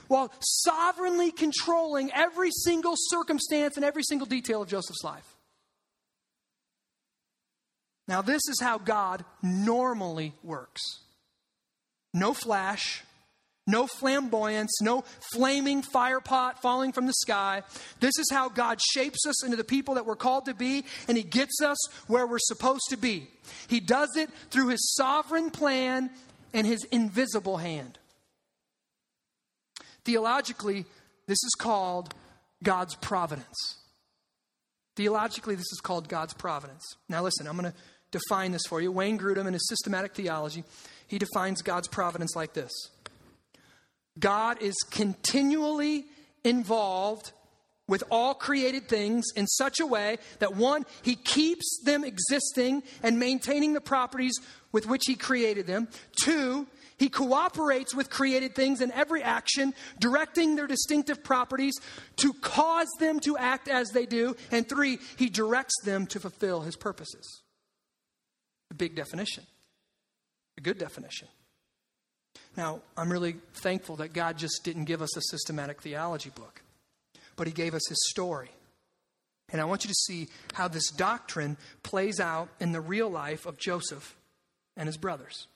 while 0.08 0.32
sovereignly 0.40 1.32
controlling 1.32 2.12
every 2.14 2.52
single 2.52 2.94
circumstance 2.96 3.76
and 3.76 3.86
every 3.86 4.04
single 4.04 4.28
detail 4.28 4.62
of 4.62 4.70
Joseph's 4.70 5.04
life. 5.04 5.36
Now, 8.08 8.22
this 8.22 8.42
is 8.48 8.60
how 8.62 8.78
God 8.78 9.26
normally 9.42 10.34
works 10.44 10.82
no 12.14 12.34
flash, 12.34 13.04
no 13.68 13.86
flamboyance, 13.86 14.82
no 14.82 15.04
flaming 15.34 15.82
fire 15.82 16.22
pot 16.22 16.62
falling 16.62 16.94
from 16.94 17.06
the 17.06 17.14
sky. 17.14 17.64
This 18.00 18.18
is 18.18 18.28
how 18.32 18.50
God 18.50 18.80
shapes 18.94 19.28
us 19.28 19.44
into 19.44 19.58
the 19.58 19.64
people 19.64 19.96
that 19.96 20.06
we're 20.06 20.16
called 20.16 20.46
to 20.46 20.54
be, 20.54 20.86
and 21.08 21.18
He 21.18 21.24
gets 21.24 21.62
us 21.62 21.78
where 22.08 22.26
we're 22.26 22.40
supposed 22.40 22.86
to 22.90 22.98
be. 22.98 23.28
He 23.68 23.82
does 23.82 24.16
it 24.16 24.30
through 24.50 24.70
His 24.70 24.96
sovereign 24.96 25.52
plan 25.52 26.10
and 26.58 26.66
his 26.66 26.84
invisible 26.86 27.58
hand. 27.58 28.00
Theologically, 30.04 30.86
this 31.28 31.38
is 31.44 31.54
called 31.56 32.16
God's 32.64 32.96
providence. 32.96 33.78
Theologically, 34.96 35.54
this 35.54 35.72
is 35.72 35.80
called 35.84 36.10
God's 36.10 36.34
providence. 36.34 36.84
Now, 37.08 37.22
listen, 37.22 37.48
I'm 37.48 37.58
going 37.58 37.72
to 37.72 37.78
define 38.10 38.54
this 38.54 38.64
for 38.68 38.82
you. 38.82 38.92
Wayne 38.92 39.20
Grudem, 39.20 39.46
in 39.46 39.54
his 39.54 39.68
systematic 39.70 40.16
theology, 40.16 40.64
he 41.08 41.20
defines 41.20 41.62
God's 41.62 41.88
providence 41.88 42.36
like 42.36 42.54
this 42.54 42.74
God 44.18 44.60
is 44.60 44.76
continually 44.90 46.06
involved 46.44 47.34
with 47.88 48.04
all 48.10 48.34
created 48.34 48.90
things 48.90 49.26
in 49.36 49.48
such 49.48 49.80
a 49.80 49.86
way 49.86 50.18
that 50.40 50.56
one, 50.56 50.86
he 51.04 51.16
keeps 51.16 51.82
them 51.86 52.04
existing 52.04 52.84
and 53.04 53.20
maintaining 53.20 53.74
the 53.74 53.82
properties 53.82 54.38
with 54.72 54.88
which 54.88 55.04
he 55.06 55.16
created 55.16 55.68
them. 55.68 55.88
Two, 56.22 56.68
he 56.98 57.10
cooperates 57.10 57.94
with 57.94 58.10
created 58.10 58.56
things 58.56 58.82
in 58.82 58.92
every 58.92 59.22
action, 59.22 59.74
directing 60.00 60.56
their 60.56 60.68
distinctive 60.68 61.24
properties 61.24 61.76
to 62.18 62.34
cause 62.34 62.90
them 63.00 63.20
to 63.22 63.38
act 63.38 63.68
as 63.68 63.92
they 63.92 64.06
do. 64.06 64.36
And 64.52 64.68
three, 64.68 65.00
he 65.18 65.30
directs 65.30 65.76
them 65.84 66.08
to 66.08 66.20
fulfill 66.20 66.62
his 66.62 66.76
purposes. 66.76 67.44
A 68.72 68.74
big 68.74 68.96
definition, 68.96 69.46
a 70.58 70.62
good 70.62 70.78
definition. 70.78 71.28
Now, 72.58 72.82
I'm 72.98 73.12
really 73.12 73.38
thankful 73.54 73.98
that 73.98 74.14
God 74.14 74.38
just 74.38 74.64
didn't 74.64 74.86
give 74.86 75.02
us 75.02 75.16
a 75.16 75.22
systematic 75.22 75.82
theology 75.82 76.32
book, 76.32 76.64
but 77.36 77.46
he 77.46 77.54
gave 77.54 77.76
us 77.76 77.88
his 77.88 78.10
story. 78.10 78.50
And 79.52 79.62
I 79.62 79.66
want 79.66 79.86
you 79.86 79.88
to 79.88 79.94
see 79.94 80.28
how 80.54 80.68
this 80.68 80.90
doctrine 80.90 81.56
plays 81.84 82.20
out 82.20 82.50
in 82.60 82.74
the 82.74 82.82
real 82.82 83.10
life 83.10 83.46
of 83.46 83.58
Joseph 83.58 84.17
and 84.78 84.88
his 84.88 84.98
brothers. 84.98 85.48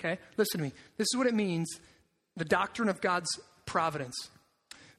Okay? 0.00 0.18
Listen 0.36 0.58
to 0.58 0.64
me. 0.64 0.72
This 0.96 1.06
is 1.12 1.16
what 1.16 1.26
it 1.26 1.34
means 1.34 1.68
the 2.36 2.44
doctrine 2.44 2.88
of 2.88 3.00
God's 3.00 3.28
providence. 3.66 4.16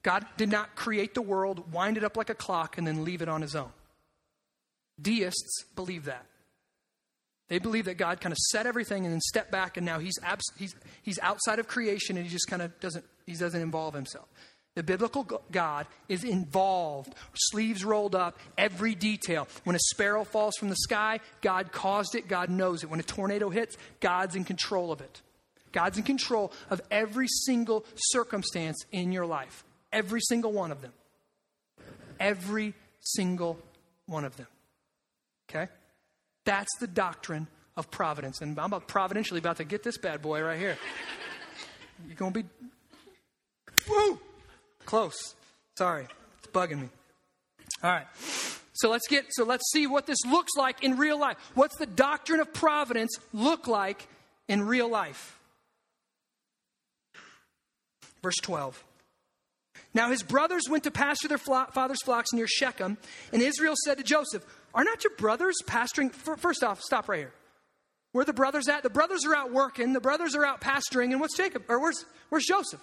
God 0.04 0.26
did 0.38 0.50
not 0.50 0.76
create 0.76 1.14
the 1.14 1.22
world, 1.22 1.74
wind 1.74 1.98
it 1.98 2.04
up 2.04 2.16
like 2.16 2.30
a 2.30 2.36
clock, 2.36 2.78
and 2.78 2.86
then 2.86 3.04
leave 3.04 3.22
it 3.22 3.30
on 3.30 3.42
his 3.42 3.56
own. 3.56 3.72
Deists 5.02 5.64
believe 5.76 6.06
that. 6.06 6.26
They 7.50 7.60
believe 7.60 7.86
that 7.86 7.98
God 7.98 8.22
kind 8.22 8.32
of 8.32 8.38
set 8.38 8.66
everything 8.66 9.06
and 9.06 9.14
then 9.14 9.22
stepped 9.22 9.52
back, 9.52 9.78
and 9.78 9.86
now 9.86 10.00
he's, 10.00 10.18
abs- 10.24 10.52
he's, 10.58 10.76
he's 11.02 11.20
outside 11.20 11.60
of 11.60 11.68
creation 11.68 12.18
and 12.18 12.26
he 12.26 12.32
just 12.32 12.48
kind 12.48 12.62
of 12.62 12.80
doesn't, 12.80 13.06
he 13.26 13.34
doesn't 13.34 13.62
involve 13.62 13.94
himself. 13.94 14.28
The 14.76 14.84
biblical 14.84 15.42
God 15.52 15.86
is 16.10 16.24
involved, 16.24 17.14
sleeves 17.36 17.86
rolled 17.86 18.16
up, 18.16 18.40
every 18.58 18.96
detail. 18.96 19.48
When 19.66 19.76
a 19.76 19.80
sparrow 19.80 20.24
falls 20.24 20.56
from 20.58 20.70
the 20.70 20.76
sky, 20.76 21.20
God 21.42 21.72
caused 21.72 22.16
it, 22.16 22.28
God 22.28 22.50
knows 22.50 22.84
it. 22.84 22.90
When 22.90 23.00
a 23.00 23.04
tornado 23.04 23.50
hits, 23.50 23.78
God's 24.00 24.36
in 24.36 24.46
control 24.46 24.92
of 24.92 25.00
it. 25.02 25.22
God's 25.72 25.98
in 25.98 26.04
control 26.04 26.52
of 26.72 26.82
every 26.90 27.28
single 27.28 27.86
circumstance 27.96 28.78
in 28.92 29.12
your 29.12 29.26
life, 29.26 29.64
every 29.92 30.22
single 30.22 30.52
one 30.52 30.72
of 30.72 30.82
them. 30.82 30.94
Every 32.20 32.74
single 33.00 33.60
one 34.06 34.26
of 34.26 34.38
them. 34.38 34.48
Okay? 35.50 35.70
That's 36.46 36.76
the 36.80 36.88
doctrine 36.88 37.48
of 37.76 37.92
providence. 37.92 38.42
And 38.42 38.58
I'm 38.60 38.66
about 38.66 38.88
providentially 38.88 39.40
about 39.40 39.58
to 39.58 39.64
get 39.64 39.84
this 39.84 39.98
bad 39.98 40.22
boy 40.22 40.42
right 40.42 40.60
here. 40.60 40.78
You're 42.08 42.16
going 42.16 42.34
to 42.34 42.44
be. 42.44 42.50
Woo! 43.90 44.20
Close. 44.86 45.36
Sorry. 45.78 46.08
It's 46.40 46.48
bugging 46.48 46.82
me. 46.82 46.90
All 47.84 47.92
right. 47.92 48.08
So 48.74 48.90
let's 48.90 49.08
get 49.08 49.26
so 49.30 49.46
let's 49.46 49.72
see 49.72 49.88
what 49.88 50.08
this 50.08 50.18
looks 50.26 50.54
like 50.58 50.84
in 50.84 50.98
real 50.98 51.20
life. 51.20 51.38
What's 51.54 51.78
the 51.78 51.86
doctrine 51.86 52.40
of 52.40 52.54
providence 52.54 53.18
look 53.32 53.68
like 53.68 54.08
in 54.48 54.64
real 54.64 54.90
life? 54.90 55.40
Verse 58.22 58.38
12. 58.42 58.84
Now 59.94 60.10
his 60.10 60.24
brothers 60.24 60.64
went 60.70 60.86
to 60.86 60.92
pasture 60.92 61.28
their 61.28 61.38
father's 61.38 62.02
flocks 62.02 62.34
near 62.34 62.48
Shechem, 62.48 62.98
and 63.32 63.42
Israel 63.42 63.76
said 63.86 63.98
to 64.00 64.04
Joseph, 64.04 64.44
Are 64.74 64.84
not 64.84 65.04
your 65.04 65.16
brothers 65.18 65.56
pasturing? 65.68 66.10
First 66.10 66.64
off, 66.64 66.82
stop 66.82 67.08
right 67.08 67.20
here. 67.20 67.34
Where 68.12 68.26
the 68.26 68.34
brothers 68.34 68.68
at? 68.68 68.84
The 68.84 68.90
brothers 68.90 69.26
are 69.26 69.36
out 69.36 69.52
working, 69.52 69.94
the 69.94 70.00
brothers 70.00 70.36
are 70.36 70.46
out 70.46 70.62
pasturing, 70.62 71.12
and 71.12 71.22
what's 71.22 71.38
Jacob? 71.38 71.64
Or 71.68 71.80
where's, 71.80 72.06
where's 72.30 72.46
Joseph? 72.46 72.82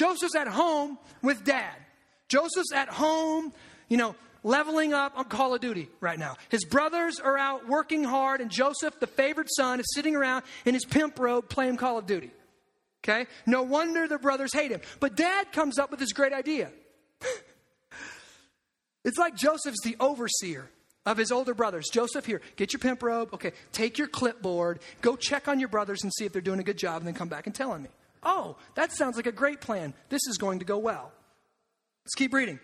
Joseph's 0.00 0.34
at 0.34 0.48
home 0.48 0.96
with 1.20 1.44
dad. 1.44 1.76
Joseph's 2.28 2.72
at 2.72 2.88
home, 2.88 3.52
you 3.90 3.98
know, 3.98 4.14
leveling 4.42 4.94
up 4.94 5.12
on 5.14 5.26
Call 5.26 5.54
of 5.54 5.60
Duty 5.60 5.90
right 6.00 6.18
now. 6.18 6.36
His 6.48 6.64
brothers 6.64 7.20
are 7.20 7.36
out 7.36 7.68
working 7.68 8.02
hard, 8.02 8.40
and 8.40 8.50
Joseph, 8.50 8.98
the 8.98 9.06
favored 9.06 9.48
son, 9.50 9.78
is 9.78 9.84
sitting 9.94 10.16
around 10.16 10.44
in 10.64 10.72
his 10.72 10.86
pimp 10.86 11.18
robe 11.18 11.50
playing 11.50 11.76
Call 11.76 11.98
of 11.98 12.06
Duty. 12.06 12.30
Okay? 13.04 13.26
No 13.44 13.62
wonder 13.62 14.08
the 14.08 14.16
brothers 14.16 14.54
hate 14.54 14.70
him. 14.70 14.80
But 15.00 15.16
dad 15.16 15.52
comes 15.52 15.78
up 15.78 15.90
with 15.90 16.00
this 16.00 16.14
great 16.14 16.32
idea. 16.32 16.70
it's 19.04 19.18
like 19.18 19.36
Joseph's 19.36 19.82
the 19.84 19.96
overseer 20.00 20.70
of 21.04 21.18
his 21.18 21.30
older 21.30 21.52
brothers. 21.52 21.90
Joseph, 21.92 22.24
here, 22.24 22.40
get 22.56 22.72
your 22.72 22.80
pimp 22.80 23.02
robe. 23.02 23.34
Okay, 23.34 23.52
take 23.72 23.98
your 23.98 24.08
clipboard. 24.08 24.80
Go 25.02 25.14
check 25.14 25.46
on 25.46 25.60
your 25.60 25.68
brothers 25.68 26.04
and 26.04 26.12
see 26.14 26.24
if 26.24 26.32
they're 26.32 26.40
doing 26.40 26.60
a 26.60 26.62
good 26.64 26.78
job, 26.78 27.02
and 27.02 27.06
then 27.06 27.12
come 27.12 27.28
back 27.28 27.44
and 27.44 27.54
tell 27.54 27.72
on 27.72 27.82
me. 27.82 27.90
Oh, 28.22 28.56
that 28.74 28.92
sounds 28.92 29.16
like 29.16 29.26
a 29.26 29.32
great 29.32 29.60
plan. 29.60 29.94
This 30.08 30.26
is 30.26 30.36
going 30.36 30.58
to 30.58 30.64
go 30.64 30.78
well. 30.78 31.12
Let's 32.04 32.14
keep 32.14 32.32
reading. 32.32 32.58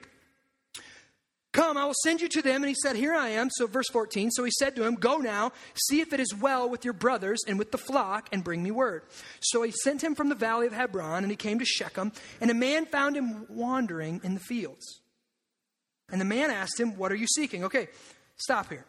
Come, 1.57 1.79
I 1.79 1.87
will 1.87 1.95
send 2.05 2.21
you 2.21 2.29
to 2.29 2.43
them. 2.43 2.57
And 2.57 2.69
he 2.69 2.75
said, 2.83 2.97
Here 2.97 3.15
I 3.15 3.29
am. 3.31 3.49
So, 3.51 3.67
verse 3.67 3.89
14. 3.91 4.31
So 4.31 4.45
he 4.45 4.51
said 4.59 4.77
to 4.77 4.85
him, 4.85 4.95
Go 4.95 5.17
now, 5.17 5.53
see 5.89 6.03
if 6.03 6.13
it 6.13 6.21
is 6.21 6.35
well 6.35 6.69
with 6.69 6.85
your 6.85 6.93
brothers 6.93 7.41
and 7.49 7.59
with 7.59 7.73
the 7.73 7.79
flock, 7.79 8.29
and 8.31 8.45
bring 8.45 8.63
me 8.63 8.71
word. 8.71 9.05
So 9.41 9.63
he 9.63 9.73
sent 9.83 10.05
him 10.05 10.15
from 10.15 10.29
the 10.29 10.35
valley 10.35 10.67
of 10.67 10.75
Hebron, 10.75 11.23
and 11.25 11.31
he 11.31 11.37
came 11.37 11.59
to 11.59 11.65
Shechem. 11.65 12.13
And 12.43 12.51
a 12.51 12.55
man 12.55 12.85
found 12.85 13.17
him 13.17 13.47
wandering 13.49 14.21
in 14.23 14.35
the 14.35 14.41
fields. 14.41 15.01
And 16.11 16.21
the 16.21 16.27
man 16.27 16.51
asked 16.51 16.79
him, 16.79 16.99
What 16.99 17.11
are 17.11 17.17
you 17.17 17.27
seeking? 17.27 17.65
Okay, 17.65 17.89
stop 18.37 18.69
here. 18.69 18.85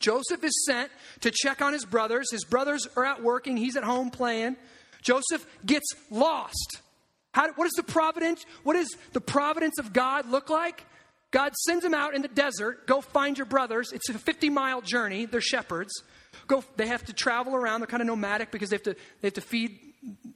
Joseph 0.00 0.42
is 0.42 0.64
sent 0.66 0.90
to 1.20 1.30
check 1.30 1.62
on 1.62 1.72
his 1.72 1.84
brothers. 1.84 2.32
His 2.32 2.44
brothers 2.44 2.88
are 2.96 3.04
out 3.04 3.22
working, 3.22 3.56
he's 3.56 3.76
at 3.76 3.84
home 3.84 4.10
playing. 4.10 4.56
Joseph 5.02 5.46
gets 5.64 5.86
lost. 6.10 6.80
How, 7.32 7.52
what 7.52 7.66
is 7.66 7.72
the 7.72 7.82
providence? 7.82 8.44
What 8.64 8.74
does 8.74 8.88
the 9.12 9.20
providence 9.20 9.78
of 9.78 9.92
God 9.92 10.28
look 10.28 10.50
like? 10.50 10.84
God 11.30 11.54
sends 11.54 11.84
him 11.84 11.94
out 11.94 12.14
in 12.14 12.22
the 12.22 12.28
desert. 12.28 12.86
Go 12.86 13.00
find 13.00 13.38
your 13.38 13.46
brothers. 13.46 13.92
It's 13.92 14.08
a 14.08 14.18
50 14.18 14.50
mile 14.50 14.80
journey. 14.80 15.26
They're 15.26 15.40
shepherds. 15.40 15.92
Go. 16.48 16.64
They 16.76 16.88
have 16.88 17.04
to 17.04 17.12
travel 17.12 17.54
around. 17.54 17.80
They're 17.80 17.86
kind 17.86 18.00
of 18.00 18.08
nomadic 18.08 18.50
because 18.50 18.70
they 18.70 18.76
have 18.76 18.82
to 18.84 18.94
they 19.20 19.28
have 19.28 19.34
to 19.34 19.40
feed 19.40 19.78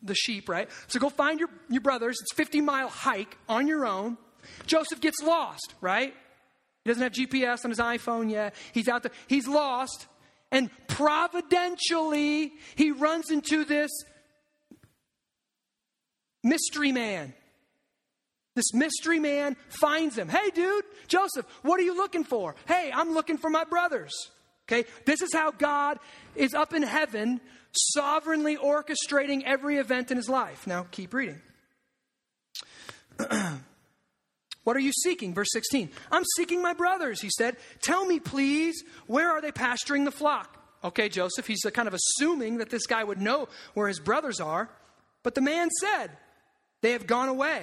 the 0.02 0.14
sheep, 0.14 0.48
right? 0.48 0.68
So 0.86 1.00
go 1.00 1.08
find 1.08 1.40
your, 1.40 1.48
your 1.68 1.80
brothers. 1.80 2.18
It's 2.20 2.32
50 2.34 2.60
mile 2.60 2.88
hike 2.88 3.36
on 3.48 3.66
your 3.66 3.86
own. 3.86 4.18
Joseph 4.66 5.00
gets 5.00 5.22
lost, 5.22 5.74
right? 5.80 6.14
He 6.84 6.90
doesn't 6.90 7.02
have 7.02 7.12
GPS 7.12 7.64
on 7.64 7.70
his 7.70 7.80
iPhone 7.80 8.30
yet. 8.30 8.54
He's 8.72 8.88
out 8.88 9.02
there. 9.02 9.12
He's 9.26 9.48
lost. 9.48 10.06
And 10.52 10.70
providentially, 10.86 12.52
he 12.76 12.90
runs 12.92 13.30
into 13.30 13.64
this 13.64 13.90
mystery 16.44 16.92
man. 16.92 17.34
This 18.54 18.72
mystery 18.72 19.18
man 19.18 19.56
finds 19.68 20.16
him. 20.16 20.28
Hey, 20.28 20.50
dude, 20.50 20.84
Joseph, 21.08 21.44
what 21.62 21.80
are 21.80 21.82
you 21.82 21.96
looking 21.96 22.22
for? 22.22 22.54
Hey, 22.66 22.92
I'm 22.94 23.12
looking 23.12 23.36
for 23.36 23.50
my 23.50 23.64
brothers. 23.64 24.12
Okay, 24.66 24.88
this 25.04 25.20
is 25.20 25.34
how 25.34 25.50
God 25.50 25.98
is 26.34 26.54
up 26.54 26.72
in 26.72 26.82
heaven, 26.82 27.40
sovereignly 27.72 28.56
orchestrating 28.56 29.42
every 29.44 29.76
event 29.76 30.10
in 30.10 30.16
his 30.16 30.28
life. 30.28 30.66
Now, 30.66 30.86
keep 30.90 31.12
reading. 31.12 31.40
what 34.64 34.76
are 34.76 34.80
you 34.80 34.92
seeking? 35.02 35.34
Verse 35.34 35.50
16. 35.52 35.90
I'm 36.10 36.24
seeking 36.36 36.62
my 36.62 36.72
brothers, 36.72 37.20
he 37.20 37.30
said. 37.36 37.56
Tell 37.82 38.06
me, 38.06 38.20
please, 38.20 38.82
where 39.06 39.30
are 39.30 39.42
they 39.42 39.52
pasturing 39.52 40.04
the 40.04 40.10
flock? 40.10 40.56
Okay, 40.82 41.08
Joseph, 41.08 41.46
he's 41.46 41.62
kind 41.72 41.88
of 41.88 41.94
assuming 41.94 42.58
that 42.58 42.70
this 42.70 42.86
guy 42.86 43.02
would 43.02 43.20
know 43.20 43.48
where 43.74 43.88
his 43.88 43.98
brothers 43.98 44.40
are. 44.40 44.70
But 45.22 45.34
the 45.34 45.40
man 45.40 45.68
said, 45.80 46.10
they 46.84 46.92
have 46.92 47.06
gone 47.06 47.28
away. 47.28 47.62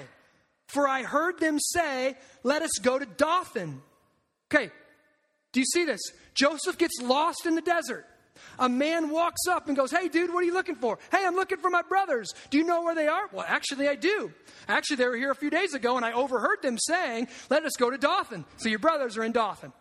For 0.67 0.87
I 0.87 1.03
heard 1.03 1.39
them 1.39 1.59
say, 1.59 2.15
Let 2.43 2.61
us 2.61 2.71
go 2.81 2.97
to 2.97 3.05
Dothan. 3.05 3.81
Okay, 4.51 4.71
do 5.53 5.59
you 5.59 5.65
see 5.65 5.85
this? 5.85 6.01
Joseph 6.33 6.77
gets 6.77 6.99
lost 7.01 7.45
in 7.45 7.55
the 7.55 7.61
desert. 7.61 8.07
A 8.57 8.67
man 8.67 9.09
walks 9.09 9.41
up 9.49 9.67
and 9.67 9.77
goes, 9.77 9.91
Hey, 9.91 10.07
dude, 10.07 10.33
what 10.33 10.39
are 10.39 10.45
you 10.45 10.53
looking 10.53 10.75
for? 10.75 10.97
Hey, 11.11 11.23
I'm 11.25 11.35
looking 11.35 11.59
for 11.59 11.69
my 11.69 11.83
brothers. 11.83 12.33
Do 12.49 12.57
you 12.57 12.63
know 12.63 12.81
where 12.81 12.95
they 12.95 13.07
are? 13.07 13.23
Well, 13.31 13.45
actually, 13.47 13.87
I 13.87 13.95
do. 13.95 14.31
Actually, 14.67 14.95
they 14.97 15.05
were 15.05 15.15
here 15.15 15.31
a 15.31 15.35
few 15.35 15.49
days 15.49 15.73
ago, 15.73 15.97
and 15.97 16.05
I 16.05 16.13
overheard 16.13 16.61
them 16.61 16.77
saying, 16.79 17.27
Let 17.49 17.63
us 17.63 17.73
go 17.77 17.89
to 17.89 17.97
Dothan. 17.97 18.45
So 18.57 18.69
your 18.69 18.79
brothers 18.79 19.17
are 19.17 19.23
in 19.23 19.33
Dothan. 19.33 19.73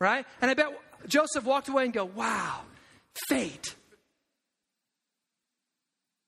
Right? 0.00 0.26
And 0.42 0.50
I 0.50 0.54
bet 0.54 0.78
Joseph 1.06 1.44
walked 1.44 1.68
away 1.68 1.84
and 1.84 1.94
go, 1.94 2.04
Wow, 2.04 2.60
fate. 3.28 3.74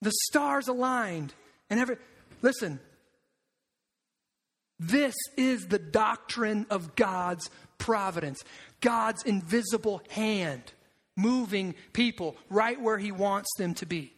The 0.03 0.13
stars 0.29 0.69
aligned. 0.69 1.35
And 1.71 1.81
every, 1.81 1.97
listen, 2.43 2.81
this 4.79 5.15
is 5.37 5.67
the 5.67 5.79
doctrine 5.79 6.67
of 6.69 6.97
God's 6.97 7.49
providence, 7.79 8.43
God's 8.81 9.23
invisible 9.23 10.03
hand 10.11 10.63
moving 11.17 11.75
people 11.93 12.37
right 12.49 12.81
where 12.81 12.99
He 12.99 13.13
wants 13.13 13.49
them 13.57 13.75
to 13.75 13.87
be. 13.87 14.13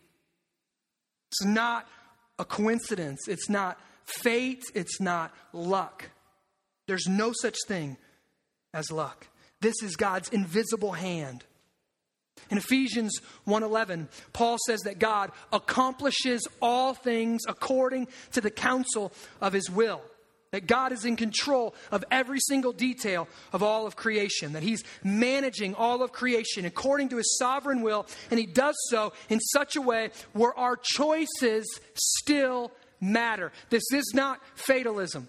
It's 1.31 1.45
not 1.45 1.87
a 2.39 2.45
coincidence, 2.45 3.29
it's 3.29 3.49
not 3.49 3.79
fate, 4.05 4.65
it's 4.75 5.01
not 5.01 5.33
luck. 5.53 6.11
There's 6.87 7.07
no 7.07 7.33
such 7.33 7.57
thing 7.69 7.97
as 8.75 8.91
luck. 8.91 9.27
This 9.61 9.75
is 9.83 9.97
God's 9.97 10.29
invisible 10.31 10.93
hand 10.93 11.45
in 12.51 12.59
Ephesians 12.59 13.21
1:11, 13.47 14.09
Paul 14.33 14.59
says 14.67 14.81
that 14.83 14.99
God 14.99 15.33
accomplishes 15.53 16.47
all 16.61 16.95
things 16.95 17.43
according 17.49 18.09
to 18.33 18.41
the 18.41 18.51
counsel 18.51 19.13
of 19.41 19.53
his 19.53 19.71
will. 19.71 20.03
That 20.53 20.67
God 20.67 20.93
is 20.93 21.07
in 21.07 21.17
control 21.17 21.75
of 21.91 22.05
every 22.11 22.39
single 22.39 22.73
detail 22.73 23.27
of 23.55 23.63
all 23.63 23.87
of 23.87 23.97
creation, 23.97 24.53
that 24.53 24.63
He's 24.63 24.85
managing 25.03 25.75
all 25.75 26.03
of 26.03 26.13
creation 26.13 26.67
according 26.67 27.09
to 27.09 27.17
His 27.17 27.39
sovereign 27.39 27.81
will, 27.81 28.07
and 28.31 28.39
He 28.39 28.45
does 28.45 28.77
so 28.91 29.15
in 29.31 29.41
such 29.41 29.77
a 29.77 29.81
way 29.81 30.11
where 30.35 30.55
our 30.59 30.77
choices 30.77 31.65
still 31.95 32.71
matter. 33.01 33.51
This 33.71 33.85
is 33.95 34.13
not 34.15 34.41
fatalism. 34.55 35.29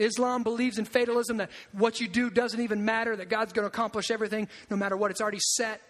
Islam 0.00 0.42
believes 0.42 0.78
in 0.78 0.84
fatalism 0.84 1.36
that 1.36 1.50
what 1.72 2.00
you 2.00 2.08
do 2.08 2.30
doesn't 2.30 2.60
even 2.60 2.84
matter, 2.84 3.14
that 3.14 3.28
God's 3.28 3.52
going 3.52 3.64
to 3.64 3.68
accomplish 3.68 4.10
everything 4.10 4.48
no 4.70 4.76
matter 4.76 4.96
what, 4.96 5.10
it's 5.10 5.20
already 5.20 5.40
set. 5.40 5.80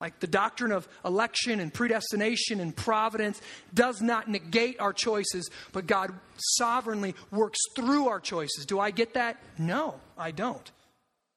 Like 0.00 0.18
the 0.20 0.26
doctrine 0.26 0.72
of 0.72 0.88
election 1.04 1.60
and 1.60 1.72
predestination 1.72 2.60
and 2.60 2.74
providence 2.74 3.40
does 3.74 4.00
not 4.00 4.28
negate 4.28 4.80
our 4.80 4.94
choices, 4.94 5.50
but 5.72 5.86
God 5.86 6.12
sovereignly 6.56 7.14
works 7.30 7.58
through 7.76 8.08
our 8.08 8.20
choices. 8.20 8.64
Do 8.64 8.80
I 8.80 8.92
get 8.92 9.14
that? 9.14 9.36
No, 9.58 9.96
I 10.16 10.30
don't. 10.30 10.70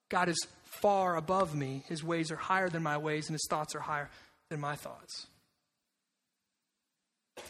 God 0.09 0.29
is 0.29 0.47
far 0.63 1.17
above 1.17 1.55
me. 1.55 1.83
His 1.87 2.03
ways 2.03 2.31
are 2.31 2.37
higher 2.37 2.69
than 2.69 2.83
my 2.83 2.97
ways, 2.97 3.27
and 3.27 3.33
his 3.33 3.47
thoughts 3.49 3.75
are 3.75 3.81
higher 3.81 4.09
than 4.49 4.61
my 4.61 4.75
thoughts. 4.75 5.27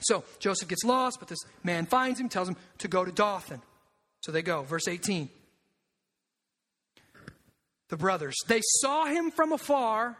So 0.02 0.24
Joseph 0.40 0.68
gets 0.68 0.84
lost, 0.84 1.20
but 1.20 1.28
this 1.28 1.40
man 1.64 1.86
finds 1.86 2.20
him, 2.20 2.30
tells 2.30 2.50
him 2.50 2.56
to 2.80 2.88
go 2.88 3.06
to 3.06 3.12
Dothan. 3.12 3.62
So 4.24 4.32
they 4.32 4.42
go. 4.42 4.64
Verse 4.64 4.88
18. 4.88 5.30
the 7.90 7.98
brothers. 7.98 8.36
They 8.48 8.62
saw 8.82 9.06
him 9.06 9.30
from 9.30 9.52
afar, 9.52 10.18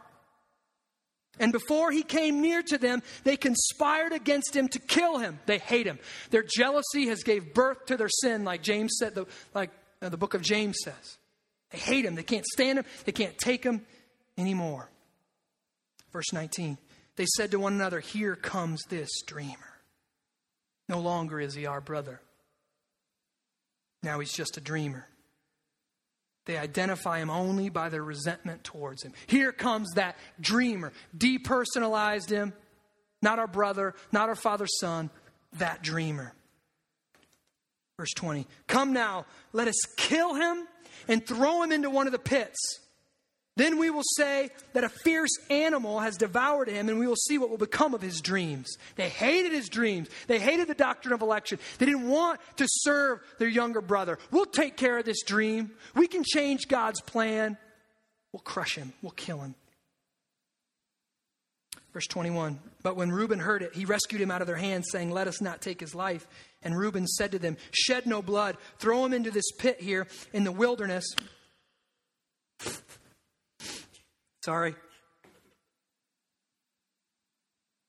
and 1.40 1.50
before 1.50 1.90
he 1.90 2.04
came 2.04 2.40
near 2.40 2.62
to 2.62 2.78
them, 2.78 3.02
they 3.24 3.36
conspired 3.36 4.12
against 4.12 4.54
him 4.54 4.68
to 4.68 4.78
kill 4.78 5.18
him. 5.18 5.40
They 5.46 5.58
hate 5.58 5.86
him. 5.86 5.98
Their 6.30 6.44
jealousy 6.44 7.08
has 7.08 7.24
gave 7.24 7.52
birth 7.52 7.86
to 7.86 7.96
their 7.96 8.08
sin, 8.08 8.44
like 8.44 8.62
James 8.62 8.94
said, 8.98 9.16
the, 9.16 9.26
like 9.54 9.70
uh, 10.00 10.08
the 10.08 10.16
book 10.16 10.34
of 10.34 10.42
James 10.42 10.76
says. 10.84 11.18
They 11.72 11.78
hate 11.78 12.04
him. 12.04 12.14
They 12.14 12.22
can't 12.22 12.46
stand 12.46 12.78
him. 12.78 12.84
They 13.04 13.12
can't 13.12 13.36
take 13.38 13.64
him 13.64 13.84
anymore. 14.38 14.88
Verse 16.12 16.32
19. 16.32 16.78
They 17.16 17.26
said 17.26 17.50
to 17.50 17.58
one 17.58 17.72
another, 17.72 17.98
Here 17.98 18.36
comes 18.36 18.84
this 18.88 19.10
dreamer. 19.26 19.80
No 20.88 21.00
longer 21.00 21.40
is 21.40 21.54
he 21.54 21.66
our 21.66 21.80
brother. 21.80 22.20
Now 24.04 24.20
he's 24.20 24.32
just 24.32 24.56
a 24.56 24.60
dreamer. 24.60 25.08
They 26.46 26.58
identify 26.58 27.20
him 27.20 27.30
only 27.30 27.70
by 27.70 27.88
their 27.88 28.04
resentment 28.04 28.64
towards 28.64 29.02
him. 29.02 29.14
Here 29.26 29.50
comes 29.50 29.92
that 29.94 30.16
dreamer, 30.38 30.92
depersonalized 31.16 32.28
him, 32.28 32.52
not 33.22 33.38
our 33.38 33.46
brother, 33.46 33.94
not 34.12 34.28
our 34.28 34.34
father's 34.34 34.78
son, 34.78 35.08
that 35.54 35.82
dreamer. 35.82 36.34
Verse 37.96 38.12
20 38.14 38.46
Come 38.66 38.92
now, 38.92 39.24
let 39.54 39.68
us 39.68 39.80
kill 39.96 40.34
him 40.34 40.68
and 41.08 41.26
throw 41.26 41.62
him 41.62 41.72
into 41.72 41.88
one 41.88 42.06
of 42.06 42.12
the 42.12 42.18
pits. 42.18 42.58
Then 43.56 43.78
we 43.78 43.88
will 43.88 44.02
say 44.16 44.50
that 44.72 44.82
a 44.82 44.88
fierce 44.88 45.30
animal 45.48 46.00
has 46.00 46.16
devoured 46.16 46.68
him, 46.68 46.88
and 46.88 46.98
we 46.98 47.06
will 47.06 47.14
see 47.14 47.38
what 47.38 47.50
will 47.50 47.58
become 47.58 47.94
of 47.94 48.02
his 48.02 48.20
dreams. 48.20 48.76
They 48.96 49.08
hated 49.08 49.52
his 49.52 49.68
dreams. 49.68 50.08
They 50.26 50.40
hated 50.40 50.66
the 50.66 50.74
doctrine 50.74 51.14
of 51.14 51.22
election. 51.22 51.60
They 51.78 51.86
didn't 51.86 52.08
want 52.08 52.40
to 52.56 52.66
serve 52.68 53.20
their 53.38 53.48
younger 53.48 53.80
brother. 53.80 54.18
We'll 54.32 54.46
take 54.46 54.76
care 54.76 54.98
of 54.98 55.04
this 55.04 55.22
dream. 55.22 55.70
We 55.94 56.08
can 56.08 56.24
change 56.24 56.66
God's 56.66 57.00
plan. 57.00 57.56
We'll 58.32 58.40
crush 58.40 58.74
him, 58.74 58.92
we'll 59.00 59.12
kill 59.12 59.38
him. 59.38 59.54
Verse 61.92 62.08
21 62.08 62.58
But 62.82 62.96
when 62.96 63.12
Reuben 63.12 63.38
heard 63.38 63.62
it, 63.62 63.72
he 63.72 63.84
rescued 63.84 64.20
him 64.20 64.32
out 64.32 64.40
of 64.40 64.48
their 64.48 64.56
hands, 64.56 64.88
saying, 64.90 65.12
Let 65.12 65.28
us 65.28 65.40
not 65.40 65.60
take 65.60 65.78
his 65.78 65.94
life. 65.94 66.26
And 66.60 66.76
Reuben 66.76 67.06
said 67.06 67.30
to 67.30 67.38
them, 67.38 67.56
Shed 67.70 68.04
no 68.04 68.20
blood. 68.20 68.56
Throw 68.80 69.04
him 69.04 69.12
into 69.12 69.30
this 69.30 69.52
pit 69.52 69.80
here 69.80 70.08
in 70.32 70.42
the 70.42 70.50
wilderness 70.50 71.04
Sorry. 74.44 74.74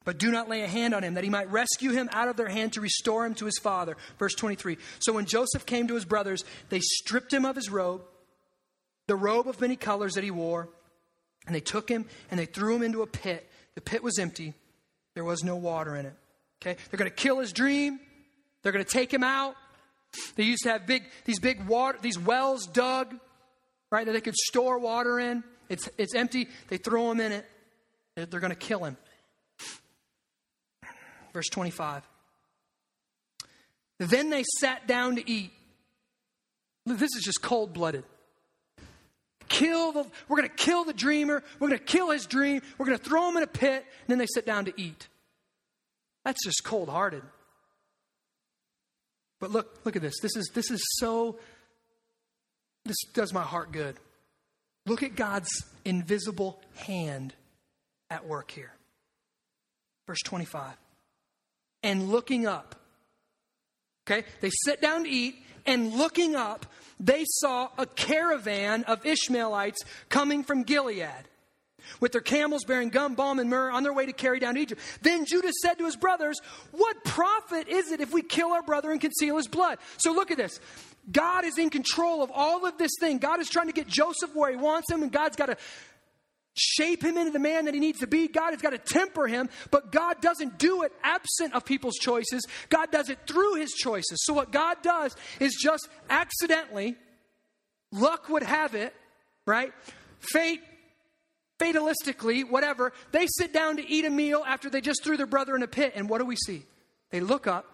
But 0.05 0.19
do 0.19 0.31
not 0.31 0.47
lay 0.47 0.61
a 0.61 0.67
hand 0.67 0.93
on 0.93 1.03
him, 1.03 1.15
that 1.15 1.23
he 1.23 1.29
might 1.29 1.51
rescue 1.51 1.91
him 1.91 2.07
out 2.13 2.29
of 2.29 2.37
their 2.37 2.47
hand 2.47 2.73
to 2.73 2.81
restore 2.81 3.25
him 3.25 3.33
to 3.35 3.45
his 3.45 3.57
father. 3.61 3.97
Verse 4.19 4.35
23. 4.35 4.77
So 4.99 5.11
when 5.11 5.25
Joseph 5.25 5.65
came 5.65 5.87
to 5.87 5.95
his 5.95 6.05
brothers, 6.05 6.45
they 6.69 6.79
stripped 6.79 7.33
him 7.33 7.43
of 7.43 7.55
his 7.55 7.69
robe, 7.69 8.03
the 9.07 9.15
robe 9.15 9.47
of 9.47 9.59
many 9.59 9.75
colors 9.75 10.13
that 10.13 10.23
he 10.23 10.31
wore, 10.31 10.69
and 11.45 11.53
they 11.53 11.59
took 11.59 11.89
him 11.89 12.05
and 12.31 12.39
they 12.39 12.45
threw 12.45 12.75
him 12.75 12.83
into 12.83 13.01
a 13.01 13.07
pit. 13.07 13.49
The 13.73 13.81
pit 13.81 14.01
was 14.01 14.17
empty, 14.17 14.53
there 15.15 15.25
was 15.25 15.43
no 15.43 15.57
water 15.57 15.95
in 15.95 16.05
it. 16.05 16.15
Okay? 16.61 16.79
They're 16.89 16.97
going 16.97 17.11
to 17.11 17.15
kill 17.15 17.39
his 17.39 17.51
dream, 17.51 17.99
they're 18.61 18.71
going 18.71 18.85
to 18.85 18.89
take 18.91 19.13
him 19.13 19.23
out. 19.23 19.55
They 20.37 20.43
used 20.43 20.63
to 20.63 20.69
have 20.69 20.87
big, 20.87 21.03
these 21.25 21.39
big 21.39 21.67
water, 21.67 21.97
these 22.01 22.17
wells 22.17 22.67
dug, 22.67 23.13
right, 23.91 24.05
that 24.05 24.13
they 24.13 24.21
could 24.21 24.35
store 24.35 24.79
water 24.79 25.19
in. 25.19 25.43
It's, 25.69 25.89
it's 25.97 26.15
empty. 26.15 26.47
They 26.69 26.77
throw 26.77 27.11
him 27.11 27.19
in 27.19 27.31
it. 27.31 27.45
They're 28.15 28.39
going 28.39 28.51
to 28.51 28.55
kill 28.55 28.83
him. 28.83 28.97
Verse 31.33 31.49
25. 31.49 32.07
Then 33.99 34.29
they 34.29 34.43
sat 34.59 34.87
down 34.87 35.15
to 35.17 35.29
eat. 35.29 35.51
This 36.85 37.15
is 37.15 37.23
just 37.23 37.41
cold 37.41 37.73
blooded. 37.73 38.03
Kill 39.47 39.91
the, 39.91 40.05
we're 40.27 40.37
going 40.37 40.49
to 40.49 40.55
kill 40.55 40.85
the 40.85 40.93
dreamer. 40.93 41.43
We're 41.59 41.69
going 41.69 41.79
to 41.79 41.85
kill 41.85 42.11
his 42.11 42.25
dream. 42.25 42.61
We're 42.77 42.85
going 42.85 42.97
to 42.97 43.03
throw 43.03 43.29
him 43.29 43.37
in 43.37 43.43
a 43.43 43.47
pit. 43.47 43.85
And 44.01 44.07
then 44.07 44.17
they 44.17 44.27
sit 44.27 44.45
down 44.45 44.65
to 44.65 44.73
eat. 44.79 45.07
That's 46.23 46.43
just 46.43 46.63
cold 46.63 46.89
hearted. 46.89 47.23
But 49.39 49.51
look, 49.51 49.79
look 49.85 49.95
at 49.95 50.01
this. 50.01 50.15
This 50.21 50.35
is, 50.35 50.49
this 50.53 50.71
is 50.71 50.81
so, 50.99 51.37
this 52.85 52.97
does 53.13 53.33
my 53.33 53.43
heart 53.43 53.71
good. 53.71 53.95
Look 54.85 55.03
at 55.03 55.15
God's 55.15 55.49
invisible 55.83 56.61
hand 56.75 57.33
at 58.09 58.25
work 58.25 58.51
here. 58.51 58.71
Verse 60.07 60.21
25. 60.23 60.73
And 61.83 62.09
looking 62.09 62.45
up. 62.45 62.75
Okay? 64.07 64.25
They 64.41 64.51
sit 64.63 64.81
down 64.81 65.03
to 65.03 65.09
eat, 65.09 65.43
and 65.65 65.93
looking 65.93 66.35
up, 66.35 66.67
they 66.99 67.23
saw 67.25 67.69
a 67.77 67.85
caravan 67.85 68.83
of 68.83 69.05
Ishmaelites 69.05 69.81
coming 70.09 70.43
from 70.43 70.63
Gilead 70.63 71.27
with 71.99 72.11
their 72.11 72.21
camels 72.21 72.63
bearing 72.65 72.89
gum, 72.89 73.15
balm, 73.15 73.39
and 73.39 73.49
myrrh 73.49 73.71
on 73.71 73.83
their 73.83 73.93
way 73.93 74.05
to 74.05 74.13
carry 74.13 74.39
down 74.39 74.57
Egypt. 74.57 74.81
Then 75.01 75.25
Judah 75.25 75.51
said 75.61 75.75
to 75.75 75.85
his 75.85 75.95
brothers, 75.95 76.39
What 76.71 77.03
profit 77.03 77.67
is 77.67 77.91
it 77.91 78.01
if 78.01 78.13
we 78.13 78.21
kill 78.21 78.51
our 78.51 78.63
brother 78.63 78.91
and 78.91 79.01
conceal 79.01 79.37
his 79.37 79.47
blood? 79.47 79.79
So 79.97 80.13
look 80.13 80.31
at 80.31 80.37
this. 80.37 80.59
God 81.11 81.45
is 81.45 81.57
in 81.57 81.69
control 81.69 82.23
of 82.23 82.31
all 82.33 82.65
of 82.65 82.77
this 82.77 82.91
thing. 82.99 83.19
God 83.19 83.39
is 83.39 83.49
trying 83.49 83.67
to 83.67 83.73
get 83.73 83.87
Joseph 83.87 84.33
where 84.33 84.49
he 84.49 84.55
wants 84.55 84.91
him, 84.91 85.03
and 85.03 85.11
God's 85.11 85.35
got 85.35 85.47
to 85.47 85.57
shape 86.55 87.03
him 87.03 87.17
into 87.17 87.31
the 87.31 87.39
man 87.39 87.65
that 87.65 87.73
he 87.73 87.79
needs 87.79 87.99
to 87.99 88.07
be. 88.07 88.27
God 88.27 88.51
has 88.51 88.61
got 88.61 88.71
to 88.71 88.77
temper 88.77 89.27
him, 89.27 89.49
but 89.71 89.91
God 89.91 90.21
doesn't 90.21 90.57
do 90.57 90.83
it 90.83 90.93
absent 91.03 91.53
of 91.53 91.65
people's 91.65 91.95
choices. 91.95 92.45
God 92.69 92.91
does 92.91 93.09
it 93.09 93.19
through 93.27 93.55
his 93.55 93.71
choices. 93.73 94.23
So, 94.23 94.33
what 94.33 94.51
God 94.51 94.77
does 94.81 95.15
is 95.39 95.55
just 95.61 95.87
accidentally, 96.09 96.95
luck 97.91 98.29
would 98.29 98.43
have 98.43 98.73
it, 98.73 98.93
right? 99.45 99.73
Fate, 100.19 100.61
fatalistically, 101.59 102.49
whatever, 102.49 102.93
they 103.11 103.27
sit 103.37 103.53
down 103.53 103.77
to 103.77 103.87
eat 103.87 104.05
a 104.05 104.09
meal 104.09 104.43
after 104.45 104.69
they 104.69 104.81
just 104.81 105.03
threw 105.03 105.17
their 105.17 105.25
brother 105.25 105.55
in 105.55 105.63
a 105.63 105.67
pit. 105.67 105.93
And 105.95 106.09
what 106.09 106.19
do 106.19 106.25
we 106.25 106.35
see? 106.35 106.65
They 107.11 107.19
look 107.19 107.47
up, 107.47 107.65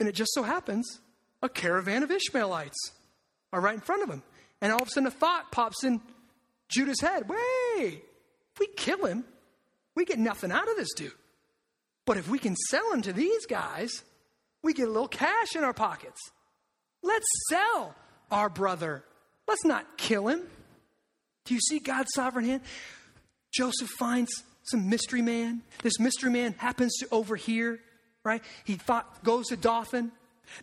and 0.00 0.08
it 0.08 0.12
just 0.12 0.32
so 0.34 0.42
happens 0.42 1.00
a 1.42 1.48
caravan 1.48 2.02
of 2.02 2.10
Ishmaelites 2.10 2.92
are 3.52 3.60
right 3.60 3.74
in 3.74 3.80
front 3.80 4.02
of 4.02 4.08
them. 4.08 4.22
And 4.60 4.72
all 4.72 4.82
of 4.82 4.88
a 4.88 4.90
sudden, 4.90 5.06
a 5.06 5.10
thought 5.10 5.52
pops 5.52 5.84
in 5.84 6.00
Judah's 6.68 7.00
head 7.00 7.28
wait, 7.28 8.02
if 8.52 8.60
we 8.60 8.66
kill 8.76 9.04
him, 9.04 9.24
we 9.94 10.04
get 10.04 10.18
nothing 10.18 10.50
out 10.50 10.68
of 10.68 10.76
this 10.76 10.92
dude. 10.94 11.12
But 12.04 12.16
if 12.16 12.28
we 12.28 12.38
can 12.38 12.56
sell 12.70 12.92
him 12.92 13.02
to 13.02 13.12
these 13.12 13.46
guys, 13.46 14.02
we 14.62 14.72
get 14.72 14.88
a 14.88 14.90
little 14.90 15.08
cash 15.08 15.54
in 15.54 15.64
our 15.64 15.72
pockets. 15.72 16.20
Let's 17.02 17.26
sell 17.48 17.94
our 18.30 18.48
brother. 18.48 19.04
Let's 19.46 19.64
not 19.64 19.96
kill 19.96 20.28
him. 20.28 20.42
Do 21.46 21.54
you 21.54 21.60
see 21.60 21.78
God's 21.78 22.10
sovereign 22.14 22.44
hand? 22.44 22.60
Joseph 23.52 23.88
finds 23.98 24.44
some 24.64 24.90
mystery 24.90 25.22
man. 25.22 25.62
This 25.82 25.98
mystery 25.98 26.30
man 26.30 26.54
happens 26.58 26.94
to 26.98 27.08
overhear, 27.10 27.80
right? 28.24 28.42
He 28.64 28.78
goes 29.22 29.46
to 29.48 29.56
Dothan, 29.56 30.12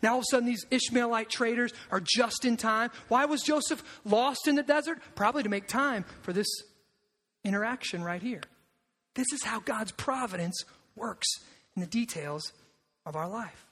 now 0.01 0.13
all 0.13 0.19
of 0.19 0.23
a 0.23 0.31
sudden, 0.31 0.47
these 0.47 0.65
Ishmaelite 0.71 1.29
traders 1.29 1.73
are 1.91 2.01
just 2.01 2.45
in 2.45 2.57
time. 2.57 2.91
Why 3.07 3.25
was 3.25 3.41
Joseph 3.41 3.83
lost 4.05 4.47
in 4.47 4.55
the 4.55 4.63
desert? 4.63 4.99
Probably 5.15 5.43
to 5.43 5.49
make 5.49 5.67
time 5.67 6.05
for 6.21 6.33
this 6.33 6.47
interaction 7.43 8.03
right 8.03 8.21
here. 8.21 8.41
This 9.15 9.27
is 9.33 9.43
how 9.43 9.59
God's 9.59 9.91
providence 9.91 10.63
works 10.95 11.27
in 11.75 11.81
the 11.81 11.87
details 11.87 12.51
of 13.05 13.15
our 13.15 13.27
life. 13.27 13.67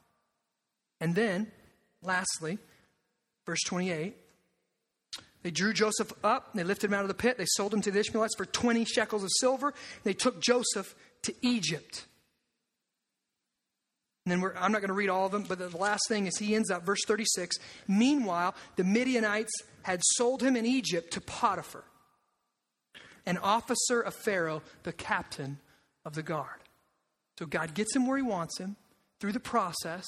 And 0.99 1.15
then, 1.15 1.51
lastly, 2.03 2.59
verse 3.45 3.61
28 3.65 4.15
they 5.43 5.51
drew 5.51 5.73
Joseph 5.73 6.13
up, 6.23 6.53
they 6.53 6.63
lifted 6.63 6.87
him 6.89 6.93
out 6.93 7.01
of 7.01 7.07
the 7.07 7.13
pit, 7.13 7.37
they 7.37 7.45
sold 7.45 7.73
him 7.73 7.81
to 7.81 7.91
the 7.91 7.99
Ishmaelites 7.99 8.35
for 8.35 8.45
20 8.45 8.85
shekels 8.85 9.23
of 9.23 9.29
silver. 9.39 9.73
They 10.03 10.13
took 10.13 10.41
Joseph 10.41 10.95
to 11.23 11.33
Egypt. 11.41 12.05
And 14.25 14.31
then 14.31 14.51
I'm 14.55 14.71
not 14.71 14.81
going 14.81 14.89
to 14.89 14.93
read 14.93 15.09
all 15.09 15.25
of 15.25 15.31
them, 15.31 15.45
but 15.47 15.57
the 15.57 15.75
last 15.75 16.03
thing 16.07 16.27
is 16.27 16.37
he 16.37 16.53
ends 16.53 16.69
up, 16.69 16.85
verse 16.85 16.99
36. 17.07 17.57
Meanwhile, 17.87 18.53
the 18.75 18.83
Midianites 18.83 19.51
had 19.81 19.99
sold 20.03 20.43
him 20.43 20.55
in 20.55 20.65
Egypt 20.65 21.11
to 21.13 21.21
Potiphar, 21.21 21.83
an 23.25 23.39
officer 23.39 23.99
of 23.99 24.13
Pharaoh, 24.13 24.61
the 24.83 24.93
captain 24.93 25.57
of 26.05 26.13
the 26.13 26.21
guard. 26.21 26.59
So 27.39 27.47
God 27.47 27.73
gets 27.73 27.95
him 27.95 28.05
where 28.05 28.17
he 28.17 28.23
wants 28.23 28.59
him 28.59 28.75
through 29.19 29.31
the 29.31 29.39
process 29.39 30.05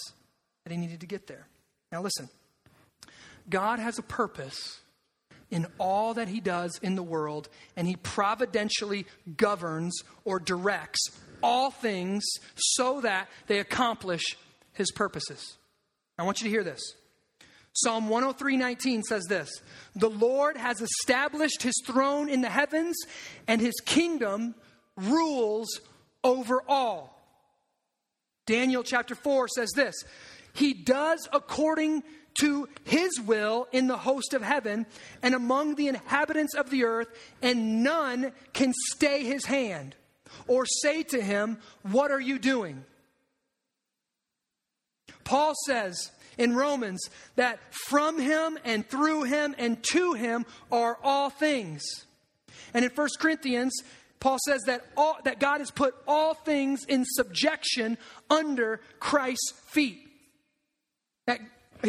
that 0.63 0.71
he 0.71 0.77
needed 0.77 0.99
to 0.99 1.07
get 1.07 1.25
there. 1.25 1.47
Now, 1.91 2.03
listen 2.03 2.29
God 3.49 3.79
has 3.79 3.97
a 3.97 4.03
purpose 4.03 4.79
in 5.53 5.67
all 5.77 6.15
that 6.15 6.27
he 6.27 6.39
does 6.39 6.79
in 6.81 6.95
the 6.95 7.03
world, 7.03 7.47
and 7.77 7.87
he 7.87 7.95
providentially 7.95 9.05
governs 9.37 9.93
or 10.25 10.39
directs 10.39 10.99
all 11.43 11.69
things 11.69 12.23
so 12.55 13.01
that 13.01 13.29
they 13.45 13.59
accomplish 13.59 14.23
his 14.73 14.91
purposes. 14.91 15.57
I 16.17 16.23
want 16.23 16.41
you 16.41 16.45
to 16.45 16.49
hear 16.49 16.63
this. 16.63 16.81
Psalm 17.73 18.09
103:19 18.09 19.03
says 19.03 19.23
this, 19.29 19.49
"The 19.95 20.09
Lord 20.09 20.57
has 20.57 20.81
established 20.81 21.61
his 21.61 21.79
throne 21.85 22.29
in 22.29 22.41
the 22.41 22.49
heavens, 22.49 22.97
and 23.47 23.61
his 23.61 23.75
kingdom 23.85 24.55
rules 24.95 25.79
over 26.23 26.63
all." 26.67 27.11
Daniel 28.47 28.83
chapter 28.83 29.15
4 29.15 29.47
says 29.47 29.71
this, 29.75 29.95
he 30.53 30.73
does 30.73 31.27
according 31.33 32.03
to 32.39 32.67
his 32.83 33.19
will 33.21 33.67
in 33.71 33.87
the 33.87 33.97
host 33.97 34.33
of 34.33 34.41
heaven 34.41 34.85
and 35.21 35.35
among 35.35 35.75
the 35.75 35.87
inhabitants 35.87 36.55
of 36.55 36.69
the 36.69 36.83
earth, 36.83 37.07
and 37.41 37.83
none 37.83 38.31
can 38.53 38.73
stay 38.91 39.23
his 39.23 39.45
hand 39.45 39.95
or 40.47 40.65
say 40.65 41.03
to 41.03 41.21
him, 41.21 41.57
What 41.83 42.11
are 42.11 42.19
you 42.19 42.39
doing? 42.39 42.83
Paul 45.23 45.53
says 45.65 46.11
in 46.37 46.55
Romans 46.55 47.01
that 47.35 47.59
from 47.71 48.19
him 48.19 48.57
and 48.63 48.87
through 48.87 49.23
him 49.23 49.55
and 49.57 49.81
to 49.91 50.13
him 50.13 50.45
are 50.71 50.97
all 51.03 51.29
things. 51.29 51.83
And 52.73 52.83
in 52.83 52.91
1 52.91 53.07
Corinthians, 53.19 53.73
Paul 54.19 54.37
says 54.45 54.61
that, 54.67 54.85
all, 54.97 55.17
that 55.25 55.39
God 55.39 55.59
has 55.59 55.69
put 55.69 55.95
all 56.07 56.33
things 56.33 56.85
in 56.85 57.03
subjection 57.05 57.97
under 58.29 58.79
Christ's 58.99 59.53
feet. 59.67 59.99
That 61.27 61.39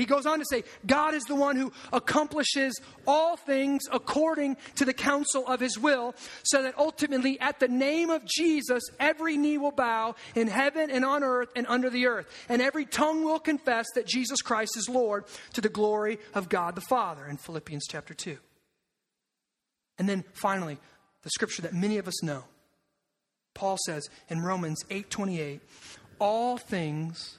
he 0.01 0.07
goes 0.07 0.27
on 0.27 0.39
to 0.39 0.45
say, 0.51 0.65
God 0.87 1.15
is 1.15 1.23
the 1.25 1.35
one 1.35 1.57
who 1.57 1.73
accomplishes 1.93 2.81
all 3.07 3.37
things 3.37 3.83
according 3.93 4.57
to 4.77 4.85
the 4.85 4.93
counsel 4.93 5.47
of 5.47 5.61
his 5.61 5.79
will, 5.79 6.15
so 6.43 6.63
that 6.63 6.77
ultimately, 6.79 7.39
at 7.41 7.61
the 7.61 7.69
name 7.69 8.11
of 8.11 8.25
Jesus, 8.25 8.83
every 8.99 9.37
knee 9.37 9.59
will 9.59 9.71
bow 9.71 10.15
in 10.35 10.49
heaven 10.49 10.91
and 10.91 11.05
on 11.05 11.23
earth 11.23 11.51
and 11.55 11.67
under 11.69 11.91
the 11.91 12.07
earth, 12.07 12.27
and 12.49 12.61
every 12.61 12.85
tongue 12.85 13.25
will 13.25 13.39
confess 13.39 13.87
that 13.95 14.07
Jesus 14.07 14.43
Christ 14.43 14.77
is 14.77 14.89
Lord 14.89 15.25
to 15.53 15.61
the 15.61 15.69
glory 15.69 16.19
of 16.35 16.49
God 16.49 16.75
the 16.75 16.81
Father, 16.81 17.27
in 17.27 17.37
Philippians 17.37 17.87
chapter 17.89 18.15
2. 18.15 18.37
And 19.99 20.09
then 20.09 20.25
finally, 20.33 20.79
the 21.23 21.31
scripture 21.31 21.63
that 21.63 21.75
many 21.75 21.99
of 21.99 22.09
us 22.09 22.23
know. 22.23 22.45
Paul 23.55 23.79
says 23.87 24.09
in 24.29 24.43
Romans 24.43 24.83
8:28, 24.91 25.61
all 26.19 26.59
things 26.59 27.39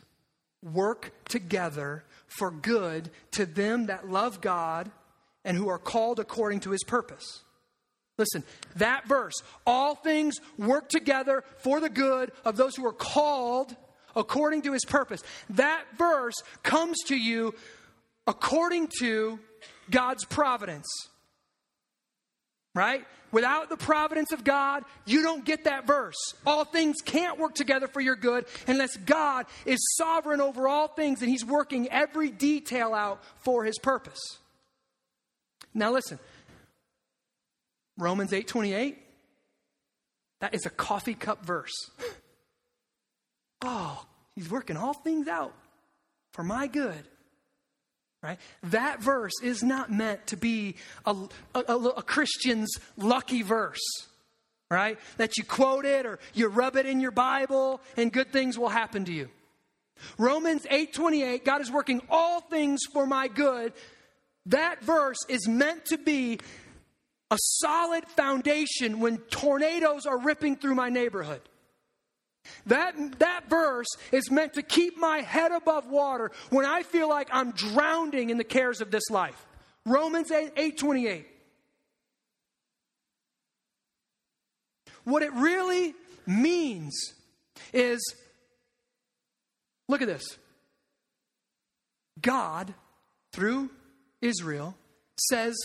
work 0.63 1.11
together 1.25 2.03
for 2.37 2.51
good 2.51 3.09
to 3.31 3.45
them 3.45 3.87
that 3.87 4.09
love 4.09 4.41
God 4.41 4.91
and 5.43 5.57
who 5.57 5.69
are 5.69 5.79
called 5.79 6.19
according 6.19 6.61
to 6.61 6.71
his 6.71 6.83
purpose. 6.83 7.43
Listen, 8.17 8.43
that 8.77 9.07
verse, 9.07 9.33
all 9.65 9.95
things 9.95 10.35
work 10.57 10.89
together 10.89 11.43
for 11.57 11.79
the 11.79 11.89
good 11.89 12.31
of 12.45 12.55
those 12.55 12.75
who 12.75 12.85
are 12.85 12.93
called 12.93 13.75
according 14.15 14.61
to 14.63 14.71
his 14.71 14.85
purpose. 14.85 15.21
That 15.49 15.83
verse 15.97 16.35
comes 16.63 16.97
to 17.07 17.17
you 17.17 17.53
according 18.25 18.89
to 18.99 19.39
God's 19.91 20.25
providence. 20.25 20.87
Right? 22.73 23.05
Without 23.35 23.67
the 23.67 23.75
providence 23.75 24.31
of 24.31 24.45
God, 24.45 24.85
you 25.05 25.21
don't 25.21 25.43
get 25.43 25.65
that 25.65 25.85
verse. 25.85 26.15
All 26.45 26.63
things 26.63 27.01
can't 27.03 27.37
work 27.37 27.53
together 27.53 27.85
for 27.85 27.99
your 27.99 28.15
good 28.15 28.45
unless 28.65 28.95
God 28.95 29.45
is 29.65 29.77
sovereign 29.97 30.39
over 30.39 30.69
all 30.69 30.87
things 30.87 31.21
and 31.21 31.29
He's 31.29 31.43
working 31.43 31.89
every 31.89 32.31
detail 32.31 32.93
out 32.93 33.21
for 33.39 33.65
His 33.65 33.77
purpose. 33.77 34.21
Now 35.73 35.91
listen. 35.91 36.17
Romans 37.97 38.31
8:28 38.31 38.95
that 40.39 40.55
is 40.55 40.65
a 40.65 40.69
coffee 40.69 41.13
cup 41.13 41.45
verse. 41.45 41.73
Oh, 43.67 44.05
he's 44.35 44.51
working 44.51 44.77
all 44.77 44.93
things 44.93 45.27
out 45.27 45.53
for 46.33 46.43
my 46.43 46.67
good. 46.67 47.03
Right? 48.25 48.39
That 48.63 49.03
verse 49.03 49.33
is 49.43 49.61
not 49.61 49.91
meant 49.91 50.25
to 50.27 50.35
be 50.35 50.77
a, 51.05 51.15
a, 51.53 51.59
a, 51.59 52.01
Christian's 52.01 52.75
lucky 52.97 53.43
verse, 53.43 53.83
right? 54.71 54.97
That 55.17 55.37
you 55.37 55.43
quote 55.43 55.85
it 55.85 56.07
or 56.07 56.17
you 56.33 56.47
rub 56.47 56.75
it 56.75 56.87
in 56.87 56.99
your 56.99 57.11
Bible 57.11 57.81
and 57.95 58.11
good 58.11 58.33
things 58.33 58.57
will 58.57 58.69
happen 58.69 59.05
to 59.05 59.13
you. 59.13 59.29
Romans 60.17 60.65
8:28, 60.71 61.45
God 61.45 61.61
is 61.61 61.69
working 61.69 62.01
all 62.09 62.41
things 62.41 62.81
for 62.91 63.05
my 63.05 63.27
good. 63.27 63.73
That 64.47 64.83
verse 64.83 65.19
is 65.29 65.47
meant 65.47 65.85
to 65.85 65.99
be 65.99 66.39
a 67.29 67.37
solid 67.39 68.07
foundation 68.07 69.01
when 69.01 69.19
tornadoes 69.29 70.07
are 70.07 70.17
ripping 70.17 70.55
through 70.55 70.73
my 70.73 70.89
neighborhood. 70.89 71.41
That, 72.67 73.19
that 73.19 73.49
verse 73.49 73.87
is 74.11 74.31
meant 74.31 74.53
to 74.53 74.61
keep 74.61 74.97
my 74.97 75.19
head 75.19 75.51
above 75.51 75.87
water 75.87 76.31
when 76.49 76.65
I 76.65 76.83
feel 76.83 77.09
like 77.09 77.29
I'm 77.31 77.51
drowning 77.51 78.29
in 78.29 78.37
the 78.37 78.43
cares 78.43 78.81
of 78.81 78.91
this 78.91 79.09
life. 79.09 79.45
Romans 79.85 80.31
8, 80.31 80.53
8 80.55 80.77
28. 80.77 81.27
What 85.03 85.21
it 85.21 85.31
really 85.33 85.93
means 86.25 87.13
is 87.71 88.01
look 89.87 90.01
at 90.01 90.07
this. 90.07 90.23
God, 92.21 92.73
through 93.31 93.69
Israel, 94.21 94.75
says 95.29 95.55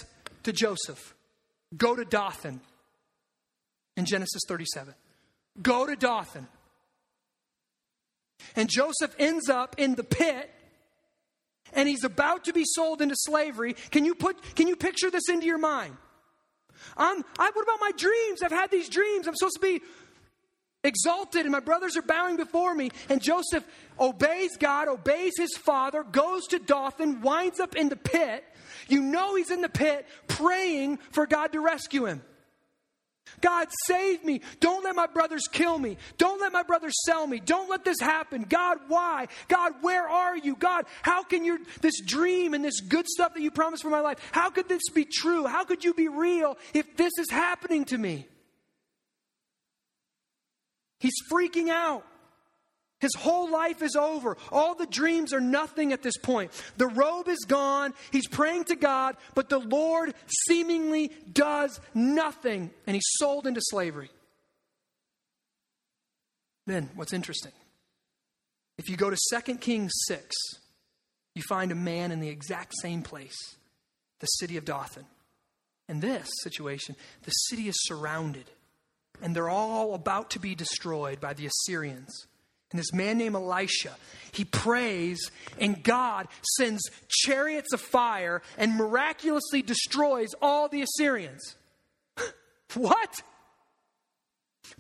to 0.43 0.53
Joseph, 0.53 1.15
Go 1.77 1.95
to 1.95 2.05
Dothan 2.05 2.61
in 3.97 4.05
Genesis 4.05 4.43
37. 4.49 4.95
Go 5.63 5.87
to 5.87 5.97
Dothan. 5.97 6.49
And 8.57 8.69
Joseph 8.69 9.15
ends 9.19 9.49
up 9.49 9.77
in 9.79 9.95
the 9.95 10.05
pit 10.05 10.51
and 11.73 11.89
he's 11.89 12.05
about 12.05 12.45
to 12.45 12.53
be 12.53 12.65
sold 12.65 13.01
into 13.01 13.15
slavery. 13.17 13.75
Can 13.91 14.05
you 14.05 14.15
put 14.15 14.55
can 14.55 14.69
you 14.69 14.77
picture 14.77 15.11
this 15.11 15.29
into 15.29 15.47
your 15.47 15.59
mind? 15.59 15.97
I'm 16.97 17.25
I 17.39 17.51
what 17.53 17.63
about 17.63 17.79
my 17.81 17.93
dreams? 17.97 18.43
I've 18.43 18.53
had 18.53 18.71
these 18.71 18.89
dreams. 18.89 19.27
I'm 19.27 19.37
supposed 19.37 19.57
to 19.57 19.61
be 19.61 19.81
exalted 20.83 21.43
and 21.43 21.53
my 21.53 21.61
brothers 21.61 21.97
are 21.97 22.03
bowing 22.03 22.37
before 22.37 22.75
me 22.75 22.91
and 23.09 23.23
Joseph 23.23 23.67
obeys 23.99 24.57
God, 24.59 24.89
obeys 24.89 25.35
his 25.37 25.57
father, 25.57 26.03
goes 26.03 26.47
to 26.49 26.59
Dothan, 26.59 27.21
winds 27.21 27.61
up 27.61 27.77
in 27.77 27.89
the 27.89 27.97
pit. 27.97 28.45
You 28.89 29.03
know 29.03 29.37
he's 29.37 29.51
in 29.51 29.61
the 29.61 29.69
pit 29.69 30.07
praying 30.27 30.99
for 31.13 31.27
God 31.27 31.53
to 31.53 31.61
rescue 31.61 32.07
him. 32.07 32.23
God, 33.41 33.69
save 33.87 34.25
me. 34.25 34.41
Don't 34.61 34.85
let 34.85 34.95
my 34.95 35.07
brothers 35.07 35.49
kill 35.51 35.79
me. 35.79 35.97
Don't 36.19 36.41
let 36.41 36.53
my 36.53 36.63
brothers 36.63 36.95
sell 37.05 37.27
me. 37.27 37.41
Don't 37.41 37.71
let 37.71 37.85
this 37.85 38.01
happen. 38.01 38.43
God, 38.43 38.79
why? 38.89 39.29
God, 39.49 39.75
where 39.81 40.09
are 40.09 40.37
you? 40.37 40.57
God, 40.57 40.87
how 41.03 41.23
can 41.23 41.45
your 41.45 41.59
this 41.81 42.01
dream 42.01 42.55
and 42.55 42.65
this 42.65 42.81
good 42.81 43.07
stuff 43.07 43.35
that 43.35 43.43
you 43.43 43.51
promised 43.51 43.83
for 43.83 43.91
my 43.91 44.01
life, 44.01 44.19
how 44.33 44.51
could 44.51 44.69
this 44.69 44.89
be 44.95 45.05
true? 45.05 45.47
How 45.47 45.65
could 45.65 45.85
you 45.85 45.95
be 45.95 46.09
real 46.09 46.57
if 46.75 46.97
this 46.97 47.13
is 47.19 47.31
happening 47.31 47.85
to 47.87 47.99
me? 47.99 48.27
He's 50.99 51.15
freaking 51.33 51.71
out. 51.71 52.05
His 53.01 53.15
whole 53.17 53.51
life 53.51 53.83
is 53.83 53.97
over. 53.97 54.37
All 54.53 54.75
the 54.75 54.87
dreams 54.87 55.33
are 55.33 55.41
nothing 55.41 55.93
at 55.93 56.03
this 56.03 56.19
point. 56.19 56.51
The 56.77 56.87
robe 56.87 57.29
is 57.29 57.45
gone. 57.49 57.95
He's 58.13 58.29
praying 58.29 58.65
to 58.65 58.77
God, 58.77 59.17
but 59.35 59.49
the 59.49 59.59
Lord 59.59 60.15
seemingly 60.47 61.11
does 61.33 61.81
nothing, 61.95 62.71
and 62.87 62.95
he's 62.95 63.09
sold 63.19 63.47
into 63.47 63.61
slavery. 63.65 64.11
Then, 66.67 66.91
what's 66.95 67.15
interesting? 67.15 67.53
If 68.77 68.89
you 68.89 68.97
go 68.97 69.11
to 69.11 69.17
2 69.43 69.57
Kings 69.57 69.93
6, 70.07 70.37
you 71.35 71.43
find 71.49 71.73
a 71.73 71.77
man 71.77 72.13
in 72.13 72.21
the 72.21 72.29
exact 72.29 72.75
same 72.81 73.03
place, 73.03 73.57
the 74.21 74.27
city 74.27 74.57
of 74.59 74.65
Dothan. 74.65 75.07
In 75.89 76.01
this 76.01 76.29
situation, 76.43 76.97
the 77.25 77.31
city 77.31 77.67
is 77.67 77.75
surrounded, 77.81 78.51
and 79.23 79.35
they're 79.35 79.49
all 79.49 79.95
about 79.95 80.31
to 80.31 80.39
be 80.39 80.55
destroyed 80.55 81.21
by 81.21 81.33
the 81.33 81.47
Assyrians. 81.47 82.27
And 82.71 82.79
this 82.79 82.93
man 82.93 83.19
named 83.19 83.35
Elisha, 83.35 83.97
he 84.33 84.45
prays, 84.45 85.19
and 85.59 85.83
God 85.83 86.29
sends 86.57 86.83
chariots 87.09 87.73
of 87.73 87.81
fire 87.81 88.43
and 88.57 88.77
miraculously 88.77 89.63
destroys 89.63 90.29
all 90.41 90.69
the 90.69 90.83
Assyrians. 90.83 91.57
what? 92.75 93.23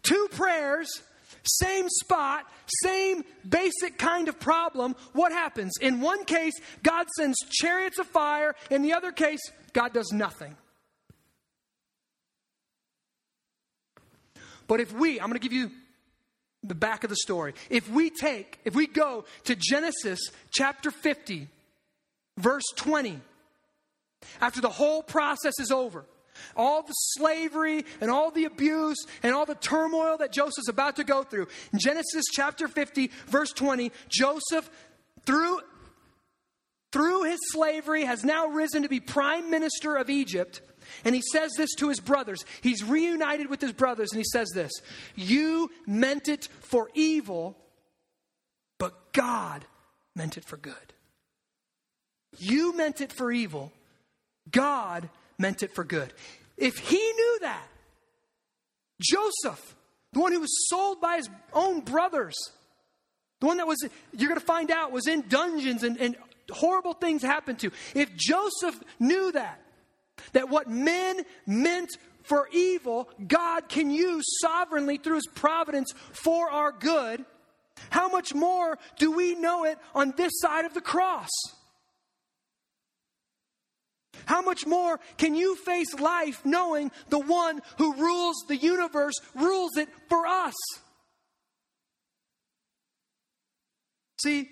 Two 0.02 0.28
prayers, 0.30 0.88
same 1.44 1.88
spot, 1.88 2.46
same 2.84 3.24
basic 3.48 3.98
kind 3.98 4.28
of 4.28 4.38
problem. 4.38 4.94
What 5.12 5.32
happens? 5.32 5.72
In 5.80 6.00
one 6.00 6.24
case, 6.24 6.54
God 6.84 7.08
sends 7.16 7.36
chariots 7.50 7.98
of 7.98 8.06
fire. 8.06 8.54
In 8.70 8.82
the 8.82 8.92
other 8.92 9.10
case, 9.10 9.40
God 9.72 9.92
does 9.92 10.12
nothing. 10.12 10.56
But 14.68 14.78
if 14.78 14.92
we, 14.92 15.20
I'm 15.20 15.26
going 15.26 15.40
to 15.40 15.42
give 15.42 15.52
you 15.52 15.72
the 16.62 16.74
back 16.74 17.04
of 17.04 17.10
the 17.10 17.16
story. 17.16 17.54
If 17.68 17.88
we 17.88 18.10
take, 18.10 18.58
if 18.64 18.74
we 18.74 18.86
go 18.86 19.24
to 19.44 19.56
Genesis 19.56 20.20
chapter 20.50 20.90
50, 20.90 21.48
verse 22.36 22.64
20, 22.76 23.20
after 24.40 24.60
the 24.60 24.68
whole 24.68 25.02
process 25.02 25.58
is 25.58 25.70
over, 25.70 26.04
all 26.56 26.82
the 26.82 26.92
slavery 26.92 27.84
and 28.00 28.10
all 28.10 28.30
the 28.30 28.44
abuse 28.44 28.98
and 29.22 29.34
all 29.34 29.46
the 29.46 29.54
turmoil 29.54 30.18
that 30.18 30.32
Joseph's 30.32 30.68
about 30.68 30.96
to 30.96 31.04
go 31.04 31.22
through. 31.22 31.48
In 31.72 31.78
Genesis 31.78 32.24
chapter 32.32 32.68
50, 32.68 33.10
verse 33.26 33.52
20, 33.52 33.92
Joseph, 34.08 34.70
through, 35.24 35.60
through 36.92 37.24
his 37.24 37.38
slavery, 37.50 38.04
has 38.04 38.24
now 38.24 38.48
risen 38.48 38.82
to 38.82 38.88
be 38.88 39.00
prime 39.00 39.50
minister 39.50 39.96
of 39.96 40.10
Egypt. 40.10 40.60
And 41.04 41.14
he 41.14 41.22
says 41.32 41.50
this 41.56 41.74
to 41.76 41.88
his 41.88 42.00
brothers. 42.00 42.44
He's 42.60 42.84
reunited 42.84 43.48
with 43.48 43.60
his 43.60 43.72
brothers, 43.72 44.12
and 44.12 44.18
he 44.18 44.24
says 44.24 44.50
this 44.54 44.72
You 45.14 45.70
meant 45.86 46.28
it 46.28 46.48
for 46.60 46.90
evil, 46.94 47.56
but 48.78 49.12
God 49.12 49.64
meant 50.14 50.36
it 50.36 50.44
for 50.44 50.56
good. 50.56 50.74
You 52.38 52.76
meant 52.76 53.00
it 53.00 53.12
for 53.12 53.32
evil, 53.32 53.72
God 54.50 55.08
meant 55.38 55.62
it 55.62 55.74
for 55.74 55.84
good. 55.84 56.12
If 56.56 56.78
he 56.78 56.98
knew 56.98 57.38
that, 57.42 57.66
Joseph, 59.00 59.74
the 60.12 60.20
one 60.20 60.32
who 60.32 60.40
was 60.40 60.68
sold 60.68 61.00
by 61.00 61.16
his 61.16 61.28
own 61.52 61.80
brothers, 61.80 62.36
the 63.40 63.46
one 63.46 63.56
that 63.56 63.66
was, 63.66 63.78
you're 64.12 64.28
going 64.28 64.40
to 64.40 64.46
find 64.46 64.70
out, 64.70 64.92
was 64.92 65.06
in 65.06 65.22
dungeons 65.28 65.82
and, 65.82 65.98
and 65.98 66.16
horrible 66.50 66.92
things 66.92 67.22
happened 67.22 67.58
to. 67.60 67.70
If 67.94 68.14
Joseph 68.14 68.78
knew 68.98 69.32
that, 69.32 69.60
that 70.32 70.48
what 70.48 70.68
men 70.68 71.22
meant 71.46 71.90
for 72.22 72.48
evil, 72.52 73.08
God 73.26 73.68
can 73.68 73.90
use 73.90 74.24
sovereignly 74.40 74.98
through 74.98 75.16
his 75.16 75.28
providence 75.34 75.92
for 76.12 76.50
our 76.50 76.72
good, 76.72 77.24
how 77.88 78.08
much 78.08 78.34
more 78.34 78.78
do 78.98 79.10
we 79.10 79.34
know 79.34 79.64
it 79.64 79.78
on 79.94 80.12
this 80.16 80.32
side 80.36 80.64
of 80.64 80.74
the 80.74 80.80
cross? 80.80 81.30
How 84.26 84.42
much 84.42 84.66
more 84.66 85.00
can 85.16 85.34
you 85.34 85.56
face 85.56 85.94
life 85.94 86.44
knowing 86.44 86.92
the 87.08 87.18
one 87.18 87.60
who 87.78 87.94
rules 87.94 88.36
the 88.48 88.56
universe 88.56 89.14
rules 89.34 89.76
it 89.76 89.88
for 90.08 90.26
us? 90.26 90.54
See, 94.22 94.50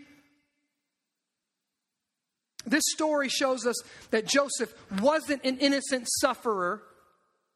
this 2.70 2.84
story 2.88 3.28
shows 3.28 3.66
us 3.66 3.76
that 4.10 4.26
Joseph 4.26 4.72
wasn't 5.00 5.44
an 5.44 5.58
innocent 5.58 6.06
sufferer 6.20 6.82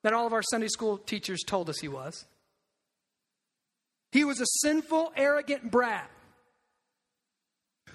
that 0.03 0.13
all 0.13 0.27
of 0.27 0.33
our 0.33 0.43
Sunday 0.43 0.69
school 0.69 0.99
teachers 0.99 1.43
told 1.47 1.69
us 1.69 1.79
he 1.81 1.89
was. 1.89 2.25
He 4.11 4.25
was 4.25 4.41
a 4.41 4.47
sinful, 4.61 5.13
arrogant 5.17 5.71
brat. 5.71 6.11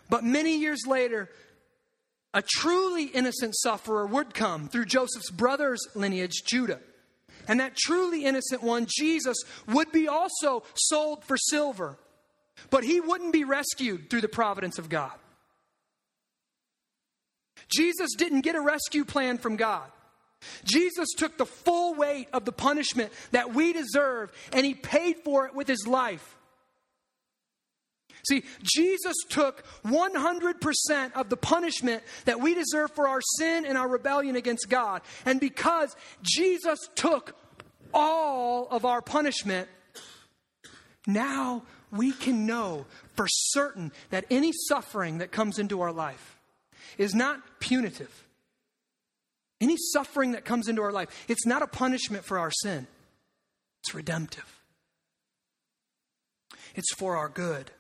But 0.10 0.24
many 0.24 0.58
years 0.58 0.88
later, 0.88 1.30
a 2.34 2.42
truly 2.42 3.06
innocent 3.06 3.56
sufferer 3.56 4.06
would 4.06 4.34
come 4.34 4.68
through 4.68 4.86
Joseph's 4.86 5.30
brother's 5.30 5.82
lineage, 5.96 6.44
Judah. 6.46 6.80
And 7.48 7.60
that 7.60 7.78
truly 7.78 8.26
innocent 8.26 8.64
one, 8.64 8.88
Jesus, 8.90 9.38
would 9.68 9.92
be 9.92 10.08
also 10.08 10.64
sold 10.76 11.24
for 11.24 11.38
silver. 11.38 11.98
But 12.70 12.84
he 12.84 13.00
wouldn't 13.00 13.34
be 13.34 13.44
rescued 13.44 14.10
through 14.10 14.22
the 14.22 14.28
providence 14.28 14.80
of 14.80 14.90
God. 14.90 15.14
Jesus 17.70 18.12
didn't 18.18 18.42
get 18.42 18.56
a 18.56 18.62
rescue 18.62 19.06
plan 19.06 19.38
from 19.38 19.56
God. 19.56 19.90
Jesus 20.64 21.10
took 21.18 21.38
the 21.38 21.46
full 21.46 21.96
weight 21.96 22.28
of 22.32 22.46
the 22.46 22.52
punishment 22.52 23.12
that 23.32 23.54
we 23.54 23.74
deserve 23.74 24.32
and 24.54 24.66
he 24.66 24.74
paid 24.74 25.18
for 25.24 25.48
it 25.48 25.56
with 25.56 25.68
his 25.68 25.88
life. 25.88 26.36
See, 28.28 28.44
Jesus 28.62 29.16
took 29.30 29.64
100% 29.86 31.14
of 31.14 31.30
the 31.30 31.38
punishment 31.38 32.04
that 32.26 32.42
we 32.42 32.54
deserve 32.54 32.92
for 32.92 33.08
our 33.08 33.22
sin 33.38 33.66
and 33.66 33.78
our 33.78 33.88
rebellion 33.88 34.36
against 34.36 34.70
God. 34.70 35.02
And 35.26 35.40
because 35.40 35.96
Jesus 36.22 36.80
took 36.96 37.36
all 37.94 38.68
of 38.70 38.84
our 38.84 39.02
punishment, 39.02 39.70
now 41.06 41.64
we 41.90 42.12
can 42.12 42.46
know 42.46 42.86
for 43.16 43.28
certain 43.30 43.94
that 44.10 44.26
any 44.30 44.52
suffering 44.68 45.20
that 45.20 45.32
comes 45.32 45.58
into 45.58 45.80
our 45.82 45.94
life 45.94 46.37
is 46.98 47.14
not 47.14 47.42
punitive. 47.60 48.24
Any 49.60 49.76
suffering 49.78 50.34
that 50.34 50.46
comes 50.46 50.68
into 50.68 50.82
our 50.82 50.92
life, 50.92 51.10
it's 51.28 51.46
not 51.46 51.62
a 51.62 51.68
punishment 51.68 52.26
for 52.26 52.38
our 52.38 52.52
sin, 52.52 52.88
it's 53.82 53.94
redemptive. 53.94 54.54
It's 56.76 56.94
for 56.94 57.18
our 57.18 57.30
good. 57.30 57.72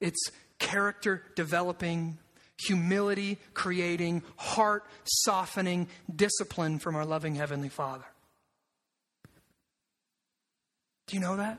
It's 0.00 0.30
character 0.60 1.24
developing, 1.34 2.18
humility 2.58 3.38
creating, 3.52 4.22
heart 4.36 4.84
softening 5.04 5.88
discipline 6.14 6.78
from 6.78 6.94
our 6.94 7.04
loving 7.04 7.34
Heavenly 7.34 7.68
Father. 7.68 8.04
Do 11.08 11.16
you 11.16 11.20
know 11.20 11.36
that? 11.36 11.58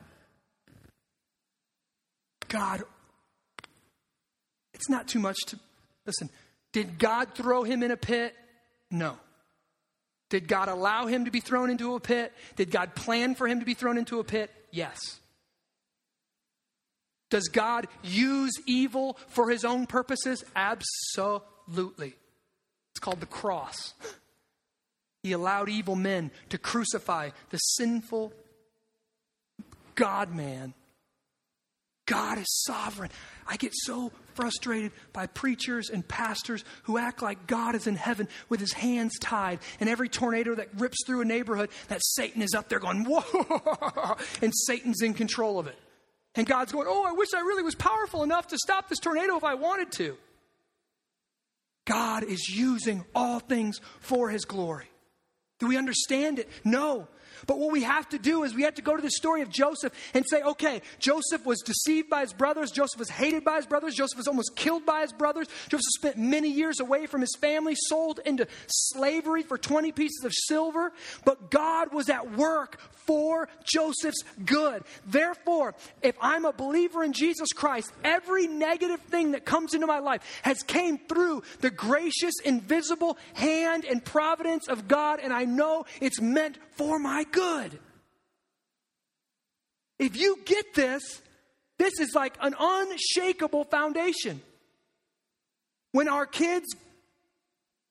God, 2.48 2.82
it's 4.72 4.88
not 4.88 5.06
too 5.06 5.18
much 5.18 5.36
to. 5.48 5.58
Listen, 6.06 6.30
did 6.72 6.98
God 6.98 7.34
throw 7.34 7.62
him 7.62 7.82
in 7.82 7.90
a 7.90 7.96
pit? 7.96 8.34
No. 8.90 9.16
Did 10.30 10.48
God 10.48 10.68
allow 10.68 11.06
him 11.06 11.26
to 11.26 11.30
be 11.30 11.40
thrown 11.40 11.70
into 11.70 11.94
a 11.94 12.00
pit? 12.00 12.32
Did 12.56 12.70
God 12.70 12.94
plan 12.94 13.34
for 13.34 13.46
him 13.46 13.60
to 13.60 13.66
be 13.66 13.74
thrown 13.74 13.98
into 13.98 14.18
a 14.18 14.24
pit? 14.24 14.50
Yes. 14.70 14.98
Does 17.30 17.48
God 17.48 17.86
use 18.02 18.52
evil 18.66 19.16
for 19.28 19.50
his 19.50 19.64
own 19.64 19.86
purposes? 19.86 20.44
Absolutely. 20.56 22.14
It's 22.92 23.00
called 23.00 23.20
the 23.20 23.26
cross. 23.26 23.94
He 25.22 25.32
allowed 25.32 25.68
evil 25.68 25.96
men 25.96 26.30
to 26.48 26.58
crucify 26.58 27.30
the 27.50 27.58
sinful 27.58 28.32
God 29.94 30.34
man. 30.34 30.74
God 32.06 32.38
is 32.38 32.64
sovereign. 32.64 33.10
I 33.46 33.56
get 33.56 33.72
so 33.74 34.10
frustrated 34.34 34.92
by 35.12 35.26
preachers 35.26 35.90
and 35.90 36.06
pastors 36.06 36.64
who 36.84 36.98
act 36.98 37.22
like 37.22 37.46
God 37.46 37.74
is 37.74 37.86
in 37.86 37.96
heaven 37.96 38.28
with 38.48 38.60
his 38.60 38.72
hands 38.72 39.18
tied, 39.20 39.60
and 39.78 39.88
every 39.88 40.08
tornado 40.08 40.54
that 40.54 40.68
rips 40.78 40.98
through 41.06 41.20
a 41.20 41.24
neighborhood, 41.24 41.70
that 41.88 42.00
Satan 42.02 42.42
is 42.42 42.54
up 42.54 42.68
there 42.68 42.80
going, 42.80 43.04
whoa, 43.08 44.16
and 44.42 44.52
Satan's 44.66 45.02
in 45.02 45.14
control 45.14 45.58
of 45.58 45.66
it. 45.66 45.78
And 46.34 46.46
God's 46.46 46.72
going, 46.72 46.86
Oh, 46.88 47.04
I 47.04 47.12
wish 47.12 47.28
I 47.34 47.40
really 47.40 47.62
was 47.62 47.74
powerful 47.74 48.22
enough 48.22 48.48
to 48.48 48.58
stop 48.58 48.88
this 48.88 48.98
tornado 48.98 49.36
if 49.36 49.44
I 49.44 49.54
wanted 49.54 49.92
to. 49.92 50.16
God 51.84 52.22
is 52.24 52.48
using 52.48 53.04
all 53.14 53.38
things 53.40 53.80
for 54.00 54.30
his 54.30 54.44
glory. 54.44 54.86
Do 55.62 55.68
we 55.68 55.76
understand 55.76 56.40
it? 56.40 56.48
No. 56.64 57.06
But 57.46 57.60
what 57.60 57.70
we 57.70 57.84
have 57.84 58.08
to 58.08 58.18
do 58.18 58.42
is 58.42 58.52
we 58.52 58.64
have 58.64 58.74
to 58.74 58.82
go 58.82 58.96
to 58.96 59.02
the 59.02 59.12
story 59.12 59.42
of 59.42 59.48
Joseph 59.48 59.92
and 60.12 60.24
say, 60.28 60.42
okay, 60.42 60.82
Joseph 60.98 61.46
was 61.46 61.60
deceived 61.60 62.10
by 62.10 62.22
his 62.22 62.32
brothers. 62.32 62.72
Joseph 62.72 62.98
was 62.98 63.10
hated 63.10 63.44
by 63.44 63.56
his 63.56 63.66
brothers. 63.66 63.94
Joseph 63.94 64.16
was 64.16 64.26
almost 64.26 64.56
killed 64.56 64.84
by 64.84 65.02
his 65.02 65.12
brothers. 65.12 65.46
Joseph 65.68 65.92
spent 65.96 66.18
many 66.18 66.50
years 66.50 66.80
away 66.80 67.06
from 67.06 67.20
his 67.20 67.36
family, 67.40 67.74
sold 67.76 68.18
into 68.26 68.48
slavery 68.66 69.44
for 69.44 69.56
20 69.56 69.92
pieces 69.92 70.24
of 70.24 70.32
silver. 70.34 70.92
But 71.24 71.48
God 71.50 71.94
was 71.94 72.08
at 72.08 72.36
work 72.36 72.80
for 73.06 73.48
Joseph's 73.64 74.22
good. 74.44 74.84
Therefore, 75.06 75.74
if 76.02 76.16
I'm 76.20 76.44
a 76.44 76.52
believer 76.52 77.02
in 77.02 77.12
Jesus 77.12 77.52
Christ, 77.52 77.92
every 78.04 78.46
negative 78.46 79.00
thing 79.00 79.32
that 79.32 79.44
comes 79.44 79.74
into 79.74 79.86
my 79.86 79.98
life 79.98 80.22
has 80.42 80.62
came 80.62 80.98
through 80.98 81.42
the 81.60 81.70
gracious, 81.70 82.34
invisible 82.44 83.18
hand 83.34 83.84
and 83.84 84.04
providence 84.04 84.68
of 84.68 84.86
God, 84.88 85.20
and 85.22 85.32
I 85.32 85.44
know 85.56 85.84
it's 86.00 86.20
meant 86.20 86.58
for 86.76 86.98
my 86.98 87.24
good. 87.30 87.78
If 89.98 90.16
you 90.16 90.38
get 90.44 90.74
this, 90.74 91.22
this 91.78 92.00
is 92.00 92.14
like 92.14 92.34
an 92.40 92.54
unshakable 92.58 93.64
foundation. 93.64 94.40
When 95.92 96.08
our 96.08 96.26
kids 96.26 96.66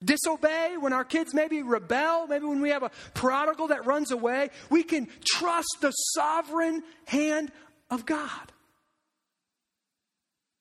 disobey, 0.04 0.78
when 0.80 0.94
our 0.94 1.06
kids 1.06 1.34
maybe 1.34 1.62
rebel, 1.62 2.28
maybe 2.28 2.46
when 2.46 2.62
we 2.62 2.70
have 2.70 2.84
a 2.84 2.92
prodigal 3.14 3.68
that 3.68 3.86
runs 3.86 4.12
away, 4.12 4.50
we 4.70 4.84
can 4.84 5.08
trust 5.24 5.78
the 5.82 5.92
sovereign 5.92 6.84
hand 7.06 7.52
of 7.90 8.06
God. 8.06 8.52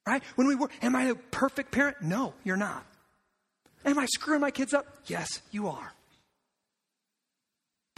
Right? 0.07 0.23
When 0.37 0.47
we 0.47 0.55
were, 0.55 0.71
am 0.83 0.97
I 0.97 1.05
a 1.05 1.15
perfect 1.15 1.73
parent? 1.73 2.03
No, 2.03 2.35
you're 2.45 2.57
not. 2.57 2.85
Am 3.85 3.99
I 3.99 4.07
screwing 4.07 4.41
my 4.41 4.51
kids 4.51 4.75
up? 4.75 4.87
Yes, 5.07 5.41
you 5.51 5.69
are. 5.69 5.93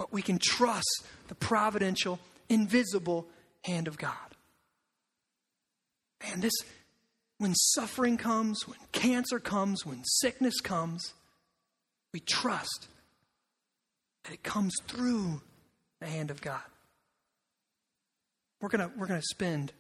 But 0.03 0.13
we 0.13 0.21
can 0.21 0.41
trust 0.43 1.05
the 1.29 1.37
providential, 1.37 2.19
invisible 2.49 3.29
hand 3.63 3.87
of 3.87 3.99
God. 3.99 4.17
And 6.27 6.43
this, 6.43 6.51
when 7.39 7.55
suffering 7.55 8.17
comes, 8.17 8.67
when 8.67 8.81
cancer 8.91 9.39
comes, 9.39 9.87
when 9.87 10.03
sickness 10.03 10.61
comes, 10.61 11.15
we 12.13 12.19
trust 12.19 12.89
that 14.25 14.33
it 14.33 14.43
comes 14.43 14.75
through 14.89 15.41
the 16.01 16.07
hand 16.07 16.33
of 16.33 16.41
God. 16.41 16.59
We're 18.61 18.71
going 18.71 18.91
to 18.91 18.99
we're 18.99 19.07
going 19.07 19.21
to 19.21 19.27
spend 19.31 19.73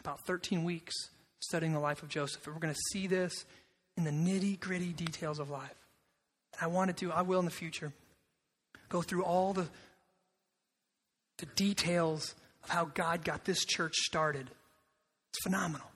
about 0.00 0.20
13 0.26 0.64
weeks 0.64 0.92
studying 1.40 1.72
the 1.72 1.80
life 1.80 2.02
of 2.02 2.10
Joseph, 2.10 2.46
and 2.46 2.54
we're 2.54 2.60
going 2.60 2.74
to 2.74 2.80
see 2.92 3.06
this 3.06 3.46
in 3.96 4.04
the 4.04 4.10
nitty 4.10 4.60
gritty 4.60 4.92
details 4.92 5.38
of 5.38 5.48
life. 5.48 5.74
And 6.52 6.62
I 6.62 6.66
wanted 6.66 6.98
to, 6.98 7.10
I 7.10 7.22
will 7.22 7.38
in 7.38 7.46
the 7.46 7.50
future, 7.50 7.94
go 8.92 9.02
through 9.02 9.24
all 9.24 9.52
the, 9.52 9.66
the 11.38 11.46
details 11.46 12.34
of 12.62 12.70
how 12.70 12.84
God 12.84 13.24
got 13.24 13.44
this 13.44 13.64
church 13.64 13.94
started. 13.94 14.48
It's 15.30 15.42
phenomenal 15.42 15.92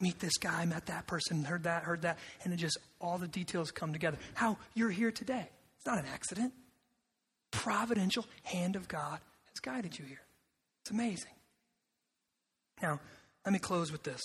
meet 0.00 0.18
this 0.18 0.36
guy, 0.38 0.64
met 0.64 0.86
that 0.86 1.06
person, 1.06 1.44
heard 1.44 1.64
that, 1.64 1.82
heard 1.82 2.02
that, 2.02 2.18
and 2.44 2.52
it 2.52 2.56
just 2.56 2.78
all 3.00 3.18
the 3.18 3.28
details 3.28 3.70
come 3.70 3.92
together. 3.92 4.18
How 4.34 4.56
you're 4.74 4.90
here 4.90 5.10
today. 5.10 5.48
It's 5.76 5.86
not 5.86 5.98
an 5.98 6.06
accident. 6.12 6.52
Providential 7.50 8.26
hand 8.42 8.76
of 8.76 8.88
God 8.88 9.18
has 9.46 9.60
guided 9.60 9.98
you 9.98 10.04
here. 10.04 10.22
It's 10.82 10.90
amazing. 10.90 11.32
Now, 12.80 13.00
let 13.44 13.52
me 13.52 13.58
close 13.58 13.90
with 13.90 14.04
this. 14.04 14.20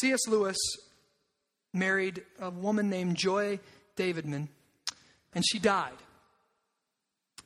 C.S. 0.00 0.20
Lewis 0.28 0.56
married 1.72 2.22
a 2.40 2.50
woman 2.50 2.90
named 2.90 3.16
Joy 3.16 3.60
Davidman, 3.96 4.48
and 5.38 5.44
she 5.46 5.60
died. 5.60 5.94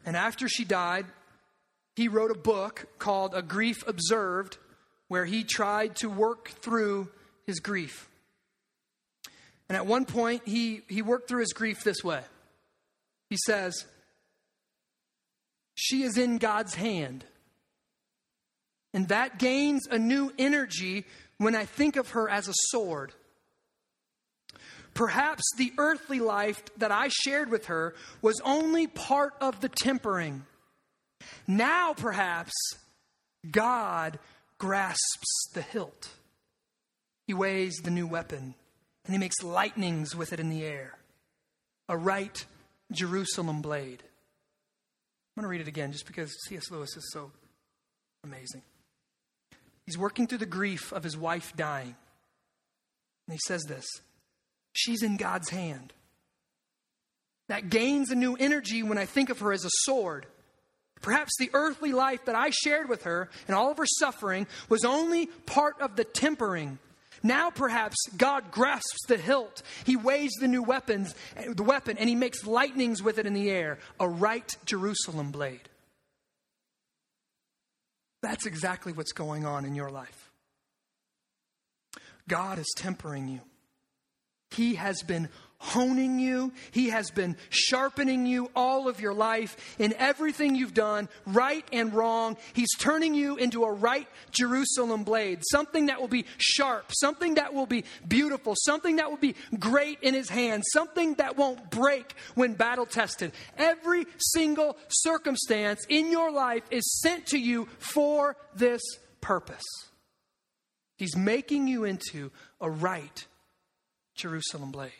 And 0.06 0.16
after 0.16 0.48
she 0.48 0.64
died, 0.64 1.04
he 1.94 2.08
wrote 2.08 2.30
a 2.30 2.34
book 2.34 2.86
called 2.98 3.34
A 3.34 3.42
Grief 3.42 3.86
Observed, 3.86 4.56
where 5.08 5.26
he 5.26 5.44
tried 5.44 5.96
to 5.96 6.08
work 6.08 6.48
through 6.62 7.10
his 7.46 7.60
grief. 7.60 8.08
And 9.68 9.76
at 9.76 9.84
one 9.84 10.06
point, 10.06 10.40
he, 10.46 10.80
he 10.88 11.02
worked 11.02 11.28
through 11.28 11.40
his 11.40 11.52
grief 11.52 11.84
this 11.84 12.02
way. 12.02 12.22
He 13.28 13.36
says, 13.44 13.84
She 15.74 16.02
is 16.02 16.16
in 16.16 16.38
God's 16.38 16.74
hand. 16.74 17.26
And 18.94 19.08
that 19.08 19.38
gains 19.38 19.86
a 19.90 19.98
new 19.98 20.32
energy 20.38 21.04
when 21.36 21.54
I 21.54 21.66
think 21.66 21.96
of 21.96 22.12
her 22.12 22.26
as 22.26 22.48
a 22.48 22.54
sword. 22.70 23.12
Perhaps 24.94 25.42
the 25.56 25.72
earthly 25.78 26.20
life 26.20 26.62
that 26.76 26.92
I 26.92 27.08
shared 27.08 27.50
with 27.50 27.66
her 27.66 27.94
was 28.20 28.40
only 28.44 28.86
part 28.86 29.34
of 29.40 29.60
the 29.60 29.68
tempering. 29.68 30.44
Now, 31.46 31.94
perhaps, 31.94 32.52
God 33.50 34.18
grasps 34.58 35.48
the 35.54 35.62
hilt. 35.62 36.10
He 37.26 37.34
weighs 37.34 37.76
the 37.82 37.90
new 37.90 38.06
weapon 38.06 38.54
and 39.04 39.14
he 39.14 39.18
makes 39.18 39.42
lightnings 39.42 40.14
with 40.14 40.32
it 40.32 40.40
in 40.40 40.50
the 40.50 40.64
air. 40.64 40.98
A 41.88 41.96
right 41.96 42.44
Jerusalem 42.92 43.62
blade. 43.62 44.02
I'm 44.02 45.42
going 45.42 45.44
to 45.44 45.48
read 45.48 45.60
it 45.60 45.68
again 45.68 45.92
just 45.92 46.06
because 46.06 46.32
C.S. 46.46 46.70
Lewis 46.70 46.96
is 46.96 47.10
so 47.12 47.32
amazing. 48.22 48.62
He's 49.86 49.98
working 49.98 50.26
through 50.26 50.38
the 50.38 50.46
grief 50.46 50.92
of 50.92 51.02
his 51.02 51.16
wife 51.16 51.56
dying. 51.56 51.96
And 53.26 53.34
he 53.34 53.40
says 53.46 53.62
this 53.64 53.86
She's 54.72 55.02
in 55.02 55.16
God's 55.16 55.50
hand. 55.50 55.92
That 57.48 57.68
gains 57.68 58.10
a 58.10 58.14
new 58.14 58.34
energy 58.36 58.82
when 58.82 58.98
I 58.98 59.04
think 59.04 59.28
of 59.30 59.40
her 59.40 59.52
as 59.52 59.64
a 59.64 59.70
sword. 59.84 60.26
Perhaps 61.02 61.32
the 61.38 61.50
earthly 61.52 61.92
life 61.92 62.24
that 62.26 62.34
I 62.34 62.50
shared 62.50 62.88
with 62.88 63.02
her 63.02 63.28
and 63.46 63.56
all 63.56 63.70
of 63.70 63.76
her 63.76 63.86
suffering 63.86 64.46
was 64.68 64.84
only 64.84 65.26
part 65.26 65.80
of 65.80 65.96
the 65.96 66.04
tempering. 66.04 66.78
Now 67.22 67.50
perhaps 67.50 67.96
God 68.16 68.50
grasps 68.50 69.06
the 69.06 69.16
hilt. 69.16 69.62
He 69.84 69.96
weighs 69.96 70.32
the 70.40 70.48
new 70.48 70.62
weapons, 70.62 71.14
the 71.36 71.62
weapon, 71.62 71.98
and 71.98 72.08
he 72.08 72.14
makes 72.14 72.46
lightnings 72.46 73.02
with 73.02 73.18
it 73.18 73.26
in 73.26 73.34
the 73.34 73.50
air, 73.50 73.78
a 74.00 74.08
right 74.08 74.50
Jerusalem 74.64 75.30
blade. 75.30 75.68
That's 78.22 78.46
exactly 78.46 78.92
what's 78.92 79.12
going 79.12 79.44
on 79.44 79.64
in 79.64 79.74
your 79.74 79.90
life. 79.90 80.30
God 82.28 82.58
is 82.58 82.72
tempering 82.76 83.28
you. 83.28 83.40
He 84.52 84.74
has 84.74 85.02
been 85.02 85.28
honing 85.62 86.18
you. 86.18 86.52
He 86.72 86.90
has 86.90 87.12
been 87.12 87.36
sharpening 87.48 88.26
you 88.26 88.50
all 88.56 88.88
of 88.88 89.00
your 89.00 89.14
life 89.14 89.76
in 89.78 89.94
everything 89.96 90.56
you've 90.56 90.74
done, 90.74 91.08
right 91.24 91.64
and 91.72 91.94
wrong. 91.94 92.36
He's 92.52 92.74
turning 92.78 93.14
you 93.14 93.36
into 93.36 93.62
a 93.62 93.72
right 93.72 94.08
Jerusalem 94.32 95.04
blade, 95.04 95.40
something 95.52 95.86
that 95.86 96.00
will 96.00 96.08
be 96.08 96.26
sharp, 96.36 96.86
something 96.92 97.34
that 97.34 97.54
will 97.54 97.66
be 97.66 97.84
beautiful, 98.06 98.54
something 98.56 98.96
that 98.96 99.08
will 99.08 99.18
be 99.18 99.36
great 99.56 100.00
in 100.02 100.14
His 100.14 100.28
hand, 100.28 100.64
something 100.72 101.14
that 101.14 101.36
won't 101.36 101.70
break 101.70 102.12
when 102.34 102.54
battle 102.54 102.86
tested. 102.86 103.30
Every 103.56 104.06
single 104.18 104.76
circumstance 104.88 105.86
in 105.88 106.10
your 106.10 106.32
life 106.32 106.64
is 106.72 107.00
sent 107.00 107.26
to 107.26 107.38
you 107.38 107.68
for 107.78 108.36
this 108.56 108.82
purpose. 109.20 109.62
He's 110.96 111.16
making 111.16 111.68
you 111.68 111.84
into 111.84 112.32
a 112.60 112.68
right 112.68 113.26
Jerusalem 114.14 114.70
blade. 114.70 114.92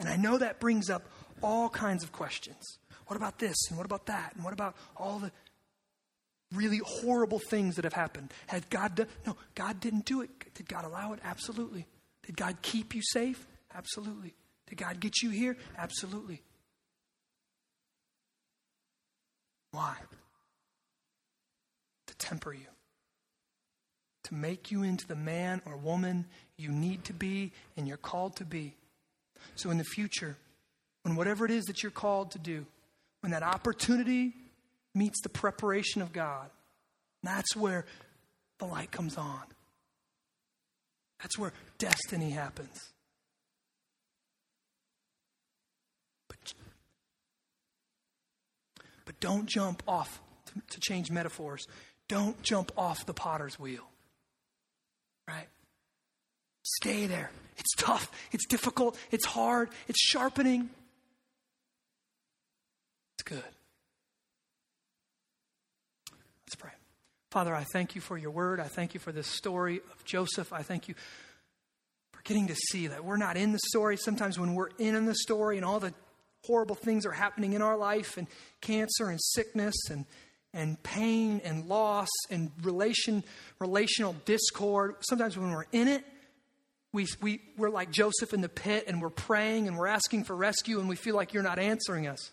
And 0.00 0.08
I 0.08 0.16
know 0.16 0.38
that 0.38 0.60
brings 0.60 0.90
up 0.90 1.08
all 1.42 1.68
kinds 1.68 2.04
of 2.04 2.12
questions. 2.12 2.78
What 3.06 3.16
about 3.16 3.38
this? 3.38 3.56
And 3.68 3.76
what 3.76 3.86
about 3.86 4.06
that? 4.06 4.34
And 4.34 4.44
what 4.44 4.52
about 4.52 4.76
all 4.96 5.18
the 5.18 5.32
really 6.54 6.80
horrible 6.84 7.38
things 7.38 7.76
that 7.76 7.84
have 7.84 7.92
happened? 7.94 8.32
Had 8.46 8.68
God 8.70 8.94
done? 8.96 9.08
No, 9.26 9.36
God 9.54 9.80
didn't 9.80 10.04
do 10.04 10.22
it. 10.22 10.30
Did 10.54 10.68
God 10.68 10.84
allow 10.84 11.12
it? 11.12 11.20
Absolutely. 11.24 11.86
Did 12.24 12.36
God 12.36 12.58
keep 12.62 12.94
you 12.94 13.02
safe? 13.02 13.46
Absolutely. 13.74 14.34
Did 14.68 14.76
God 14.76 15.00
get 15.00 15.22
you 15.22 15.30
here? 15.30 15.56
Absolutely. 15.76 16.42
Why? 19.70 19.96
To 22.06 22.16
temper 22.16 22.52
you, 22.52 22.66
to 24.28 24.34
make 24.34 24.70
you 24.70 24.82
into 24.82 25.06
the 25.06 25.16
man 25.16 25.62
or 25.64 25.76
woman 25.76 26.26
you 26.58 26.70
need 26.70 27.04
to 27.04 27.14
be 27.14 27.50
and 27.76 27.88
you're 27.88 27.96
called 27.96 28.36
to 28.36 28.44
be. 28.44 28.74
So 29.54 29.70
in 29.70 29.78
the 29.78 29.84
future, 29.84 30.36
when 31.02 31.16
whatever 31.16 31.46
it 31.46 31.50
is 31.50 31.64
that 31.66 31.82
you're 31.82 31.90
called 31.90 32.32
to 32.32 32.38
do, 32.38 32.66
when 33.20 33.32
that 33.32 33.42
opportunity 33.42 34.34
meets 34.94 35.20
the 35.22 35.28
preparation 35.30 36.02
of 36.02 36.12
God, 36.12 36.50
that's 37.22 37.56
where 37.56 37.86
the 38.58 38.66
light 38.66 38.90
comes 38.90 39.16
on. 39.16 39.42
That's 41.22 41.38
where 41.38 41.52
destiny 41.78 42.30
happens. 42.30 42.76
But, 46.28 46.54
but 49.06 49.18
don't 49.20 49.46
jump 49.46 49.82
off, 49.88 50.20
to, 50.46 50.62
to 50.70 50.80
change 50.80 51.10
metaphors, 51.10 51.66
don't 52.08 52.40
jump 52.42 52.72
off 52.76 53.06
the 53.06 53.14
potter's 53.14 53.58
wheel. 53.58 53.88
Right? 55.28 55.46
Stay 56.62 57.06
there. 57.06 57.30
It's 57.58 57.74
tough, 57.76 58.10
it's 58.32 58.46
difficult, 58.46 58.96
it's 59.10 59.26
hard, 59.26 59.68
it's 59.88 60.00
sharpening. 60.00 60.70
It's 63.16 63.24
good. 63.24 63.42
Let's 66.46 66.54
pray. 66.56 66.70
Father, 67.30 67.54
I 67.54 67.64
thank 67.72 67.94
you 67.94 68.00
for 68.00 68.16
your 68.16 68.30
word. 68.30 68.60
I 68.60 68.68
thank 68.68 68.94
you 68.94 69.00
for 69.00 69.12
this 69.12 69.26
story 69.26 69.80
of 69.92 70.04
Joseph. 70.04 70.52
I 70.52 70.62
thank 70.62 70.88
you 70.88 70.94
for 72.12 72.22
getting 72.22 72.46
to 72.46 72.54
see 72.54 72.86
that 72.86 73.04
we're 73.04 73.16
not 73.16 73.36
in 73.36 73.52
the 73.52 73.58
story. 73.66 73.96
Sometimes 73.96 74.38
when 74.38 74.54
we're 74.54 74.70
in 74.78 75.04
the 75.04 75.16
story 75.16 75.56
and 75.56 75.66
all 75.66 75.80
the 75.80 75.92
horrible 76.44 76.76
things 76.76 77.04
are 77.04 77.12
happening 77.12 77.52
in 77.52 77.60
our 77.60 77.76
life 77.76 78.16
and 78.16 78.28
cancer 78.60 79.10
and 79.10 79.20
sickness 79.20 79.74
and 79.90 80.06
and 80.54 80.82
pain 80.82 81.40
and 81.44 81.66
loss 81.66 82.08
and 82.30 82.50
relation 82.62 83.22
relational 83.58 84.14
discord 84.24 84.96
sometimes 85.00 85.36
when 85.36 85.50
we're 85.50 85.66
in 85.72 85.88
it 85.88 86.04
we, 86.92 87.06
we, 87.20 87.40
we're 87.56 87.70
like 87.70 87.90
Joseph 87.90 88.32
in 88.32 88.40
the 88.40 88.48
pit 88.48 88.84
and 88.86 89.02
we're 89.02 89.10
praying 89.10 89.68
and 89.68 89.76
we're 89.76 89.88
asking 89.88 90.24
for 90.24 90.34
rescue 90.34 90.80
and 90.80 90.88
we 90.88 90.96
feel 90.96 91.14
like 91.14 91.34
you're 91.34 91.42
not 91.42 91.58
answering 91.58 92.06
us. 92.06 92.30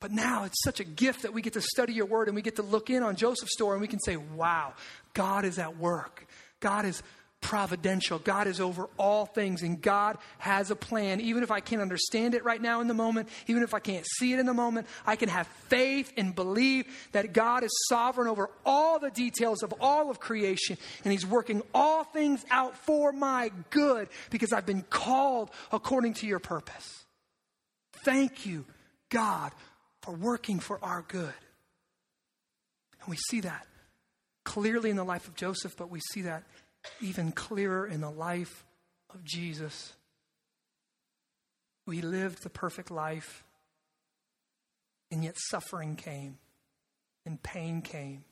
But 0.00 0.12
now 0.12 0.44
it's 0.44 0.62
such 0.62 0.78
a 0.78 0.84
gift 0.84 1.22
that 1.22 1.32
we 1.32 1.42
get 1.42 1.54
to 1.54 1.60
study 1.60 1.92
your 1.92 2.06
word 2.06 2.28
and 2.28 2.36
we 2.36 2.42
get 2.42 2.56
to 2.56 2.62
look 2.62 2.88
in 2.88 3.02
on 3.02 3.16
Joseph's 3.16 3.52
story 3.52 3.72
and 3.72 3.80
we 3.80 3.88
can 3.88 3.98
say, 3.98 4.16
wow, 4.16 4.74
God 5.12 5.44
is 5.44 5.58
at 5.58 5.76
work. 5.76 6.26
God 6.60 6.84
is 6.84 7.02
providential. 7.40 8.18
God 8.18 8.46
is 8.46 8.60
over 8.60 8.88
all 8.98 9.24
things, 9.24 9.62
and 9.62 9.80
God 9.80 10.18
has 10.38 10.70
a 10.70 10.76
plan. 10.76 11.20
Even 11.20 11.42
if 11.42 11.50
I 11.50 11.60
can't 11.60 11.80
understand 11.80 12.34
it 12.34 12.44
right 12.44 12.60
now 12.60 12.80
in 12.80 12.88
the 12.88 12.94
moment, 12.94 13.28
even 13.46 13.62
if 13.62 13.74
I 13.74 13.78
can't 13.78 14.06
see 14.18 14.32
it 14.32 14.38
in 14.38 14.46
the 14.46 14.54
moment, 14.54 14.86
I 15.06 15.16
can 15.16 15.28
have 15.28 15.46
faith 15.68 16.12
and 16.16 16.34
believe 16.34 16.86
that 17.12 17.32
God 17.32 17.64
is 17.64 17.70
sovereign 17.88 18.28
over 18.28 18.50
all 18.66 18.98
the 18.98 19.10
details 19.10 19.62
of 19.62 19.72
all 19.80 20.10
of 20.10 20.20
creation, 20.20 20.76
and 21.04 21.12
He's 21.12 21.26
working 21.26 21.62
all 21.74 22.04
things 22.04 22.44
out 22.50 22.76
for 22.76 23.12
my 23.12 23.50
good 23.70 24.08
because 24.30 24.52
I've 24.52 24.66
been 24.66 24.82
called 24.82 25.50
according 25.72 26.14
to 26.14 26.26
your 26.26 26.40
purpose. 26.40 27.04
Thank 28.04 28.46
you, 28.46 28.64
God, 29.10 29.52
for 30.02 30.12
working 30.12 30.60
for 30.60 30.78
our 30.82 31.04
good. 31.06 31.34
And 33.00 33.08
we 33.08 33.16
see 33.16 33.40
that 33.40 33.66
clearly 34.44 34.90
in 34.90 34.96
the 34.96 35.04
life 35.04 35.28
of 35.28 35.34
Joseph, 35.34 35.76
but 35.76 35.90
we 35.90 36.00
see 36.12 36.22
that 36.22 36.42
even 37.00 37.32
clearer 37.32 37.86
in 37.86 38.00
the 38.00 38.10
life 38.10 38.64
of 39.14 39.24
Jesus. 39.24 39.92
We 41.86 42.02
lived 42.02 42.42
the 42.42 42.50
perfect 42.50 42.90
life, 42.90 43.44
and 45.10 45.24
yet 45.24 45.36
suffering 45.50 45.96
came, 45.96 46.38
and 47.24 47.42
pain 47.42 47.82
came, 47.82 48.24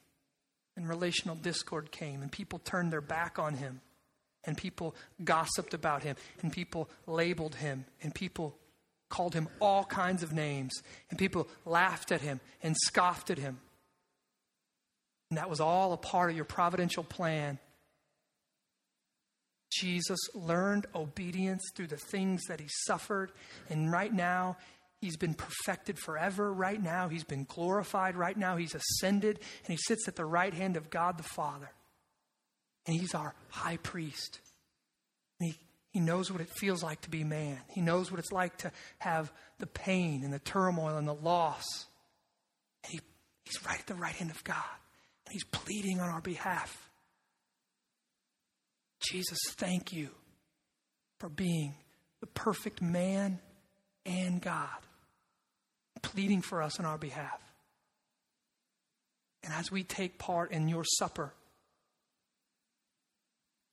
and 0.77 0.89
relational 0.89 1.37
discord 1.37 1.91
came, 1.91 2.23
and 2.23 2.31
people 2.31 2.59
turned 2.59 2.93
their 2.93 3.01
back 3.01 3.39
on 3.39 3.55
him, 3.55 3.81
and 4.45 4.57
people 4.57 4.95
gossiped 5.25 5.75
about 5.75 6.03
him, 6.03 6.17
and 6.43 6.53
people 6.53 6.91
labeled 7.07 7.55
him, 7.55 7.87
and 8.03 8.15
people 8.15 8.57
called 9.09 9.35
him 9.35 9.49
all 9.61 9.85
kinds 9.85 10.23
of 10.23 10.33
names, 10.33 10.73
and 11.11 11.19
people 11.19 11.49
laughed 11.65 12.13
at 12.13 12.21
him 12.21 12.41
and 12.63 12.77
scoffed 12.77 13.31
at 13.31 13.39
him. 13.39 13.59
And 15.31 15.39
that 15.39 15.51
was 15.51 15.61
all 15.61 15.93
a 15.93 15.97
part 15.97 16.31
of 16.31 16.37
your 16.37 16.45
providential 16.45 17.05
plan 17.05 17.59
Jesus 19.81 20.19
learned 20.35 20.87
obedience 20.95 21.63
through 21.75 21.89
the 21.89 21.97
things 21.97 22.45
that 22.49 22.61
he 22.61 22.69
suffered. 22.87 23.33
And 23.69 23.91
right 23.91 24.13
now, 24.13 24.57
he's 25.01 25.17
been 25.17 25.35
perfected 25.35 25.99
forever. 25.99 26.53
Right 26.53 26.83
now, 26.83 27.09
he's 27.09 27.25
been 27.25 27.45
glorified. 27.45 28.17
Right 28.17 28.37
now, 28.37 28.57
he's 28.57 28.75
ascended 28.75 29.39
and 29.39 29.69
he 29.69 29.77
sits 29.77 30.09
at 30.09 30.17
the 30.17 30.25
right 30.25 30.53
hand 30.53 30.77
of 30.77 30.91
God 30.91 31.19
the 31.19 31.25
Father. 31.25 31.71
And 32.87 32.97
he's 32.97 33.15
our 33.15 33.35
high 33.49 33.79
priest. 33.79 34.41
And 35.41 35.51
he, 35.51 35.59
he 35.91 36.01
knows 36.01 36.31
what 36.31 36.41
it 36.41 36.49
feels 36.49 36.83
like 36.83 37.01
to 37.03 37.11
be 37.11 37.25
man. 37.25 37.59
He 37.69 37.81
knows 37.81 38.11
what 38.11 38.21
it's 38.21 38.33
like 38.33 38.59
to 38.59 38.73
have 38.99 39.33
the 39.59 39.67
pain 39.67 40.23
and 40.25 40.33
the 40.33 40.39
turmoil 40.39 40.97
and 40.97 41.07
the 41.07 41.15
loss. 41.15 41.65
And 42.85 42.93
he, 42.93 43.01
he's 43.45 43.65
right 43.67 43.81
at 43.81 43.87
the 43.87 43.95
right 43.95 44.15
hand 44.15 44.31
of 44.31 44.43
God. 44.45 44.57
And 45.27 45.33
he's 45.33 45.45
pleading 45.45 46.01
on 46.01 46.09
our 46.09 46.21
behalf. 46.21 46.86
Jesus, 49.01 49.39
thank 49.53 49.93
you 49.93 50.11
for 51.19 51.29
being 51.29 51.75
the 52.21 52.27
perfect 52.27 52.81
man 52.81 53.39
and 54.05 54.41
God, 54.41 54.69
pleading 56.03 56.43
for 56.43 56.63
us 56.63 56.79
on 56.79 56.87
our 56.87 56.99
behalf. 56.99 57.41
And 59.43 59.53
as 59.53 59.71
we 59.71 59.85
take 59.85 60.19
part 60.19 60.51
in 60.51 60.69
your 60.69 60.85
supper, 60.99 61.33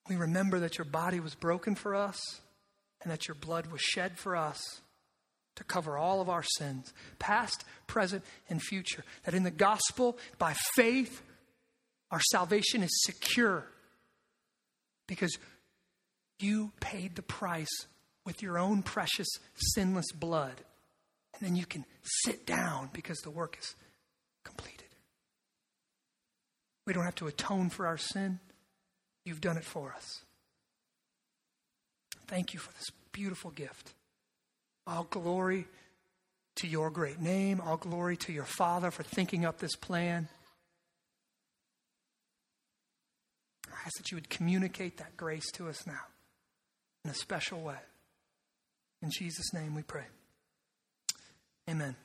we 0.07 0.15
remember 0.15 0.59
that 0.59 0.77
your 0.77 0.85
body 0.85 1.19
was 1.19 1.35
broken 1.35 1.75
for 1.75 1.95
us 1.95 2.19
and 3.01 3.11
that 3.11 3.27
your 3.27 3.35
blood 3.35 3.67
was 3.67 3.81
shed 3.81 4.17
for 4.17 4.35
us 4.35 4.81
to 5.55 5.63
cover 5.63 5.97
all 5.97 6.19
of 6.19 6.29
our 6.29 6.43
sins, 6.43 6.93
past, 7.19 7.63
present, 7.87 8.23
and 8.49 8.61
future. 8.61 9.03
That 9.23 9.33
in 9.33 9.43
the 9.43 9.51
gospel, 9.51 10.17
by 10.37 10.55
faith, 10.75 11.21
our 12.11 12.21
salvation 12.31 12.83
is 12.83 13.03
secure 13.03 13.65
because 15.07 15.37
you 16.39 16.71
paid 16.79 17.15
the 17.15 17.21
price 17.21 17.85
with 18.25 18.41
your 18.41 18.57
own 18.57 18.83
precious, 18.83 19.27
sinless 19.55 20.11
blood. 20.13 20.53
And 21.33 21.47
then 21.47 21.55
you 21.55 21.65
can 21.65 21.85
sit 22.23 22.45
down 22.45 22.89
because 22.93 23.19
the 23.19 23.31
work 23.31 23.57
is 23.59 23.75
completed. 24.43 24.87
We 26.85 26.93
don't 26.93 27.05
have 27.05 27.15
to 27.15 27.27
atone 27.27 27.69
for 27.69 27.87
our 27.87 27.97
sin. 27.97 28.39
You've 29.25 29.41
done 29.41 29.57
it 29.57 29.63
for 29.63 29.93
us. 29.93 30.21
Thank 32.27 32.53
you 32.53 32.59
for 32.59 32.71
this 32.73 32.89
beautiful 33.11 33.51
gift. 33.51 33.93
All 34.85 35.07
glory 35.09 35.65
to 36.57 36.67
your 36.67 36.89
great 36.89 37.21
name. 37.21 37.61
All 37.61 37.77
glory 37.77 38.17
to 38.17 38.33
your 38.33 38.45
Father 38.45 38.91
for 38.91 39.03
thinking 39.03 39.45
up 39.45 39.59
this 39.59 39.75
plan. 39.75 40.27
I 43.73 43.85
ask 43.85 43.97
that 43.97 44.11
you 44.11 44.17
would 44.17 44.29
communicate 44.29 44.97
that 44.97 45.17
grace 45.17 45.49
to 45.53 45.67
us 45.67 45.85
now 45.85 46.01
in 47.03 47.11
a 47.11 47.13
special 47.13 47.61
way. 47.61 47.79
In 49.01 49.09
Jesus' 49.11 49.53
name 49.53 49.75
we 49.75 49.81
pray. 49.81 50.05
Amen. 51.69 51.95